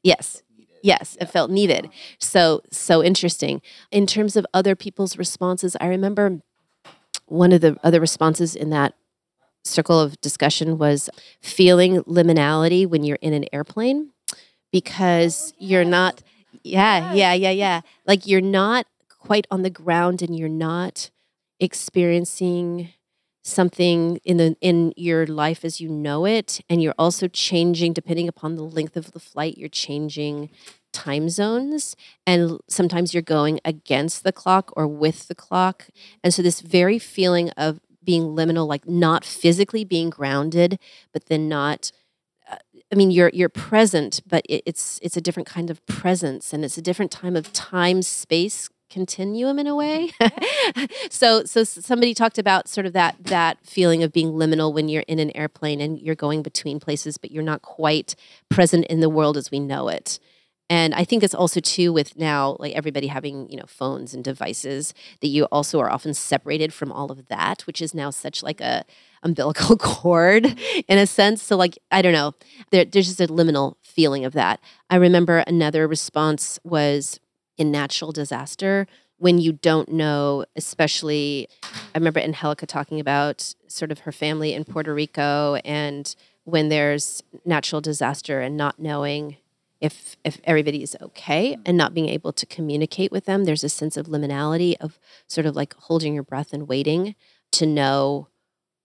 yes. 0.02 0.42
Yes, 0.84 1.16
it 1.18 1.30
felt 1.30 1.50
needed. 1.50 1.88
So 2.18 2.60
so 2.70 3.02
interesting. 3.02 3.62
In 3.90 4.06
terms 4.06 4.36
of 4.36 4.44
other 4.52 4.76
people's 4.76 5.16
responses, 5.16 5.78
I 5.80 5.86
remember 5.86 6.42
one 7.24 7.52
of 7.52 7.62
the 7.62 7.78
other 7.82 8.00
responses 8.00 8.54
in 8.54 8.68
that 8.68 8.92
circle 9.64 9.98
of 9.98 10.20
discussion 10.20 10.76
was 10.76 11.08
feeling 11.40 12.02
liminality 12.02 12.86
when 12.86 13.02
you're 13.02 13.16
in 13.22 13.32
an 13.32 13.46
airplane 13.50 14.10
because 14.72 15.54
you're 15.56 15.86
not 15.86 16.22
yeah, 16.62 17.14
yeah, 17.14 17.32
yeah, 17.32 17.50
yeah. 17.50 17.80
Like 18.06 18.26
you're 18.26 18.42
not 18.42 18.86
quite 19.08 19.46
on 19.50 19.62
the 19.62 19.70
ground 19.70 20.20
and 20.20 20.38
you're 20.38 20.50
not 20.50 21.08
experiencing 21.60 22.90
something 23.44 24.18
in 24.24 24.38
the 24.38 24.56
in 24.60 24.92
your 24.96 25.26
life 25.26 25.64
as 25.64 25.80
you 25.80 25.88
know 25.88 26.24
it 26.24 26.60
and 26.68 26.82
you're 26.82 26.94
also 26.98 27.28
changing 27.28 27.92
depending 27.92 28.26
upon 28.26 28.56
the 28.56 28.62
length 28.62 28.96
of 28.96 29.12
the 29.12 29.20
flight 29.20 29.58
you're 29.58 29.68
changing 29.68 30.48
time 30.94 31.28
zones 31.28 31.94
and 32.26 32.58
sometimes 32.68 33.12
you're 33.12 33.22
going 33.22 33.60
against 33.64 34.24
the 34.24 34.32
clock 34.32 34.72
or 34.76 34.86
with 34.86 35.28
the 35.28 35.34
clock. 35.34 35.88
And 36.22 36.32
so 36.32 36.40
this 36.40 36.60
very 36.60 36.98
feeling 36.98 37.50
of 37.50 37.80
being 38.02 38.22
liminal 38.22 38.66
like 38.66 38.88
not 38.88 39.24
physically 39.24 39.84
being 39.84 40.08
grounded 40.08 40.78
but 41.12 41.26
then 41.26 41.48
not 41.48 41.90
uh, 42.50 42.56
I 42.92 42.96
mean, 42.96 43.10
you're 43.10 43.30
you're 43.32 43.48
present, 43.48 44.20
but 44.26 44.44
it, 44.46 44.62
it's 44.66 45.00
it's 45.02 45.16
a 45.16 45.20
different 45.20 45.48
kind 45.48 45.70
of 45.70 45.84
presence, 45.86 46.52
and 46.52 46.62
it's 46.62 46.76
a 46.76 46.82
different 46.82 47.10
time 47.10 47.36
of 47.36 47.50
time 47.54 48.02
space 48.02 48.68
continuum 48.94 49.58
in 49.58 49.66
a 49.66 49.74
way. 49.74 50.12
Mm-hmm. 50.20 50.84
so 51.10 51.44
so 51.44 51.64
somebody 51.64 52.14
talked 52.14 52.38
about 52.38 52.68
sort 52.68 52.86
of 52.86 52.92
that 52.92 53.16
that 53.24 53.58
feeling 53.66 54.04
of 54.04 54.12
being 54.12 54.32
liminal 54.32 54.72
when 54.72 54.88
you're 54.88 55.04
in 55.08 55.18
an 55.18 55.36
airplane 55.36 55.80
and 55.80 56.00
you're 56.00 56.14
going 56.14 56.42
between 56.42 56.78
places, 56.78 57.18
but 57.18 57.32
you're 57.32 57.42
not 57.42 57.62
quite 57.62 58.14
present 58.48 58.86
in 58.86 59.00
the 59.00 59.10
world 59.10 59.36
as 59.36 59.50
we 59.50 59.58
know 59.58 59.88
it. 59.88 60.20
And 60.70 60.94
I 60.94 61.04
think 61.04 61.22
it's 61.22 61.34
also 61.34 61.60
too 61.60 61.92
with 61.92 62.16
now 62.16 62.56
like 62.58 62.72
everybody 62.74 63.08
having, 63.08 63.50
you 63.50 63.58
know, 63.58 63.66
phones 63.66 64.14
and 64.14 64.24
devices 64.24 64.94
that 65.20 65.28
you 65.28 65.44
also 65.46 65.78
are 65.80 65.90
often 65.90 66.14
separated 66.14 66.72
from 66.72 66.90
all 66.90 67.12
of 67.12 67.26
that, 67.26 67.62
which 67.66 67.82
is 67.82 67.94
now 67.94 68.10
such 68.10 68.42
like 68.42 68.60
a 68.60 68.84
umbilical 69.22 69.76
cord 69.92 70.44
mm-hmm. 70.44 70.80
in 70.86 70.98
a 70.98 71.06
sense. 71.06 71.42
So 71.42 71.56
like 71.56 71.76
I 71.90 72.00
don't 72.00 72.12
know, 72.12 72.34
there, 72.70 72.84
there's 72.84 73.08
just 73.08 73.20
a 73.20 73.26
liminal 73.26 73.74
feeling 73.82 74.24
of 74.24 74.34
that. 74.34 74.60
I 74.88 74.96
remember 74.96 75.38
another 75.38 75.88
response 75.88 76.60
was 76.62 77.18
in 77.56 77.70
natural 77.70 78.12
disaster 78.12 78.86
when 79.18 79.38
you 79.38 79.52
don't 79.52 79.90
know, 79.90 80.44
especially 80.56 81.48
I 81.62 81.98
remember 81.98 82.20
Angelica 82.20 82.66
talking 82.66 83.00
about 83.00 83.54
sort 83.68 83.92
of 83.92 84.00
her 84.00 84.12
family 84.12 84.52
in 84.52 84.64
Puerto 84.64 84.92
Rico 84.92 85.56
and 85.64 86.14
when 86.44 86.68
there's 86.68 87.22
natural 87.44 87.80
disaster 87.80 88.40
and 88.40 88.56
not 88.56 88.78
knowing 88.78 89.36
if 89.80 90.16
if 90.24 90.40
everybody 90.44 90.82
is 90.82 90.96
okay 91.00 91.54
mm. 91.54 91.62
and 91.64 91.76
not 91.76 91.94
being 91.94 92.08
able 92.08 92.32
to 92.32 92.46
communicate 92.46 93.10
with 93.10 93.24
them 93.24 93.44
there's 93.44 93.64
a 93.64 93.68
sense 93.68 93.96
of 93.96 94.06
liminality 94.06 94.76
of 94.80 94.98
sort 95.26 95.46
of 95.46 95.56
like 95.56 95.74
holding 95.74 96.14
your 96.14 96.22
breath 96.22 96.52
and 96.52 96.68
waiting 96.68 97.14
to 97.50 97.66
know 97.66 98.28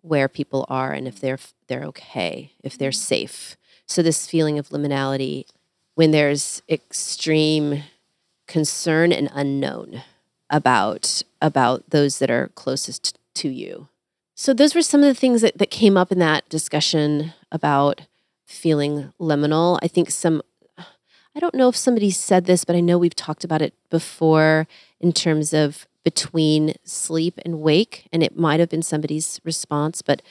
where 0.02 0.28
people 0.28 0.66
are 0.70 0.94
and 0.94 1.08
if 1.08 1.20
they're 1.20 1.40
they're 1.68 1.84
okay 1.84 2.54
if 2.64 2.78
they're 2.78 2.92
mm. 2.92 2.96
safe. 2.96 3.58
So 3.86 4.02
this 4.02 4.28
feeling 4.28 4.60
of 4.60 4.70
liminality 4.70 5.46
when 5.96 6.12
there's 6.12 6.62
extreme 6.70 7.84
concern 8.50 9.14
and 9.14 9.30
unknown 9.34 10.02
about 10.50 11.22
about 11.42 11.90
those 11.92 12.20
that 12.20 12.30
are 12.30 12.50
closest 12.56 13.18
to 13.34 13.48
you 13.48 13.88
so 14.36 14.54
those 14.54 14.76
were 14.76 14.82
some 14.82 15.02
of 15.02 15.08
the 15.08 15.20
things 15.20 15.42
that, 15.42 15.58
that 15.58 15.70
came 15.70 15.96
up 15.96 16.12
in 16.12 16.20
that 16.20 16.48
discussion 16.50 17.34
about 17.52 18.02
feeling 18.46 19.14
liminal 19.20 19.80
i 19.82 19.88
think 19.88 20.12
some 20.12 20.42
I 21.36 21.40
don't 21.40 21.56
know 21.56 21.70
if 21.70 21.76
somebody 21.78 22.10
said 22.12 22.46
this, 22.46 22.66
but 22.66 22.76
I 22.76 22.80
know 22.80 22.98
we've 22.98 23.16
talked 23.16 23.44
about 23.44 23.62
it 23.62 23.74
before 23.90 24.68
in 25.00 25.14
terms 25.14 25.54
of 25.54 25.88
between 26.04 26.74
sleep 26.84 27.40
and 27.46 27.62
wake, 27.62 28.08
and 28.12 28.24
it 28.24 28.38
might 28.38 28.60
have 28.60 28.68
been 28.68 28.82
somebody's 28.82 29.40
response, 29.44 30.02
but 30.02 30.22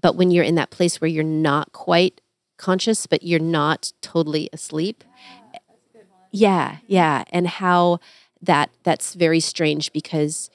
but 0.00 0.14
when 0.14 0.30
you're 0.30 0.44
in 0.44 0.54
that 0.54 0.70
place 0.70 1.00
where 1.00 1.08
you're 1.08 1.24
not 1.24 1.72
quite 1.72 2.20
conscious, 2.58 3.06
but 3.06 3.22
you're 3.22 3.40
not 3.40 3.92
totally 4.00 4.48
asleep. 4.52 5.04
Yeah, 6.38 6.78
yeah, 6.86 7.24
and 7.30 7.46
how 7.46 8.00
that 8.42 8.68
that's 8.82 9.14
very 9.14 9.40
strange 9.40 9.90
because 9.92 10.50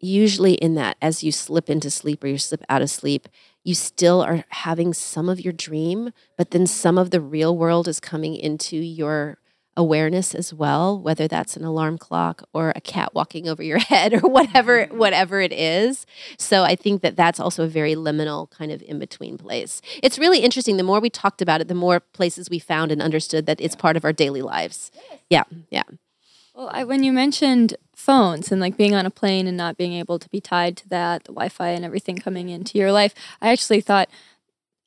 usually 0.00 0.54
in 0.54 0.74
that 0.76 0.96
as 1.02 1.24
you 1.24 1.32
slip 1.32 1.70
into 1.70 1.90
sleep 1.90 2.24
or 2.24 2.28
you 2.28 2.38
slip 2.38 2.62
out 2.68 2.82
of 2.82 2.90
sleep, 2.90 3.28
you 3.64 3.74
still 3.74 4.22
are 4.22 4.44
having 4.50 4.94
some 4.94 5.28
of 5.28 5.40
your 5.40 5.52
dream, 5.52 6.12
but 6.38 6.52
then 6.52 6.66
some 6.66 6.98
of 6.98 7.10
the 7.10 7.20
real 7.20 7.56
world 7.56 7.88
is 7.88 8.00
coming 8.00 8.36
into 8.36 8.76
your 8.76 9.38
awareness 9.76 10.34
as 10.34 10.54
well, 10.54 10.98
whether 10.98 11.26
that's 11.26 11.56
an 11.56 11.64
alarm 11.64 11.98
clock 11.98 12.42
or 12.52 12.72
a 12.76 12.80
cat 12.80 13.14
walking 13.14 13.48
over 13.48 13.62
your 13.62 13.78
head 13.90 14.14
or 14.14 14.28
whatever 14.28 14.86
mm-hmm. 14.86 14.98
whatever 14.98 15.40
it 15.40 15.52
is. 15.52 16.06
So 16.38 16.62
I 16.62 16.76
think 16.76 17.02
that 17.02 17.16
that's 17.16 17.40
also 17.40 17.64
a 17.64 17.68
very 17.68 17.94
liminal 17.94 18.50
kind 18.50 18.70
of 18.70 18.82
in 18.82 18.98
between 18.98 19.38
place. 19.38 19.80
It's 20.02 20.18
really 20.18 20.40
interesting. 20.40 20.76
The 20.76 20.82
more 20.82 21.00
we 21.00 21.10
talked 21.10 21.42
about 21.42 21.60
it, 21.60 21.68
the 21.68 21.74
more 21.74 22.00
places 22.00 22.50
we 22.50 22.58
found 22.58 22.92
and 22.92 23.02
understood 23.02 23.46
that 23.46 23.60
it's 23.60 23.76
part 23.76 23.96
of 23.96 24.04
our 24.04 24.12
daily 24.12 24.42
lives. 24.42 24.90
Yeah, 25.28 25.44
yeah. 25.70 25.84
Well, 26.54 26.70
I, 26.72 26.84
when 26.84 27.02
you 27.02 27.12
mentioned 27.12 27.76
phones 27.96 28.52
and 28.52 28.60
like 28.60 28.76
being 28.76 28.94
on 28.94 29.06
a 29.06 29.10
plane 29.10 29.48
and 29.48 29.56
not 29.56 29.76
being 29.76 29.94
able 29.94 30.20
to 30.20 30.28
be 30.28 30.40
tied 30.40 30.76
to 30.78 30.88
that, 30.88 31.24
the 31.24 31.32
Wi-Fi 31.32 31.68
and 31.68 31.84
everything 31.84 32.16
coming 32.16 32.48
into 32.48 32.78
your 32.78 32.92
life, 32.92 33.12
I 33.42 33.50
actually 33.50 33.80
thought, 33.80 34.08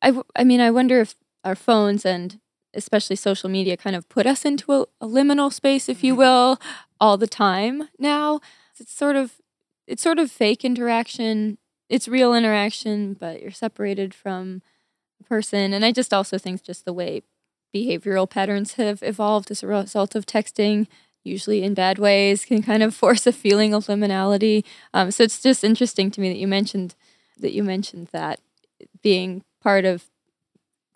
I, 0.02 0.08
w- 0.08 0.23
I 0.34 0.45
mean, 0.45 0.62
I 0.62 0.71
wonder 0.71 1.02
if 1.02 1.15
our 1.43 1.56
phones 1.56 2.06
and 2.06 2.39
especially 2.73 3.15
social 3.15 3.49
media 3.49 3.77
kind 3.77 3.95
of 3.95 4.08
put 4.10 4.25
us 4.25 4.45
into 4.45 4.71
a, 4.73 4.82
a 5.01 5.08
liminal 5.08 5.51
space, 5.51 5.89
if 5.89 6.03
you 6.03 6.15
will, 6.15 6.60
all 6.99 7.17
the 7.17 7.27
time 7.27 7.89
now. 7.97 8.39
It's 8.80 8.93
sort 8.93 9.15
of, 9.15 9.41
it's 9.88 10.03
sort 10.03 10.19
of 10.19 10.32
fake 10.32 10.63
interaction. 10.63 11.58
It's 11.89 12.08
real 12.08 12.34
interaction, 12.34 13.13
but 13.13 13.41
you're 13.41 13.51
separated 13.51 14.13
from 14.13 14.62
the 15.17 15.23
person. 15.23 15.73
And 15.73 15.84
I 15.84 15.91
just 15.91 16.13
also 16.13 16.38
think 16.38 16.63
just 16.63 16.86
the 16.86 16.93
way 16.93 17.23
behavioral 17.73 18.30
patterns 18.30 18.73
have 18.73 19.01
evolved 19.01 19.51
as 19.51 19.63
a 19.63 19.67
result 19.67 20.15
of 20.15 20.25
texting 20.25 20.88
usually 21.27 21.62
in 21.62 21.73
bad 21.73 21.99
ways, 21.99 22.45
can 22.45 22.63
kind 22.63 22.82
of 22.82 22.95
force 23.03 23.27
a 23.27 23.32
feeling 23.32 23.73
of 23.73 23.86
liminality. 23.86 24.63
Um, 24.93 25.12
so 25.12 25.23
it's 25.23 25.41
just 25.41 25.63
interesting 25.63 26.10
to 26.12 26.21
me 26.21 26.30
that 26.30 26.39
you 26.39 26.47
mentioned 26.47 26.95
that 27.39 27.53
you 27.53 27.63
mentioned 27.63 28.08
that 28.12 28.39
being 29.03 29.43
part 29.62 29.86
of 29.86 30.06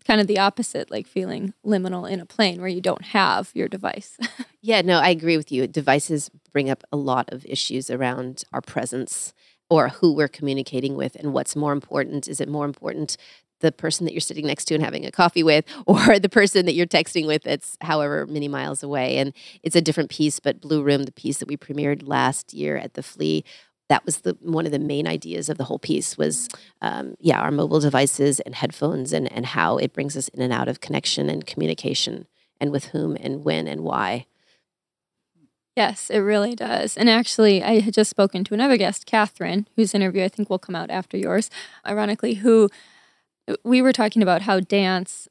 kind 0.05 0.21
of 0.21 0.27
the 0.27 0.39
opposite, 0.39 0.89
like 0.91 1.07
feeling 1.07 1.53
liminal 1.65 2.09
in 2.09 2.19
a 2.19 2.25
plane 2.25 2.59
where 2.59 2.69
you 2.69 2.81
don't 2.81 3.05
have 3.05 3.51
your 3.53 3.67
device. 3.67 4.17
Yeah, 4.63 4.81
no, 4.81 4.99
I 4.99 5.09
agree 5.09 5.37
with 5.37 5.51
you. 5.51 5.65
Devices 5.65 6.29
bring 6.53 6.69
up 6.69 6.83
a 6.91 6.95
lot 6.95 7.33
of 7.33 7.43
issues 7.45 7.89
around 7.89 8.43
our 8.53 8.61
presence 8.61 9.33
or 9.71 9.89
who 9.89 10.13
we're 10.13 10.27
communicating 10.27 10.95
with 10.95 11.15
and 11.15 11.33
what's 11.33 11.55
more 11.55 11.73
important. 11.73 12.27
Is 12.27 12.39
it 12.39 12.47
more 12.47 12.65
important 12.65 13.17
the 13.61 13.71
person 13.71 14.05
that 14.05 14.13
you're 14.13 14.21
sitting 14.21 14.45
next 14.45 14.65
to 14.65 14.75
and 14.75 14.83
having 14.83 15.03
a 15.05 15.11
coffee 15.11 15.41
with 15.41 15.65
or 15.87 16.19
the 16.19 16.29
person 16.29 16.67
that 16.67 16.73
you're 16.73 16.85
texting 16.85 17.25
with 17.25 17.41
that's 17.43 17.75
however 17.81 18.27
many 18.27 18.47
miles 18.47 18.83
away? 18.83 19.17
And 19.17 19.33
it's 19.63 19.75
a 19.75 19.81
different 19.81 20.11
piece, 20.11 20.39
but 20.39 20.61
Blue 20.61 20.83
Room, 20.83 21.03
the 21.03 21.11
piece 21.11 21.39
that 21.39 21.47
we 21.47 21.57
premiered 21.57 22.07
last 22.07 22.53
year 22.53 22.77
at 22.77 22.93
the 22.93 23.01
Flea, 23.01 23.43
that 23.91 24.05
was 24.05 24.21
the 24.21 24.37
one 24.39 24.65
of 24.65 24.71
the 24.71 24.79
main 24.79 25.05
ideas 25.05 25.49
of 25.49 25.57
the 25.57 25.65
whole 25.65 25.79
piece 25.79 26.17
was 26.17 26.47
um, 26.81 27.15
yeah 27.19 27.39
our 27.39 27.51
mobile 27.51 27.79
devices 27.79 28.39
and 28.39 28.55
headphones 28.55 29.11
and 29.11 29.31
and 29.31 29.45
how 29.47 29.77
it 29.77 29.93
brings 29.93 30.15
us 30.15 30.29
in 30.29 30.41
and 30.41 30.53
out 30.53 30.69
of 30.69 30.79
connection 30.79 31.29
and 31.29 31.45
communication 31.45 32.25
and 32.59 32.71
with 32.71 32.85
whom 32.85 33.17
and 33.19 33.43
when 33.43 33.67
and 33.67 33.81
why 33.81 34.25
Yes, 35.73 36.09
it 36.09 36.19
really 36.19 36.53
does. 36.53 36.97
And 36.97 37.09
actually, 37.09 37.63
I 37.63 37.79
had 37.79 37.93
just 37.93 38.09
spoken 38.09 38.43
to 38.43 38.53
another 38.53 38.75
guest, 38.75 39.05
Catherine, 39.05 39.69
whose 39.77 39.95
interview 39.95 40.21
I 40.21 40.27
think 40.27 40.49
will 40.49 40.59
come 40.59 40.75
out 40.75 40.89
after 40.91 41.15
yours, 41.15 41.49
ironically, 41.87 42.35
who 42.35 42.69
we 43.63 43.81
were 43.81 43.93
talking 43.93 44.21
about 44.21 44.41
how 44.41 44.59
dance 44.59 45.29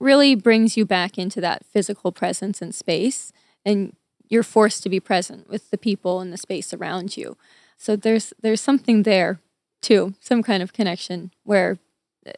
really 0.00 0.34
brings 0.34 0.76
you 0.76 0.84
back 0.84 1.18
into 1.18 1.40
that 1.40 1.64
physical 1.64 2.10
presence 2.10 2.60
and 2.60 2.74
space 2.74 3.32
and 3.64 3.94
you're 4.28 4.42
forced 4.42 4.82
to 4.82 4.88
be 4.88 5.00
present 5.00 5.48
with 5.48 5.70
the 5.70 5.78
people 5.78 6.20
and 6.20 6.32
the 6.32 6.36
space 6.36 6.72
around 6.72 7.16
you. 7.16 7.36
So 7.80 7.96
there's 7.96 8.34
there's 8.42 8.60
something 8.60 9.04
there 9.04 9.40
too, 9.80 10.12
some 10.20 10.42
kind 10.42 10.62
of 10.62 10.74
connection 10.74 11.32
where 11.44 11.78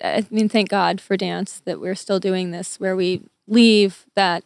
I 0.01 0.25
mean 0.31 0.49
thank 0.49 0.69
God 0.69 1.01
for 1.01 1.17
dance 1.17 1.61
that 1.65 1.81
we're 1.81 1.97
still 1.97 2.21
doing 2.21 2.53
this 2.53 2.79
where 2.79 2.95
we 2.95 3.23
leave 3.49 4.07
that 4.15 4.45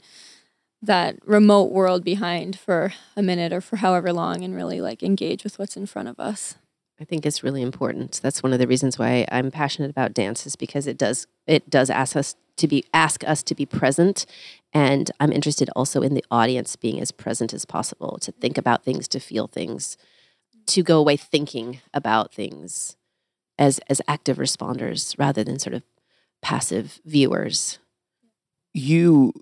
that 0.80 1.16
remote 1.26 1.70
world 1.70 2.02
behind 2.02 2.58
for 2.58 2.94
a 3.14 3.22
minute 3.22 3.52
or 3.52 3.60
for 3.60 3.76
however 3.76 4.10
long 4.10 4.42
and 4.42 4.54
really 4.54 4.80
like 4.80 5.02
engage 5.02 5.44
with 5.44 5.58
what's 5.58 5.76
in 5.76 5.84
front 5.84 6.08
of 6.08 6.18
us. 6.18 6.54
I 6.98 7.04
think 7.04 7.26
it's 7.26 7.42
really 7.42 7.60
important. 7.60 8.20
That's 8.22 8.42
one 8.42 8.54
of 8.54 8.58
the 8.58 8.66
reasons 8.66 8.98
why 8.98 9.26
I'm 9.30 9.50
passionate 9.50 9.90
about 9.90 10.14
dance 10.14 10.46
is 10.46 10.56
because 10.56 10.86
it 10.86 10.96
does 10.96 11.26
it 11.46 11.68
does 11.68 11.90
ask 11.90 12.16
us 12.16 12.36
to 12.56 12.66
be 12.66 12.86
ask 12.94 13.22
us 13.28 13.42
to 13.42 13.54
be 13.54 13.66
present 13.66 14.24
and 14.72 15.10
I'm 15.20 15.30
interested 15.30 15.68
also 15.76 16.00
in 16.00 16.14
the 16.14 16.24
audience 16.30 16.74
being 16.74 16.98
as 17.02 17.12
present 17.12 17.52
as 17.52 17.66
possible 17.66 18.16
to 18.22 18.32
think 18.32 18.56
about 18.56 18.82
things, 18.82 19.06
to 19.08 19.20
feel 19.20 19.46
things, 19.46 19.98
to 20.66 20.82
go 20.82 20.98
away 20.98 21.16
thinking 21.16 21.80
about 21.94 22.32
things 22.32 22.96
as 23.58 23.80
as 23.88 24.02
active 24.06 24.36
responders 24.36 25.18
rather 25.18 25.42
than 25.42 25.58
sort 25.58 25.74
of 25.74 25.82
passive 26.42 27.00
viewers. 27.04 27.78
You 28.74 29.32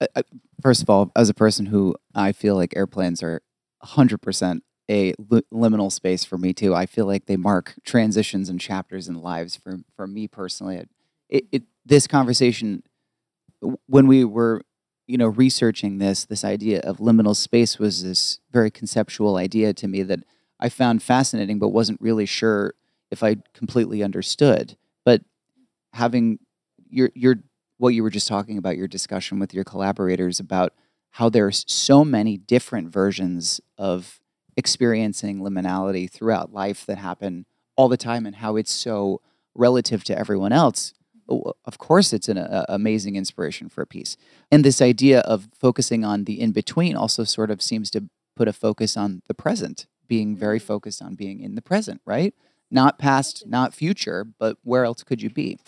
uh, 0.00 0.22
first 0.60 0.82
of 0.82 0.90
all, 0.90 1.10
as 1.16 1.28
a 1.28 1.34
person 1.34 1.66
who 1.66 1.96
I 2.14 2.32
feel 2.32 2.56
like 2.56 2.76
airplanes 2.76 3.22
are 3.22 3.42
100% 3.84 4.60
a 4.90 5.12
liminal 5.14 5.90
space 5.92 6.24
for 6.24 6.36
me 6.36 6.52
too. 6.52 6.74
I 6.74 6.86
feel 6.86 7.06
like 7.06 7.26
they 7.26 7.36
mark 7.36 7.74
transitions 7.84 8.48
and 8.48 8.60
chapters 8.60 9.08
in 9.08 9.14
lives 9.22 9.56
for 9.56 9.78
for 9.96 10.06
me 10.06 10.28
personally. 10.28 10.84
It, 11.28 11.44
it 11.52 11.62
this 11.84 12.06
conversation 12.06 12.82
when 13.86 14.06
we 14.06 14.24
were 14.24 14.62
you 15.06 15.16
know 15.16 15.28
researching 15.28 15.98
this 15.98 16.24
this 16.24 16.44
idea 16.44 16.80
of 16.80 16.98
liminal 16.98 17.36
space 17.36 17.78
was 17.78 18.02
this 18.02 18.40
very 18.50 18.70
conceptual 18.70 19.36
idea 19.36 19.72
to 19.74 19.88
me 19.88 20.02
that 20.02 20.20
I 20.62 20.68
found 20.68 21.02
fascinating 21.02 21.58
but 21.58 21.68
wasn't 21.68 22.00
really 22.00 22.24
sure 22.24 22.74
if 23.10 23.22
I 23.22 23.36
completely 23.52 24.02
understood. 24.02 24.76
But 25.04 25.22
having 25.92 26.38
your 26.88 27.10
your 27.14 27.36
what 27.78 27.90
you 27.90 28.02
were 28.04 28.10
just 28.10 28.28
talking 28.28 28.58
about 28.58 28.76
your 28.76 28.86
discussion 28.86 29.40
with 29.40 29.52
your 29.52 29.64
collaborators 29.64 30.38
about 30.38 30.72
how 31.10 31.28
there's 31.28 31.64
so 31.66 32.04
many 32.04 32.36
different 32.38 32.88
versions 32.90 33.60
of 33.76 34.20
experiencing 34.56 35.40
liminality 35.40 36.08
throughout 36.08 36.52
life 36.52 36.86
that 36.86 36.98
happen 36.98 37.44
all 37.76 37.88
the 37.88 37.96
time 37.96 38.24
and 38.24 38.36
how 38.36 38.54
it's 38.54 38.70
so 38.70 39.20
relative 39.54 40.04
to 40.04 40.16
everyone 40.16 40.52
else 40.52 40.94
of 41.28 41.78
course 41.78 42.12
it's 42.12 42.28
an 42.28 42.38
uh, 42.38 42.64
amazing 42.68 43.16
inspiration 43.16 43.68
for 43.68 43.82
a 43.82 43.86
piece 43.86 44.16
and 44.50 44.64
this 44.64 44.82
idea 44.82 45.20
of 45.20 45.48
focusing 45.54 46.04
on 46.04 46.24
the 46.24 46.40
in 46.40 46.52
between 46.52 46.94
also 46.94 47.24
sort 47.24 47.50
of 47.50 47.62
seems 47.62 47.90
to 47.90 48.04
put 48.36 48.48
a 48.48 48.52
focus 48.52 48.96
on 48.96 49.22
the 49.26 49.34
present 49.34 49.86
being 50.08 50.36
very 50.36 50.58
focused 50.58 51.02
on 51.02 51.14
being 51.14 51.40
in 51.40 51.54
the 51.54 51.62
present 51.62 52.00
right 52.04 52.34
not 52.70 52.98
past 52.98 53.44
not 53.46 53.74
future 53.74 54.24
but 54.24 54.56
where 54.62 54.84
else 54.84 55.02
could 55.02 55.22
you 55.22 55.30
be 55.30 55.58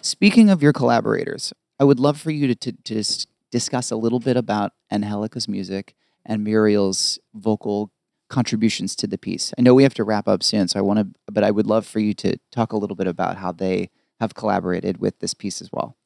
speaking 0.00 0.50
of 0.50 0.62
your 0.62 0.72
collaborators 0.72 1.52
i 1.78 1.84
would 1.84 2.00
love 2.00 2.20
for 2.20 2.30
you 2.30 2.46
to, 2.46 2.54
to, 2.54 2.72
to 2.84 3.26
discuss 3.50 3.90
a 3.90 3.96
little 3.96 4.20
bit 4.20 4.36
about 4.36 4.72
angelica's 4.90 5.48
music 5.48 5.94
and 6.26 6.42
muriel's 6.42 7.18
vocal 7.34 7.90
contributions 8.28 8.96
to 8.96 9.06
the 9.06 9.18
piece. 9.18 9.52
I 9.58 9.62
know 9.62 9.74
we 9.74 9.82
have 9.82 9.94
to 9.94 10.04
wrap 10.04 10.26
up 10.26 10.42
soon, 10.42 10.68
so 10.68 10.78
I 10.78 10.82
want 10.82 10.98
to, 10.98 11.06
but 11.30 11.44
I 11.44 11.50
would 11.50 11.66
love 11.66 11.86
for 11.86 12.00
you 12.00 12.14
to 12.14 12.36
talk 12.50 12.72
a 12.72 12.76
little 12.76 12.96
bit 12.96 13.06
about 13.06 13.36
how 13.36 13.52
they 13.52 13.90
have 14.20 14.34
collaborated 14.34 14.98
with 14.98 15.18
this 15.20 15.34
piece 15.34 15.60
as 15.60 15.70
well. 15.72 15.96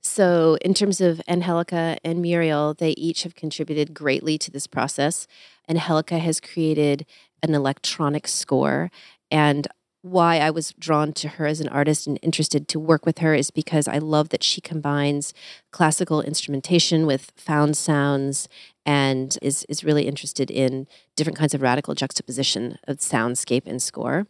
So, 0.00 0.56
in 0.62 0.72
terms 0.72 1.00
of 1.00 1.20
Angelica 1.28 1.98
and 2.02 2.22
Muriel, 2.22 2.74
they 2.74 2.90
each 2.92 3.24
have 3.24 3.34
contributed 3.34 3.92
greatly 3.92 4.38
to 4.38 4.50
this 4.50 4.66
process. 4.66 5.26
Angelica 5.68 6.18
has 6.18 6.40
created 6.40 7.04
an 7.42 7.54
electronic 7.54 8.26
score, 8.28 8.90
and 9.30 9.66
why 10.02 10.38
I 10.38 10.50
was 10.50 10.72
drawn 10.78 11.12
to 11.14 11.28
her 11.28 11.46
as 11.46 11.60
an 11.60 11.68
artist 11.68 12.06
and 12.06 12.18
interested 12.22 12.68
to 12.68 12.78
work 12.78 13.04
with 13.04 13.18
her 13.18 13.34
is 13.34 13.50
because 13.50 13.88
I 13.88 13.98
love 13.98 14.28
that 14.28 14.44
she 14.44 14.60
combines 14.60 15.34
classical 15.72 16.22
instrumentation 16.22 17.06
with 17.06 17.32
found 17.36 17.76
sounds 17.76 18.48
and 18.84 19.36
is, 19.42 19.64
is 19.68 19.82
really 19.82 20.06
interested 20.06 20.48
in 20.48 20.86
different 21.16 21.36
kinds 21.36 21.54
of 21.54 21.62
radical 21.62 21.94
juxtaposition 21.94 22.78
of 22.86 22.98
soundscape 22.98 23.66
and 23.66 23.82
score. 23.82 24.28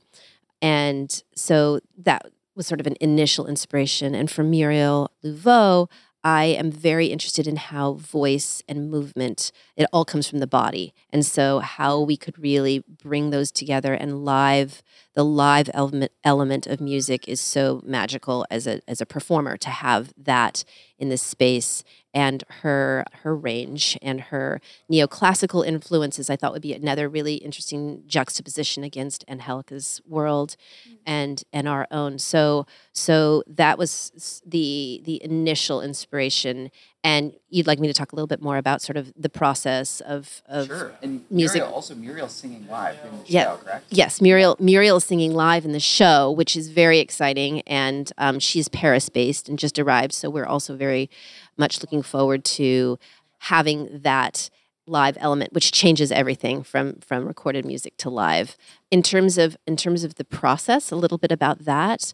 And 0.62 1.22
so 1.34 1.80
that 1.98 2.30
was 2.54 2.66
sort 2.66 2.80
of 2.80 2.86
an 2.86 2.96
initial 3.00 3.46
inspiration. 3.46 4.14
And 4.14 4.30
for 4.30 4.42
Muriel 4.42 5.10
Louveau, 5.22 5.90
I 6.26 6.46
am 6.46 6.72
very 6.72 7.06
interested 7.06 7.46
in 7.46 7.54
how 7.54 7.92
voice 7.92 8.60
and 8.68 8.90
movement, 8.90 9.52
it 9.76 9.86
all 9.92 10.04
comes 10.04 10.26
from 10.26 10.40
the 10.40 10.48
body. 10.48 10.92
And 11.10 11.24
so 11.24 11.60
how 11.60 12.00
we 12.00 12.16
could 12.16 12.36
really 12.36 12.82
bring 13.00 13.30
those 13.30 13.52
together 13.52 13.94
and 13.94 14.24
live 14.24 14.82
the 15.14 15.24
live 15.24 15.70
element 15.72 16.10
element 16.24 16.66
of 16.66 16.80
music 16.80 17.28
is 17.28 17.40
so 17.40 17.80
magical 17.84 18.44
as 18.50 18.66
a 18.66 18.80
as 18.88 19.00
a 19.00 19.06
performer 19.06 19.56
to 19.56 19.70
have 19.70 20.12
that 20.18 20.64
in 20.98 21.10
this 21.10 21.22
space 21.22 21.84
and 22.16 22.44
her 22.62 23.04
her 23.22 23.36
range 23.36 23.98
and 24.00 24.22
her 24.22 24.58
neoclassical 24.90 25.64
influences 25.64 26.30
I 26.30 26.36
thought 26.36 26.52
would 26.54 26.62
be 26.62 26.72
another 26.72 27.10
really 27.10 27.34
interesting 27.34 28.02
juxtaposition 28.06 28.82
against 28.82 29.22
Angelica's 29.28 30.00
world 30.08 30.56
mm-hmm. 30.88 30.96
and 31.04 31.44
and 31.52 31.68
our 31.68 31.86
own 31.90 32.18
so 32.18 32.66
so 32.92 33.42
that 33.46 33.76
was 33.76 34.42
the 34.46 35.02
the 35.04 35.22
initial 35.22 35.82
inspiration 35.82 36.70
and 37.06 37.36
you'd 37.50 37.68
like 37.68 37.78
me 37.78 37.86
to 37.86 37.94
talk 37.94 38.10
a 38.10 38.16
little 38.16 38.26
bit 38.26 38.42
more 38.42 38.56
about 38.56 38.82
sort 38.82 38.96
of 38.96 39.12
the 39.16 39.28
process 39.28 40.00
of, 40.00 40.42
of 40.48 40.66
sure. 40.66 40.92
and 41.02 41.24
music. 41.30 41.60
Muriel, 41.60 41.72
also 41.72 41.94
Muriel 41.94 42.28
singing 42.28 42.66
live 42.68 42.96
in 43.04 43.18
the 43.18 43.24
yeah. 43.26 43.44
show, 43.44 43.56
correct? 43.58 43.84
Yes, 43.90 44.20
Muriel 44.20 44.56
Muriel 44.58 44.96
is 44.96 45.04
singing 45.04 45.32
live 45.32 45.64
in 45.64 45.70
the 45.70 45.78
show, 45.78 46.32
which 46.32 46.56
is 46.56 46.68
very 46.68 46.98
exciting, 46.98 47.60
and 47.60 48.12
um, 48.18 48.40
she's 48.40 48.66
Paris 48.66 49.08
based 49.08 49.48
and 49.48 49.56
just 49.56 49.78
arrived, 49.78 50.14
so 50.14 50.28
we're 50.28 50.46
also 50.46 50.74
very 50.74 51.08
much 51.56 51.82
looking 51.82 52.02
forward 52.02 52.44
to 52.44 52.98
having 53.38 54.00
that 54.02 54.50
live 54.86 55.16
element 55.20 55.52
which 55.52 55.72
changes 55.72 56.12
everything 56.12 56.62
from 56.62 56.94
from 57.00 57.26
recorded 57.26 57.64
music 57.64 57.96
to 57.98 58.10
live. 58.10 58.56
In 58.90 59.02
terms 59.02 59.36
of 59.38 59.56
in 59.66 59.76
terms 59.76 60.04
of 60.04 60.14
the 60.14 60.24
process 60.24 60.90
a 60.90 60.96
little 60.96 61.18
bit 61.18 61.32
about 61.32 61.64
that. 61.64 62.12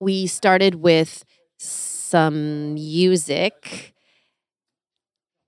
We 0.00 0.26
started 0.26 0.76
with 0.76 1.24
some 1.58 2.74
music 2.74 3.94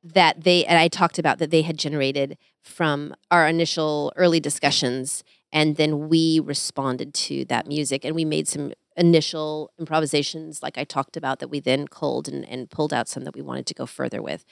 that 0.03 0.45
they 0.45 0.65
and 0.67 0.79
I 0.79 0.89
talked 0.89 1.19
about 1.19 1.39
that 1.39 1.51
they 1.51 1.63
had 1.63 1.79
generated 1.79 2.37
from 2.63 3.15
our 3.31 3.49
initial 3.49 4.13
early 4.17 4.41
discussions 4.41 5.25
and 5.53 5.77
then 5.77 6.09
we 6.09 6.41
responded 6.41 7.15
to 7.15 7.45
that 7.47 7.67
music 7.67 8.05
and 8.05 8.15
we 8.15 8.25
made 8.25 8.49
some 8.49 8.73
initial 8.97 9.71
improvisations 9.79 10.63
like 10.63 10.79
I 10.79 10.85
talked 10.85 11.17
about 11.17 11.39
that 11.41 11.49
we 11.49 11.61
then 11.61 11.89
culled 11.89 12.29
and, 12.29 12.49
and 12.49 12.71
pulled 12.71 12.93
out 12.93 13.09
some 13.09 13.25
that 13.25 13.35
we 13.35 13.43
wanted 13.43 13.67
to 13.67 13.75
go 13.75 13.87
further 13.87 14.23
with. 14.23 14.45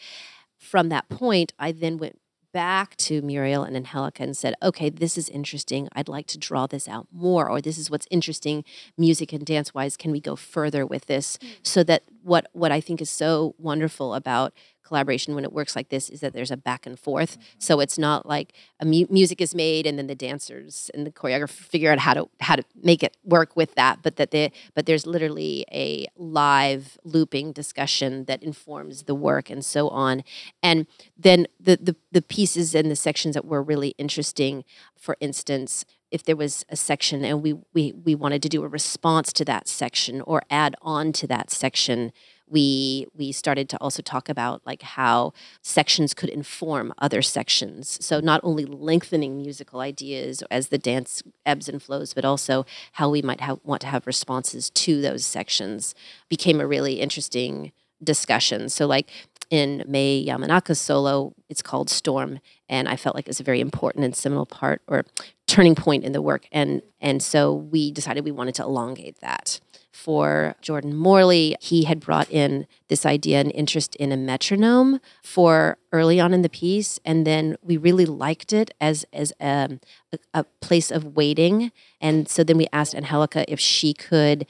From 0.59 0.88
that 0.90 1.09
point, 1.09 1.53
I 1.59 1.72
then 1.72 1.99
went 1.99 2.18
back 2.53 2.97
to 2.97 3.22
Muriel 3.22 3.64
and 3.64 3.76
Angelica 3.76 4.22
and 4.22 4.36
said, 4.36 4.55
okay, 4.62 4.90
this 4.90 5.16
is 5.16 5.28
interesting. 5.28 5.88
I'd 5.95 6.09
like 6.09 6.26
to 6.28 6.38
draw 6.38 6.66
this 6.66 6.86
out 6.86 7.09
more, 7.11 7.49
or 7.49 7.61
this 7.61 7.78
is 7.78 7.90
what's 7.90 8.07
interesting 8.11 8.64
music 8.97 9.32
and 9.32 9.45
dance 9.45 9.74
wise. 9.74 9.97
Can 9.97 10.12
we 10.12 10.20
go 10.20 10.36
further 10.36 10.84
with 10.86 11.07
this? 11.07 11.38
Mm-hmm. 11.38 11.53
So 11.62 11.82
that 11.84 12.03
what 12.22 12.47
what 12.53 12.70
I 12.70 12.80
think 12.80 13.01
is 13.01 13.11
so 13.11 13.55
wonderful 13.59 14.14
about 14.14 14.53
collaboration 14.93 15.34
when 15.34 15.43
it 15.43 15.55
works 15.55 15.74
like 15.74 15.88
this 15.88 16.11
is 16.11 16.20
that 16.20 16.34
there's 16.34 16.51
a 16.51 16.57
back 16.57 16.84
and 16.84 16.99
forth. 16.99 17.32
Mm-hmm. 17.32 17.61
So 17.61 17.80
it's 17.80 17.99
not 17.99 18.26
like 18.26 18.53
a 18.78 18.84
mu- 18.84 19.07
music 19.09 19.40
is 19.40 19.55
made 19.55 19.86
and 19.86 19.99
then 19.99 20.07
the 20.07 20.14
dancers 20.14 20.90
and 20.93 21.07
the 21.07 21.11
choreographer 21.11 21.49
figure 21.49 21.90
out 21.90 22.01
how 22.01 22.12
to 22.12 22.28
how 22.40 22.57
to 22.57 22.64
make 22.82 23.03
it 23.03 23.16
work 23.24 23.57
with 23.57 23.74
that, 23.76 24.03
but 24.03 24.16
that 24.16 24.32
they 24.32 24.53
but 24.74 24.84
there's 24.84 25.07
literally 25.07 25.64
a 25.72 26.07
live 26.16 26.99
looping 27.05 27.53
discussion 27.53 28.26
that 28.26 28.43
informs 28.43 29.05
the 29.05 29.14
work 29.14 29.49
and 29.49 29.64
so 29.64 29.88
on. 29.88 30.24
And 30.62 30.86
then 31.16 31.47
the 31.59 31.78
the, 31.80 31.97
the 32.11 32.22
pieces 32.22 32.74
and 32.74 32.90
the 32.90 32.97
sections 32.97 33.34
that 33.34 33.47
were 33.47 33.62
really 33.62 33.95
interesting, 33.97 34.62
for 34.95 35.16
instance, 35.20 35.86
if 36.11 36.22
there 36.22 36.36
was 36.36 36.66
a 36.68 36.76
section 36.76 37.24
and 37.24 37.43
we 37.43 37.55
we 37.72 37.93
we 37.93 38.14
wanted 38.14 38.43
to 38.43 38.51
do 38.51 38.62
a 38.62 38.68
response 38.68 39.32
to 39.32 39.45
that 39.47 39.66
section 39.68 40.20
or 40.20 40.43
add 40.51 40.76
on 40.82 41.12
to 41.14 41.26
that 41.26 41.51
section 41.51 42.12
we 42.49 43.07
we 43.14 43.32
started 43.32 43.68
to 43.70 43.78
also 43.78 44.03
talk 44.03 44.28
about 44.28 44.62
like 44.66 44.82
how 44.82 45.32
sections 45.62 46.14
could 46.14 46.28
inform 46.28 46.93
other 46.99 47.22
sections. 47.22 47.99
So 48.05 48.20
not 48.20 48.40
only 48.43 48.64
lengthening 48.64 49.36
musical 49.36 49.80
ideas 49.80 50.43
as 50.51 50.68
the 50.68 50.78
dance 50.78 51.22
ebbs 51.47 51.68
and 51.68 51.82
flows 51.82 52.14
but 52.14 52.24
also 52.24 52.66
how 52.93 53.09
we 53.11 53.22
might 53.22 53.40
have, 53.40 53.61
want 53.64 53.80
to 53.82 53.86
have 53.88 54.07
responses 54.07 54.70
to 54.70 55.01
those 55.01 55.24
sections 55.24 55.95
became 56.28 56.61
a 56.61 56.66
really 56.66 57.01
interesting 57.01 57.72
discussion. 58.03 58.68
So 58.68 58.86
like 58.86 59.09
in 59.51 59.84
Mei 59.86 60.24
Yamanaka's 60.24 60.80
solo, 60.80 61.34
it's 61.51 61.61
called 61.61 61.90
Storm, 61.90 62.40
and 62.70 62.88
I 62.88 62.97
felt 62.97 63.14
like 63.14 63.26
it 63.26 63.28
was 63.28 63.40
a 63.40 63.45
very 63.45 63.61
important 63.61 64.03
and 64.03 64.16
seminal 64.16 64.47
part 64.47 64.80
or 64.86 65.05
turning 65.47 65.74
point 65.74 66.05
in 66.05 66.12
the 66.12 66.22
work, 66.22 66.47
and 66.51 66.80
and 67.03 67.22
so 67.22 67.53
we 67.55 67.93
decided 67.93 68.24
we 68.24 68.30
wanted 68.30 68.55
to 68.57 68.62
elongate 68.62 69.20
that 69.20 69.61
for 69.93 70.57
Jordan 70.61 70.97
Morley. 70.97 71.55
He 71.61 71.84
had 71.84 72.01
brought 72.01 72.30
in 72.30 72.66
this 72.88 73.07
idea 73.07 73.40
and 73.40 73.53
interest 73.53 73.95
in 73.97 74.11
a 74.11 74.16
metronome 74.16 75.01
for 75.22 75.78
early 75.93 76.18
on 76.18 76.34
in 76.34 76.43
the 76.43 76.49
piece, 76.49 76.99
and 77.05 77.26
then 77.26 77.57
we 77.62 77.76
really 77.76 78.07
liked 78.07 78.53
it 78.53 78.72
as 78.80 79.05
as 79.12 79.32
a, 79.40 79.78
a, 80.12 80.18
a 80.34 80.45
place 80.61 80.90
of 80.90 81.16
waiting. 81.16 81.70
And 82.01 82.28
so 82.28 82.43
then 82.43 82.57
we 82.57 82.66
asked 82.72 82.95
Angelica 82.95 83.51
if 83.51 83.61
she 83.61 83.93
could 83.93 84.47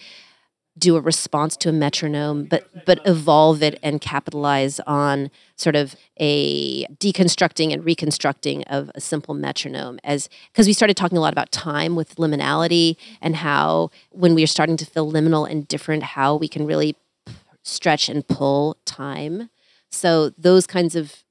do 0.79 0.97
a 0.97 1.01
response 1.01 1.57
to 1.59 1.69
a 1.69 1.73
metronome, 1.73 2.45
but 2.45 2.67
but 2.87 3.01
evolve 3.05 3.63
it 3.63 3.79
and 3.83 4.01
capitalize 4.01 4.81
on 4.81 5.31
sort 5.57 5.77
of 5.77 5.95
a 6.19 6.87
deconstructing 6.97 7.73
and 7.73 7.85
reconstructing 7.85 8.65
of 8.65 8.91
a 8.95 9.01
simple 9.01 9.35
metronome 9.35 9.99
as 10.03 10.31
because 10.51 10.67
we 10.67 10.73
started 10.73 10.97
talking 10.97 11.19
a 11.19 11.21
lot 11.21 11.33
about 11.33 11.53
time 11.53 11.95
with 11.95 12.17
liminality 12.17 12.97
and 13.21 13.37
how 13.37 13.91
when 14.11 14.35
we 14.35 14.43
are 14.43 14.49
starting 14.49 14.77
to 14.79 14.87
feel 14.87 15.11
liminal 15.11 15.49
and 15.49 15.69
different, 15.69 16.03
how 16.03 16.37
we 16.37 16.49
can 16.49 16.67
really 16.67 16.97
stretch 17.63 18.09
and 18.09 18.27
pull 18.27 18.77
time. 18.85 19.51
So 19.91 20.31
those 20.31 20.67
kinds 20.67 20.97
of 20.97 21.23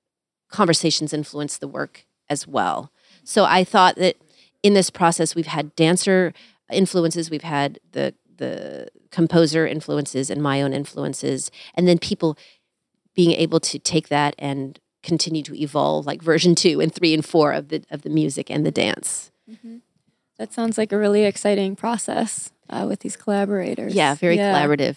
conversations 0.49 1.13
influence 1.13 1.57
the 1.57 1.67
work 1.67 2.05
as 2.29 2.47
well. 2.47 2.91
So 3.23 3.45
I 3.45 3.63
thought 3.63 3.95
that 3.95 4.17
in 4.61 4.75
this 4.75 4.89
process 4.89 5.33
we've 5.33 5.47
had 5.47 5.75
dancer 5.75 6.33
influences, 6.71 7.31
we've 7.31 7.41
had 7.41 7.79
the 7.91 8.13
the 8.37 8.87
composer 9.11 9.67
influences 9.67 10.29
and 10.29 10.41
my 10.41 10.61
own 10.61 10.73
influences, 10.73 11.51
and 11.75 11.87
then 11.87 11.99
people 11.99 12.37
being 13.15 13.31
able 13.31 13.59
to 13.59 13.77
take 13.77 14.07
that 14.07 14.35
and 14.39 14.79
continue 15.03 15.43
to 15.43 15.55
evolve, 15.55 16.05
like 16.05 16.21
version 16.21 16.55
two 16.55 16.79
and 16.79 16.93
three 16.93 17.13
and 17.13 17.25
four 17.25 17.51
of 17.51 17.69
the 17.69 17.83
of 17.89 18.03
the 18.03 18.09
music 18.09 18.49
and 18.49 18.65
the 18.65 18.71
dance. 18.71 19.31
Mm-hmm. 19.49 19.77
That 20.37 20.53
sounds 20.53 20.77
like 20.77 20.91
a 20.91 20.97
really 20.97 21.23
exciting 21.23 21.75
process 21.75 22.51
uh, 22.69 22.85
with 22.87 23.01
these 23.01 23.15
collaborators. 23.15 23.93
Yeah, 23.93 24.15
very 24.15 24.37
yeah. 24.37 24.53
collaborative, 24.53 24.95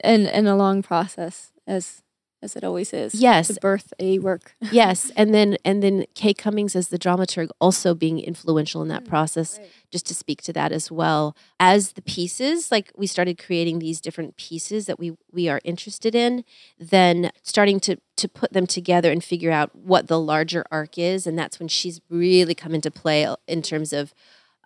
and 0.00 0.26
and 0.26 0.46
a 0.46 0.54
long 0.54 0.82
process 0.82 1.52
as 1.66 2.02
as 2.42 2.56
it 2.56 2.64
always 2.64 2.92
is. 2.92 3.14
Yes, 3.14 3.48
to 3.48 3.54
birth 3.60 3.92
a 3.98 4.18
work. 4.18 4.54
yes, 4.70 5.10
and 5.16 5.34
then 5.34 5.56
and 5.64 5.82
then 5.82 6.04
Kay 6.14 6.34
Cummings 6.34 6.76
as 6.76 6.88
the 6.88 6.98
dramaturg 6.98 7.48
also 7.60 7.94
being 7.94 8.18
influential 8.18 8.82
in 8.82 8.88
that 8.88 9.04
mm, 9.04 9.08
process. 9.08 9.58
Right. 9.58 9.70
Just 9.90 10.06
to 10.06 10.14
speak 10.14 10.42
to 10.42 10.52
that 10.52 10.72
as 10.72 10.90
well 10.90 11.36
as 11.58 11.92
the 11.92 12.02
pieces, 12.02 12.70
like 12.70 12.92
we 12.96 13.06
started 13.06 13.38
creating 13.38 13.78
these 13.78 14.00
different 14.00 14.36
pieces 14.36 14.86
that 14.86 14.98
we 14.98 15.16
we 15.32 15.48
are 15.48 15.60
interested 15.64 16.14
in, 16.14 16.44
then 16.78 17.30
starting 17.42 17.80
to 17.80 17.96
to 18.16 18.28
put 18.28 18.52
them 18.52 18.66
together 18.66 19.10
and 19.10 19.22
figure 19.22 19.52
out 19.52 19.74
what 19.74 20.08
the 20.08 20.20
larger 20.20 20.64
arc 20.70 20.98
is, 20.98 21.26
and 21.26 21.38
that's 21.38 21.58
when 21.58 21.68
she's 21.68 22.00
really 22.08 22.54
come 22.54 22.74
into 22.74 22.90
play 22.90 23.26
in 23.46 23.62
terms 23.62 23.92
of 23.92 24.14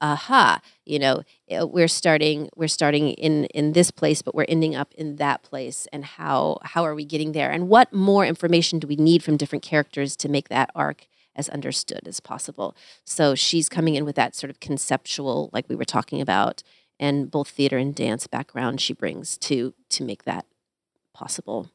aha 0.01 0.61
you 0.87 0.99
know 0.99 1.23
eh, 1.49 1.63
we're 1.63 1.89
starting 1.89 2.49
we're 2.57 2.69
starting 2.69 3.11
in 3.11 3.45
in 3.47 3.73
this 3.73 3.91
place 3.91 4.23
but 4.23 4.35
we're 4.35 4.47
ending 4.49 4.75
up 4.75 4.93
in 4.95 5.17
that 5.17 5.43
place 5.43 5.87
and 5.93 6.05
how 6.05 6.59
how 6.63 6.85
are 6.85 6.95
we 6.95 7.05
getting 7.05 7.33
there? 7.33 7.51
And 7.51 7.69
what 7.69 7.93
more 7.93 8.25
information 8.25 8.79
do 8.79 8.87
we 8.87 8.97
need 8.97 9.23
from 9.23 9.37
different 9.37 9.63
characters 9.63 10.17
to 10.17 10.29
make 10.29 10.49
that 10.49 10.71
arc 10.75 11.07
as 11.37 11.49
understood 11.49 12.07
as 12.07 12.21
possible? 12.21 12.77
So 13.05 13.35
she's 13.35 13.69
coming 13.69 13.95
in 13.95 14.05
with 14.05 14.17
that 14.17 14.35
sort 14.35 14.51
of 14.51 14.61
conceptual 14.61 15.51
like 15.53 15.69
we 15.69 15.77
were 15.77 15.85
talking 15.85 16.21
about 16.21 16.63
and 16.99 17.31
both 17.31 17.49
theater 17.49 17.79
and 17.79 17.95
dance 17.95 18.27
background 18.27 18.81
she 18.81 18.93
brings 18.93 19.39
to 19.39 19.75
to 19.91 20.05
make 20.05 20.25
that 20.25 20.47
possible 21.13 21.71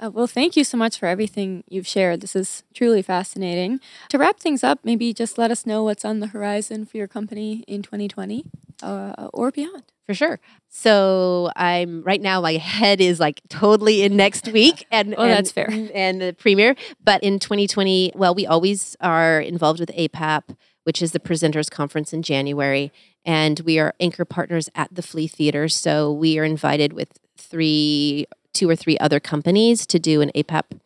uh, 0.00 0.10
well, 0.10 0.26
thank 0.26 0.56
you 0.56 0.64
so 0.64 0.76
much 0.76 0.98
for 0.98 1.06
everything 1.06 1.62
you've 1.68 1.86
shared. 1.86 2.20
This 2.20 2.34
is 2.34 2.64
truly 2.74 3.02
fascinating. 3.02 3.80
To 4.08 4.18
wrap 4.18 4.40
things 4.40 4.64
up, 4.64 4.80
maybe 4.82 5.12
just 5.12 5.36
let 5.36 5.50
us 5.50 5.66
know 5.66 5.84
what's 5.84 6.04
on 6.04 6.20
the 6.20 6.28
horizon 6.28 6.86
for 6.86 6.96
your 6.96 7.08
company 7.08 7.64
in 7.68 7.82
2020 7.82 8.44
uh, 8.82 9.28
or 9.32 9.50
beyond. 9.50 9.84
For 10.06 10.14
sure. 10.14 10.40
So 10.68 11.52
I'm 11.54 12.02
right 12.02 12.20
now. 12.20 12.40
My 12.40 12.54
head 12.54 13.00
is 13.00 13.20
like 13.20 13.42
totally 13.48 14.02
in 14.02 14.16
next 14.16 14.48
week, 14.48 14.86
and 14.90 15.14
oh, 15.16 15.22
and, 15.22 15.30
that's 15.30 15.52
fair. 15.52 15.68
And 15.94 16.20
the 16.20 16.34
premiere. 16.36 16.74
But 17.04 17.22
in 17.22 17.38
2020, 17.38 18.12
well, 18.16 18.34
we 18.34 18.44
always 18.44 18.96
are 19.00 19.40
involved 19.40 19.78
with 19.78 19.90
APAP, 19.90 20.56
which 20.82 21.00
is 21.00 21.12
the 21.12 21.20
presenters 21.20 21.70
conference 21.70 22.12
in 22.12 22.22
January, 22.22 22.90
and 23.24 23.60
we 23.60 23.78
are 23.78 23.94
anchor 24.00 24.24
partners 24.24 24.68
at 24.74 24.92
the 24.92 25.02
Flea 25.02 25.28
Theater. 25.28 25.68
So 25.68 26.12
we 26.12 26.40
are 26.40 26.44
invited 26.44 26.92
with 26.92 27.20
three 27.36 28.26
two 28.52 28.68
or 28.68 28.76
three 28.76 28.98
other 28.98 29.20
companies 29.20 29.86
to 29.86 29.98
do 29.98 30.20
an 30.20 30.30
APAP 30.34 30.80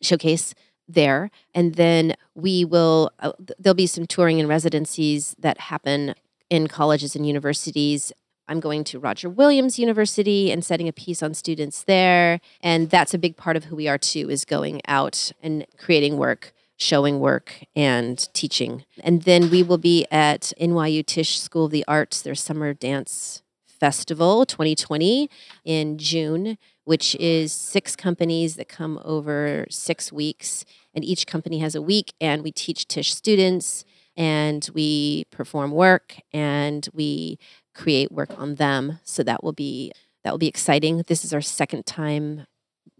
showcase 0.00 0.54
there. 0.88 1.30
And 1.54 1.74
then 1.74 2.14
we 2.34 2.64
will, 2.64 3.10
uh, 3.20 3.32
there'll 3.58 3.74
be 3.74 3.86
some 3.86 4.06
touring 4.06 4.40
and 4.40 4.48
residencies 4.48 5.34
that 5.38 5.58
happen 5.58 6.14
in 6.48 6.66
colleges 6.66 7.14
and 7.14 7.26
universities. 7.26 8.12
I'm 8.48 8.60
going 8.60 8.82
to 8.84 8.98
Roger 8.98 9.28
Williams 9.28 9.78
University 9.78 10.50
and 10.50 10.64
setting 10.64 10.88
a 10.88 10.92
piece 10.92 11.22
on 11.22 11.34
students 11.34 11.84
there. 11.84 12.40
And 12.60 12.90
that's 12.90 13.14
a 13.14 13.18
big 13.18 13.36
part 13.36 13.56
of 13.56 13.64
who 13.64 13.76
we 13.76 13.86
are 13.86 13.98
too, 13.98 14.28
is 14.28 14.44
going 14.44 14.80
out 14.88 15.30
and 15.40 15.64
creating 15.78 16.16
work, 16.16 16.52
showing 16.76 17.20
work, 17.20 17.64
and 17.76 18.28
teaching. 18.34 18.84
And 19.04 19.22
then 19.22 19.50
we 19.50 19.62
will 19.62 19.78
be 19.78 20.06
at 20.10 20.52
NYU 20.60 21.06
Tisch 21.06 21.38
School 21.38 21.66
of 21.66 21.70
the 21.70 21.84
Arts, 21.86 22.20
their 22.22 22.34
summer 22.34 22.74
dance 22.74 23.42
festival 23.80 24.44
2020 24.44 25.30
in 25.64 25.96
June 25.96 26.58
which 26.84 27.14
is 27.16 27.52
six 27.52 27.94
companies 27.96 28.56
that 28.56 28.68
come 28.68 29.00
over 29.04 29.66
six 29.70 30.12
weeks. 30.12 30.64
And 30.94 31.04
each 31.04 31.26
company 31.26 31.58
has 31.60 31.74
a 31.74 31.82
week, 31.82 32.12
and 32.20 32.42
we 32.42 32.50
teach 32.52 32.88
Tisch 32.88 33.14
students, 33.14 33.84
and 34.16 34.68
we 34.74 35.24
perform 35.30 35.70
work, 35.70 36.16
and 36.32 36.88
we 36.92 37.38
create 37.74 38.10
work 38.10 38.38
on 38.38 38.56
them. 38.56 38.98
So 39.04 39.22
that 39.22 39.44
will 39.44 39.52
be 39.52 39.92
that 40.24 40.32
will 40.32 40.38
be 40.38 40.48
exciting. 40.48 41.04
This 41.06 41.24
is 41.24 41.32
our 41.32 41.40
second 41.40 41.86
time 41.86 42.46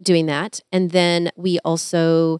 doing 0.01 0.25
that, 0.27 0.61
and 0.71 0.91
then 0.91 1.29
we 1.35 1.59
also 1.65 2.39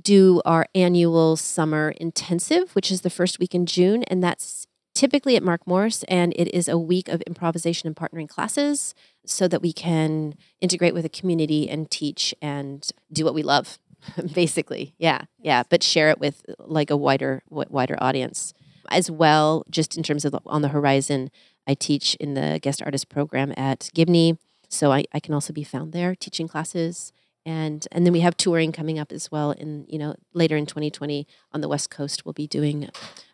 do 0.00 0.40
our 0.44 0.66
annual 0.74 1.36
summer 1.36 1.94
intensive, 1.96 2.74
which 2.74 2.90
is 2.90 3.00
the 3.00 3.10
first 3.10 3.38
week 3.38 3.54
in 3.54 3.66
June, 3.66 4.04
and 4.04 4.22
that's 4.22 4.66
typically 4.94 5.36
at 5.36 5.42
Mark 5.42 5.66
Morris, 5.66 6.04
and 6.04 6.32
it 6.36 6.54
is 6.54 6.68
a 6.68 6.78
week 6.78 7.08
of 7.08 7.20
improvisation 7.22 7.86
and 7.86 7.96
partnering 7.96 8.28
classes 8.28 8.94
so 9.26 9.48
that 9.48 9.62
we 9.62 9.72
can 9.72 10.34
integrate 10.60 10.94
with 10.94 11.04
a 11.04 11.08
community 11.08 11.68
and 11.68 11.90
teach 11.90 12.34
and 12.40 12.88
do 13.12 13.24
what 13.24 13.34
we 13.34 13.42
love 13.42 13.78
basically. 14.34 14.94
Yeah 14.98 15.22
yeah 15.40 15.62
but 15.68 15.82
share 15.82 16.10
it 16.10 16.18
with 16.18 16.44
like 16.58 16.90
a 16.90 16.96
wider 16.96 17.42
wider 17.48 17.96
audience. 18.00 18.54
As 18.90 19.10
well 19.10 19.64
just 19.70 19.96
in 19.96 20.02
terms 20.02 20.24
of 20.24 20.36
on 20.44 20.60
the 20.60 20.68
horizon 20.68 21.30
i 21.66 21.72
teach 21.72 22.14
in 22.16 22.34
the 22.34 22.60
guest 22.60 22.82
artist 22.82 23.08
program 23.08 23.54
at 23.56 23.90
gibney 23.94 24.36
so 24.74 24.92
I, 24.92 25.04
I 25.12 25.20
can 25.20 25.34
also 25.34 25.52
be 25.52 25.64
found 25.64 25.92
there 25.92 26.14
teaching 26.14 26.48
classes. 26.48 27.12
And 27.46 27.86
and 27.92 28.04
then 28.04 28.12
we 28.12 28.20
have 28.20 28.36
touring 28.36 28.72
coming 28.72 28.98
up 28.98 29.12
as 29.12 29.30
well 29.30 29.52
in 29.52 29.84
you 29.88 29.98
know 29.98 30.16
later 30.32 30.56
in 30.56 30.66
2020 30.66 31.26
on 31.52 31.60
the 31.60 31.68
west 31.68 31.90
coast 31.90 32.24
we'll 32.24 32.32
be 32.32 32.46
doing 32.46 32.88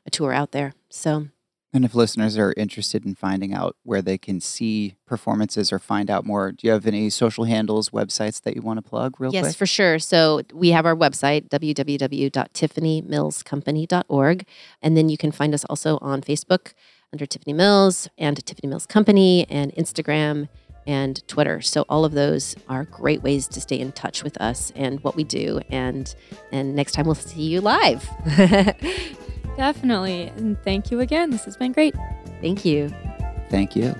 a 0.06 0.10
tour 0.10 0.32
out 0.32 0.52
there. 0.52 0.74
So 0.88 1.28
and 1.72 1.84
if 1.84 1.94
listeners 1.94 2.36
are 2.36 2.52
interested 2.56 3.06
in 3.06 3.14
finding 3.14 3.54
out 3.54 3.76
where 3.84 4.02
they 4.02 4.18
can 4.18 4.40
see 4.40 4.96
performances 5.06 5.72
or 5.72 5.78
find 5.78 6.10
out 6.10 6.26
more, 6.26 6.50
do 6.50 6.66
you 6.66 6.72
have 6.72 6.84
any 6.84 7.08
social 7.10 7.44
handles, 7.44 7.90
websites 7.90 8.42
that 8.42 8.56
you 8.56 8.62
want 8.62 8.78
to 8.78 8.82
plug 8.82 9.20
real 9.20 9.32
yes, 9.32 9.42
quick? 9.42 9.50
Yes, 9.50 9.56
for 9.56 9.66
sure. 9.66 10.00
So 10.00 10.42
we 10.52 10.70
have 10.70 10.84
our 10.84 10.96
website, 10.96 11.48
www.tiffanymillscompany.org. 11.48 14.46
And 14.82 14.96
then 14.96 15.08
you 15.08 15.16
can 15.16 15.30
find 15.30 15.54
us 15.54 15.64
also 15.66 15.98
on 15.98 16.22
Facebook 16.22 16.72
under 17.12 17.24
Tiffany 17.24 17.52
Mills 17.52 18.08
and 18.18 18.44
Tiffany 18.44 18.68
Mills 18.68 18.86
Company 18.86 19.46
and 19.48 19.72
Instagram 19.74 20.48
and 20.88 21.24
Twitter. 21.28 21.60
So 21.60 21.84
all 21.88 22.04
of 22.04 22.10
those 22.12 22.56
are 22.68 22.84
great 22.84 23.22
ways 23.22 23.46
to 23.46 23.60
stay 23.60 23.78
in 23.78 23.92
touch 23.92 24.24
with 24.24 24.36
us 24.40 24.72
and 24.74 24.98
what 25.04 25.14
we 25.14 25.22
do. 25.22 25.60
And 25.70 26.12
and 26.50 26.74
next 26.74 26.90
time 26.92 27.06
we'll 27.06 27.14
see 27.14 27.42
you 27.42 27.60
live. 27.60 28.10
Definitely. 29.56 30.28
And 30.36 30.60
thank 30.62 30.90
you 30.90 31.00
again. 31.00 31.30
This 31.30 31.44
has 31.44 31.56
been 31.56 31.72
great. 31.72 31.94
Thank 32.40 32.64
you. 32.64 32.90
Thank 33.50 33.76
you. 33.76 33.94